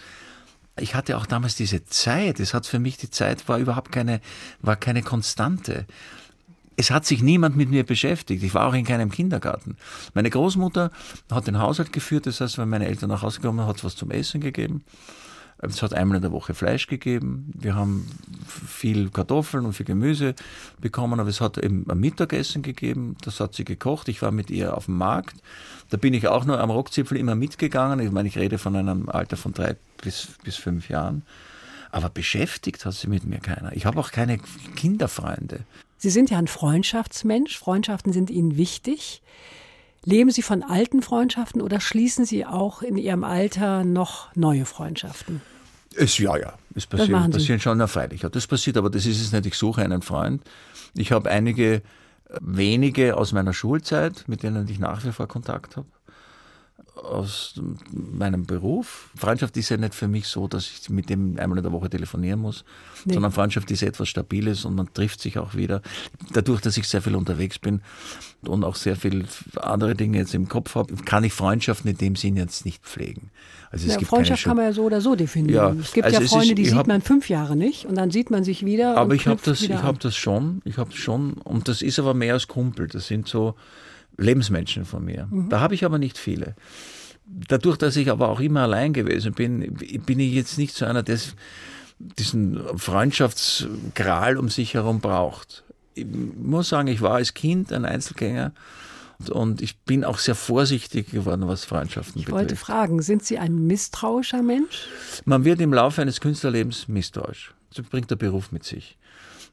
Ich 0.78 0.94
hatte 0.94 1.16
auch 1.16 1.26
damals 1.26 1.56
diese 1.56 1.84
Zeit. 1.84 2.40
Es 2.40 2.54
hat 2.54 2.66
für 2.66 2.78
mich 2.78 2.96
die 2.96 3.10
Zeit 3.10 3.48
war 3.48 3.58
überhaupt 3.58 3.92
keine, 3.92 4.20
war 4.60 4.76
keine 4.76 5.02
Konstante. 5.02 5.86
Es 6.76 6.90
hat 6.90 7.04
sich 7.04 7.22
niemand 7.22 7.56
mit 7.56 7.68
mir 7.68 7.84
beschäftigt. 7.84 8.42
Ich 8.42 8.54
war 8.54 8.66
auch 8.66 8.72
in 8.74 8.86
keinem 8.86 9.10
Kindergarten. 9.10 9.76
Meine 10.14 10.30
Großmutter 10.30 10.90
hat 11.30 11.46
den 11.46 11.58
Haushalt 11.58 11.92
geführt. 11.92 12.26
Das 12.26 12.40
heißt, 12.40 12.56
wenn 12.56 12.70
meine 12.70 12.86
Eltern 12.86 13.10
nach 13.10 13.22
Hause 13.22 13.40
gekommen 13.40 13.58
sind, 13.58 13.66
hat 13.66 13.76
es 13.76 13.84
was 13.84 13.96
zum 13.96 14.10
Essen 14.10 14.40
gegeben. 14.40 14.84
Es 15.62 15.82
hat 15.82 15.92
einmal 15.92 16.16
in 16.16 16.22
der 16.22 16.32
Woche 16.32 16.54
Fleisch 16.54 16.86
gegeben. 16.86 17.52
Wir 17.54 17.74
haben 17.74 18.08
viel 18.46 19.10
Kartoffeln 19.10 19.66
und 19.66 19.74
viel 19.74 19.86
Gemüse 19.86 20.34
bekommen, 20.80 21.20
aber 21.20 21.28
es 21.28 21.40
hat 21.40 21.58
eben 21.58 21.88
ein 21.90 21.98
Mittagessen 21.98 22.62
gegeben. 22.62 23.16
Das 23.22 23.40
hat 23.40 23.54
sie 23.54 23.64
gekocht. 23.64 24.08
Ich 24.08 24.22
war 24.22 24.30
mit 24.30 24.50
ihr 24.50 24.76
auf 24.76 24.86
dem 24.86 24.96
Markt. 24.96 25.36
Da 25.90 25.96
bin 25.96 26.14
ich 26.14 26.28
auch 26.28 26.44
nur 26.44 26.60
am 26.60 26.70
Rockzipfel 26.70 27.18
immer 27.18 27.34
mitgegangen. 27.34 28.00
Ich 28.00 28.10
meine, 28.10 28.28
ich 28.28 28.38
rede 28.38 28.58
von 28.58 28.74
einem 28.74 29.08
Alter 29.08 29.36
von 29.36 29.52
drei 29.52 29.76
bis, 30.02 30.28
bis 30.44 30.56
fünf 30.56 30.88
Jahren. 30.88 31.22
Aber 31.90 32.08
beschäftigt 32.08 32.84
hat 32.86 32.94
sie 32.94 33.08
mit 33.08 33.24
mir 33.24 33.40
keiner. 33.40 33.74
Ich 33.74 33.84
habe 33.84 33.98
auch 34.00 34.12
keine 34.12 34.38
Kinderfreunde. 34.76 35.60
Sie 35.98 36.10
sind 36.10 36.30
ja 36.30 36.38
ein 36.38 36.46
Freundschaftsmensch. 36.46 37.58
Freundschaften 37.58 38.12
sind 38.12 38.30
Ihnen 38.30 38.56
wichtig. 38.56 39.20
Leben 40.04 40.30
Sie 40.30 40.42
von 40.42 40.62
alten 40.62 41.02
Freundschaften 41.02 41.60
oder 41.60 41.80
schließen 41.80 42.24
Sie 42.24 42.46
auch 42.46 42.82
in 42.82 42.96
Ihrem 42.96 43.24
Alter 43.24 43.84
noch 43.84 44.34
neue 44.34 44.64
Freundschaften? 44.64 45.42
Es, 45.94 46.16
ja, 46.18 46.36
ja, 46.36 46.54
es 46.74 46.86
passiert, 46.86 47.30
passiert 47.30 47.62
schon, 47.62 47.78
na 47.78 47.86
freilich. 47.86 48.22
Ja, 48.22 48.28
das 48.28 48.46
passiert, 48.46 48.76
aber 48.76 48.90
das 48.90 49.06
ist 49.06 49.20
es 49.20 49.32
nicht. 49.32 49.46
Ich 49.46 49.56
suche 49.56 49.82
einen 49.82 50.02
Freund. 50.02 50.42
Ich 50.94 51.12
habe 51.12 51.28
einige 51.28 51.74
äh, 51.74 51.82
wenige 52.40 53.16
aus 53.16 53.32
meiner 53.32 53.52
Schulzeit, 53.52 54.24
mit 54.26 54.42
denen 54.42 54.68
ich 54.68 54.78
nach 54.78 55.04
wie 55.04 55.12
vor 55.12 55.26
Kontakt 55.26 55.76
habe. 55.76 55.88
Aus 56.96 57.54
meinem 57.92 58.44
Beruf. 58.44 59.10
Freundschaft 59.16 59.56
ist 59.56 59.68
ja 59.70 59.76
nicht 59.76 59.94
für 59.94 60.06
mich 60.08 60.26
so, 60.26 60.48
dass 60.48 60.68
ich 60.70 60.90
mit 60.90 61.08
dem 61.08 61.38
einmal 61.38 61.58
in 61.58 61.62
der 61.64 61.72
Woche 61.72 61.88
telefonieren 61.88 62.40
muss, 62.40 62.64
Nee. 63.04 63.14
sondern 63.14 63.32
Freundschaft 63.32 63.70
ist 63.70 63.82
etwas 63.82 64.08
Stabiles 64.08 64.64
und 64.64 64.74
man 64.74 64.92
trifft 64.92 65.20
sich 65.20 65.38
auch 65.38 65.54
wieder. 65.54 65.82
Dadurch, 66.32 66.60
dass 66.60 66.76
ich 66.76 66.86
sehr 66.88 67.00
viel 67.00 67.14
unterwegs 67.16 67.58
bin 67.58 67.80
und 68.42 68.64
auch 68.64 68.76
sehr 68.76 68.96
viel 68.96 69.24
andere 69.56 69.94
Dinge 69.94 70.18
jetzt 70.18 70.34
im 70.34 70.48
Kopf 70.48 70.74
habe, 70.74 70.94
kann 71.04 71.24
ich 71.24 71.32
Freundschaften 71.32 71.90
in 71.90 71.96
dem 71.96 72.16
Sinn 72.16 72.36
jetzt 72.36 72.64
nicht 72.64 72.82
pflegen. 72.84 73.30
Also 73.70 73.86
es 73.86 73.92
Ja, 73.92 73.98
gibt 73.98 74.10
Freundschaft 74.10 74.44
kann 74.44 74.56
man 74.56 74.66
ja 74.66 74.72
so 74.72 74.82
oder 74.84 75.00
so 75.00 75.14
definieren. 75.14 75.76
Ja, 75.78 75.80
es 75.82 75.92
gibt 75.92 76.04
also 76.06 76.20
ja 76.20 76.26
Freunde, 76.28 76.48
ist- 76.48 76.58
die 76.58 76.64
sieht 76.66 76.74
hab- 76.74 76.86
man 76.86 77.00
fünf 77.02 77.28
Jahre 77.30 77.56
nicht 77.56 77.86
und 77.86 77.94
dann 77.94 78.10
sieht 78.10 78.30
man 78.30 78.44
sich 78.44 78.64
wieder. 78.64 78.96
Aber 78.96 79.10
und 79.10 79.16
ich 79.16 79.26
habe 79.26 79.40
das, 79.42 79.62
ich 79.62 79.72
habe 79.72 79.98
das 79.98 80.16
schon, 80.16 80.60
ich 80.64 80.76
habe 80.76 80.92
schon, 80.92 81.34
und 81.34 81.68
das 81.68 81.80
ist 81.82 81.98
aber 81.98 82.14
mehr 82.14 82.34
als 82.34 82.48
Kumpel. 82.48 82.88
Das 82.88 83.06
sind 83.06 83.26
so 83.28 83.54
Lebensmenschen 84.16 84.84
von 84.84 85.04
mir. 85.04 85.26
Mhm. 85.30 85.48
Da 85.48 85.60
habe 85.60 85.74
ich 85.74 85.84
aber 85.84 85.98
nicht 85.98 86.18
viele. 86.18 86.54
Dadurch, 87.26 87.76
dass 87.76 87.96
ich 87.96 88.10
aber 88.10 88.28
auch 88.28 88.40
immer 88.40 88.62
allein 88.62 88.92
gewesen 88.92 89.32
bin, 89.32 89.74
bin 90.06 90.18
ich 90.18 90.32
jetzt 90.32 90.58
nicht 90.58 90.74
so 90.74 90.84
einer, 90.84 91.02
der 91.02 91.18
diesen 92.18 92.60
Freundschaftsgral 92.76 94.36
um 94.36 94.48
sich 94.48 94.74
herum 94.74 95.00
braucht. 95.00 95.62
Ich 95.94 96.06
muss 96.06 96.68
sagen, 96.68 96.88
ich 96.88 97.02
war 97.02 97.14
als 97.14 97.34
Kind 97.34 97.72
ein 97.72 97.84
Einzelgänger 97.84 98.52
und 99.28 99.60
ich 99.60 99.78
bin 99.80 100.04
auch 100.04 100.18
sehr 100.18 100.34
vorsichtig 100.34 101.10
geworden, 101.10 101.46
was 101.46 101.64
Freundschaften 101.64 102.20
Ich 102.20 102.30
wollte 102.30 102.46
betrifft. 102.54 102.64
fragen, 102.66 103.02
sind 103.02 103.24
Sie 103.24 103.38
ein 103.38 103.66
misstrauischer 103.66 104.42
Mensch? 104.42 104.86
Man 105.24 105.44
wird 105.44 105.60
im 105.60 105.74
Laufe 105.74 106.00
eines 106.00 106.20
Künstlerlebens 106.20 106.88
misstrauisch. 106.88 107.52
Das 107.74 107.84
bringt 107.86 108.10
der 108.10 108.16
Beruf 108.16 108.50
mit 108.50 108.64
sich. 108.64 108.96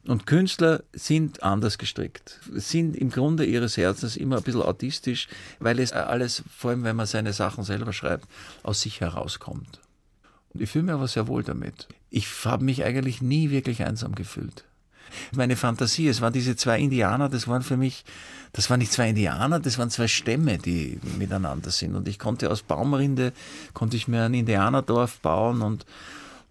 Und 0.07 0.25
Künstler 0.25 0.83
sind 0.93 1.43
anders 1.43 1.77
gestrickt, 1.77 2.39
sind 2.53 2.95
im 2.95 3.09
Grunde 3.09 3.45
ihres 3.45 3.75
Herzens 3.75 4.15
immer 4.15 4.37
ein 4.37 4.43
bisschen 4.43 4.61
autistisch, 4.61 5.27
weil 5.59 5.79
es 5.79 5.91
alles, 5.91 6.43
vor 6.55 6.71
allem 6.71 6.85
wenn 6.85 6.95
man 6.95 7.05
seine 7.05 7.33
Sachen 7.33 7.65
selber 7.65 7.91
schreibt, 7.91 8.25
aus 8.63 8.81
sich 8.81 9.01
herauskommt. 9.01 9.81
Und 10.53 10.61
ich 10.61 10.69
fühle 10.69 10.85
mich 10.85 10.93
aber 10.93 11.09
sehr 11.09 11.27
wohl 11.27 11.43
damit. 11.43 11.89
Ich 12.09 12.27
habe 12.45 12.63
mich 12.63 12.85
eigentlich 12.85 13.21
nie 13.21 13.49
wirklich 13.51 13.83
einsam 13.83 14.15
gefühlt. 14.15 14.63
Meine 15.35 15.57
Fantasie, 15.57 16.07
es 16.07 16.21
waren 16.21 16.33
diese 16.33 16.55
zwei 16.55 16.79
Indianer, 16.79 17.27
das 17.27 17.47
waren 17.49 17.61
für 17.61 17.77
mich, 17.77 18.05
das 18.53 18.69
waren 18.69 18.79
nicht 18.79 18.93
zwei 18.93 19.09
Indianer, 19.09 19.59
das 19.59 19.77
waren 19.77 19.89
zwei 19.89 20.07
Stämme, 20.07 20.57
die 20.57 20.99
miteinander 21.17 21.69
sind. 21.69 21.95
Und 21.95 22.07
ich 22.07 22.17
konnte 22.17 22.49
aus 22.49 22.61
Baumrinde, 22.61 23.33
konnte 23.73 23.97
ich 23.97 24.07
mir 24.07 24.23
ein 24.23 24.33
Indianerdorf 24.33 25.19
bauen 25.19 25.61
und, 25.61 25.85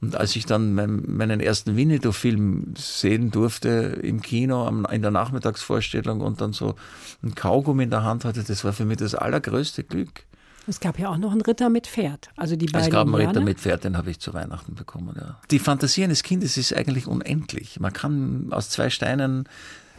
und 0.06 0.14
als 0.14 0.36
ich 0.36 0.46
dann 0.46 0.72
mein, 0.72 1.02
meinen 1.04 1.40
ersten 1.40 1.74
Winnetou-Film 1.74 2.74
sehen 2.78 3.32
durfte 3.32 3.68
im 4.02 4.22
Kino 4.22 4.64
am, 4.64 4.86
in 4.86 5.02
der 5.02 5.10
Nachmittagsvorstellung 5.10 6.20
und 6.20 6.40
dann 6.40 6.52
so 6.52 6.76
ein 7.24 7.34
Kaugummi 7.34 7.82
in 7.82 7.90
der 7.90 8.04
Hand 8.04 8.24
hatte, 8.24 8.44
das 8.44 8.64
war 8.64 8.72
für 8.72 8.84
mich 8.84 8.98
das 8.98 9.16
allergrößte 9.16 9.82
Glück. 9.82 10.22
Es 10.68 10.78
gab 10.78 11.00
ja 11.00 11.08
auch 11.08 11.16
noch 11.16 11.32
einen 11.32 11.40
Ritter 11.40 11.70
mit 11.70 11.88
Pferd. 11.88 12.28
Also 12.36 12.54
die 12.54 12.66
beiden 12.66 12.86
Es 12.86 12.92
gab 12.92 13.08
einen 13.08 13.16
Ritter 13.16 13.40
mit 13.40 13.58
Pferd, 13.58 13.82
den 13.82 13.96
habe 13.96 14.12
ich 14.12 14.20
zu 14.20 14.32
Weihnachten 14.32 14.76
bekommen. 14.76 15.16
Ja. 15.18 15.40
Die 15.50 15.58
Fantasie 15.58 16.04
eines 16.04 16.22
Kindes 16.22 16.56
ist 16.56 16.72
eigentlich 16.72 17.08
unendlich. 17.08 17.80
Man 17.80 17.92
kann 17.92 18.46
aus 18.52 18.70
zwei 18.70 18.90
Steinen 18.90 19.48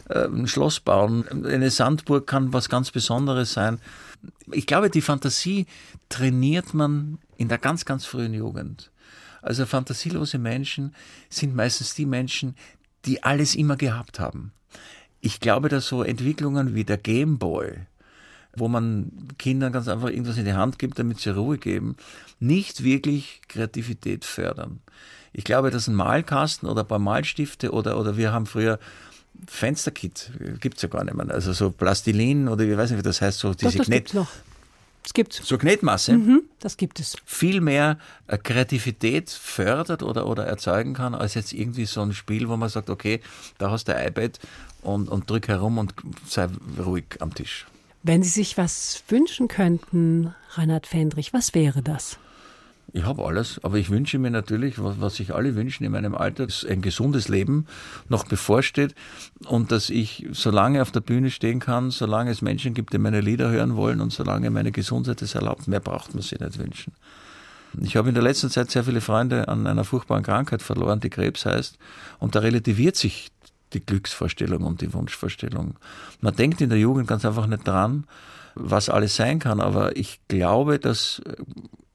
äh, 0.08 0.24
ein 0.24 0.46
Schloss 0.46 0.80
bauen. 0.80 1.26
Eine 1.44 1.70
Sandburg 1.70 2.26
kann 2.26 2.54
was 2.54 2.70
ganz 2.70 2.92
Besonderes 2.92 3.52
sein. 3.52 3.78
Ich 4.52 4.66
glaube, 4.66 4.88
die 4.88 5.02
Fantasie 5.02 5.66
trainiert 6.08 6.72
man 6.72 7.18
in 7.36 7.48
der 7.48 7.58
ganz, 7.58 7.84
ganz 7.84 8.06
frühen 8.06 8.32
Jugend. 8.32 8.90
Also 9.42 9.66
fantasielose 9.66 10.38
Menschen 10.38 10.94
sind 11.28 11.54
meistens 11.54 11.94
die 11.94 12.06
Menschen, 12.06 12.54
die 13.04 13.22
alles 13.22 13.54
immer 13.54 13.76
gehabt 13.76 14.20
haben. 14.20 14.52
Ich 15.20 15.40
glaube, 15.40 15.68
dass 15.68 15.88
so 15.88 16.02
Entwicklungen 16.02 16.74
wie 16.74 16.84
der 16.84 16.98
Gameboy, 16.98 17.78
wo 18.56 18.68
man 18.68 19.12
Kindern 19.38 19.72
ganz 19.72 19.88
einfach 19.88 20.08
irgendwas 20.08 20.38
in 20.38 20.44
die 20.44 20.54
Hand 20.54 20.78
gibt, 20.78 20.98
damit 20.98 21.20
sie 21.20 21.30
Ruhe 21.30 21.58
geben, 21.58 21.96
nicht 22.40 22.84
wirklich 22.84 23.40
Kreativität 23.48 24.24
fördern. 24.24 24.80
Ich 25.32 25.44
glaube, 25.44 25.70
dass 25.70 25.88
ein 25.88 25.94
Malkasten 25.94 26.68
oder 26.68 26.82
ein 26.82 26.88
paar 26.88 26.98
Malstifte 26.98 27.72
oder, 27.72 27.98
oder 27.98 28.16
wir 28.16 28.32
haben 28.32 28.46
früher 28.46 28.78
Fensterkit, 29.46 30.32
gibt's 30.60 30.82
ja 30.82 30.88
gar 30.88 31.04
nicht 31.04 31.14
mehr, 31.14 31.30
also 31.30 31.52
so 31.52 31.70
Plastilin 31.70 32.48
oder 32.48 32.64
ich 32.64 32.76
weiß 32.76 32.90
nicht, 32.90 32.98
wie 32.98 33.04
das 33.04 33.20
heißt, 33.20 33.38
so 33.38 33.54
diese 33.54 33.78
Knet, 33.78 34.12
gibt's. 35.14 35.36
Das 35.36 35.44
gibt's. 35.44 35.48
so 35.48 35.58
Knetmasse 35.58 36.12
Mhm, 36.14 36.42
das 36.60 36.76
gibt 36.76 37.00
es. 37.00 37.16
viel 37.24 37.60
mehr 37.60 37.98
äh, 38.26 38.38
Kreativität 38.38 39.30
fördert 39.30 40.02
oder, 40.02 40.26
oder 40.26 40.44
erzeugen 40.46 40.94
kann, 40.94 41.14
als 41.14 41.34
jetzt 41.34 41.52
irgendwie 41.52 41.86
so 41.86 42.00
ein 42.02 42.12
Spiel, 42.12 42.48
wo 42.48 42.56
man 42.56 42.68
sagt, 42.68 42.90
okay, 42.90 43.20
da 43.58 43.70
hast 43.70 43.88
du 43.88 43.94
ein 43.94 44.08
iPad 44.08 44.38
und, 44.82 45.08
und 45.08 45.28
drück 45.28 45.48
herum 45.48 45.78
und 45.78 45.94
sei 46.26 46.48
ruhig 46.78 47.04
am 47.20 47.34
Tisch. 47.34 47.66
Wenn 48.02 48.22
Sie 48.22 48.30
sich 48.30 48.56
was 48.56 49.02
wünschen 49.08 49.48
könnten, 49.48 50.34
Reinhard 50.52 50.86
Fendrich, 50.86 51.32
was 51.32 51.54
wäre 51.54 51.82
das? 51.82 52.18
Ich 52.92 53.04
habe 53.04 53.22
alles, 53.24 53.62
aber 53.62 53.76
ich 53.76 53.90
wünsche 53.90 54.18
mir 54.18 54.30
natürlich, 54.30 54.82
was, 54.82 54.98
was 54.98 55.16
sich 55.16 55.34
alle 55.34 55.54
wünschen 55.54 55.84
in 55.84 55.92
meinem 55.92 56.14
Alter, 56.14 56.46
dass 56.46 56.64
ein 56.64 56.80
gesundes 56.80 57.28
Leben 57.28 57.66
noch 58.08 58.24
bevorsteht 58.24 58.94
und 59.44 59.72
dass 59.72 59.90
ich 59.90 60.26
so 60.32 60.50
lange 60.50 60.80
auf 60.80 60.90
der 60.90 61.00
Bühne 61.00 61.30
stehen 61.30 61.60
kann, 61.60 61.90
solange 61.90 62.30
es 62.30 62.40
Menschen 62.40 62.72
gibt, 62.72 62.94
die 62.94 62.98
meine 62.98 63.20
Lieder 63.20 63.50
hören 63.50 63.76
wollen 63.76 64.00
und 64.00 64.12
solange 64.12 64.50
meine 64.50 64.72
Gesundheit 64.72 65.20
es 65.20 65.34
erlaubt. 65.34 65.68
Mehr 65.68 65.80
braucht 65.80 66.14
man 66.14 66.22
sich 66.22 66.40
nicht 66.40 66.58
wünschen. 66.58 66.94
Ich 67.78 67.96
habe 67.96 68.08
in 68.08 68.14
der 68.14 68.24
letzten 68.24 68.48
Zeit 68.48 68.70
sehr 68.70 68.84
viele 68.84 69.02
Freunde 69.02 69.48
an 69.48 69.66
einer 69.66 69.84
furchtbaren 69.84 70.22
Krankheit 70.22 70.62
verloren, 70.62 71.00
die 71.00 71.10
Krebs 71.10 71.44
heißt, 71.44 71.78
und 72.18 72.34
da 72.34 72.40
relativiert 72.40 72.96
sich 72.96 73.30
die 73.74 73.84
Glücksvorstellung 73.84 74.62
und 74.62 74.80
die 74.80 74.94
Wunschvorstellung. 74.94 75.76
Man 76.22 76.34
denkt 76.34 76.62
in 76.62 76.70
der 76.70 76.78
Jugend 76.78 77.06
ganz 77.06 77.26
einfach 77.26 77.46
nicht 77.46 77.68
dran, 77.68 78.06
was 78.54 78.88
alles 78.88 79.14
sein 79.16 79.38
kann, 79.38 79.60
aber 79.60 79.96
ich 79.96 80.20
glaube, 80.28 80.78
dass 80.78 81.20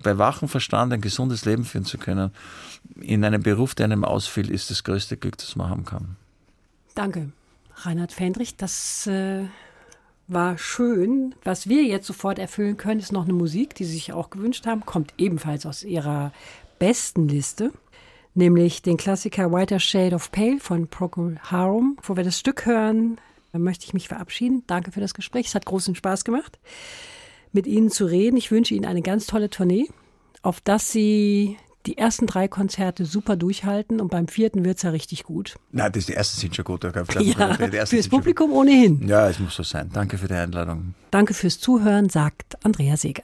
bei 0.04 0.18
wachem 0.18 0.48
Verstand 0.48 0.94
ein 0.94 1.02
gesundes 1.02 1.46
Leben 1.46 1.66
führen 1.66 1.86
zu 1.86 1.98
können, 1.98 2.32
in 3.00 3.24
einem 3.24 3.42
Beruf, 3.42 3.76
der 3.76 3.86
einem 3.86 4.04
ausfiel, 4.04 4.52
ist 4.52 4.70
das 4.70 4.84
größte 4.84 5.18
Glück, 5.18 5.38
das 5.38 5.56
man 5.56 5.70
haben 5.70 5.86
kann. 5.86 6.16
Danke, 6.96 7.32
Reinhard 7.78 8.12
Fendrich. 8.12 8.56
Das 8.56 9.08
äh, 9.08 9.46
war 10.28 10.58
schön. 10.58 11.36
Was 11.44 11.68
wir 11.68 11.84
jetzt 11.84 12.08
sofort 12.08 12.40
erfüllen 12.40 12.78
können, 12.78 13.00
ist 13.00 13.12
noch 13.12 13.24
eine 13.24 13.34
Musik, 13.34 13.76
die 13.76 13.86
Sie 13.86 13.94
sich 13.94 14.14
auch 14.14 14.30
gewünscht 14.30 14.66
haben. 14.66 14.86
Kommt 14.86 15.14
ebenfalls 15.18 15.66
aus 15.66 15.84
Ihrer 15.84 16.32
besten 16.80 17.28
Liste, 17.28 17.72
nämlich 18.34 18.82
den 18.82 18.98
Klassiker 18.98 19.52
Whiter 19.52 19.80
Shade 19.80 20.16
of 20.16 20.32
Pale 20.32 20.60
von 20.60 20.88
Procol 20.88 21.40
Harum. 21.44 21.96
Bevor 21.98 22.18
wir 22.18 22.24
das 22.24 22.40
Stück 22.40 22.66
hören, 22.66 23.18
möchte 23.54 23.86
ich 23.86 23.94
mich 23.94 24.08
verabschieden. 24.08 24.64
Danke 24.68 24.92
für 24.92 25.02
das 25.02 25.14
Gespräch. 25.14 25.48
Es 25.48 25.56
hat 25.56 25.66
großen 25.66 25.96
Spaß 25.96 26.24
gemacht, 26.26 26.60
mit 27.54 27.68
Ihnen 27.68 27.90
zu 27.90 28.06
reden. 28.06 28.38
Ich 28.38 28.52
wünsche 28.52 28.74
Ihnen 28.74 28.86
eine 28.86 29.02
ganz 29.02 29.26
tolle 29.26 29.50
Tournee, 29.50 29.88
auf 30.42 30.62
dass 30.62 30.92
Sie 30.92 31.58
die 31.86 31.98
ersten 31.98 32.28
drei 32.28 32.48
Konzerte 32.48 33.06
super 33.06 33.36
durchhalten 33.36 34.00
und 34.00 34.10
beim 34.10 34.28
vierten 34.28 34.64
wird 34.64 34.78
es 34.78 34.84
ja 34.84 34.92
richtig 34.92 35.24
gut. 35.24 35.56
Nein, 35.72 35.92
das, 35.92 36.06
die 36.06 36.14
ersten 36.14 36.40
sind 36.40 36.56
schon 36.56 36.66
gut. 36.66 36.84
Ja, 36.84 36.92
die 36.92 37.78
ersten 37.78 37.96
fürs 37.96 38.08
Publikum 38.08 38.54
ohnehin. 38.54 39.06
Ja, 39.08 39.30
es 39.30 39.40
muss 39.40 39.56
so 39.56 39.64
sein. 39.64 39.90
Danke 39.94 40.18
für 40.18 40.28
die 40.28 40.34
Einladung. 40.34 40.94
Danke 41.12 41.34
fürs 41.34 41.60
Zuhören, 41.60 42.10
sagt 42.10 42.64
Andrea 42.64 42.96
Seeger. 42.98 43.24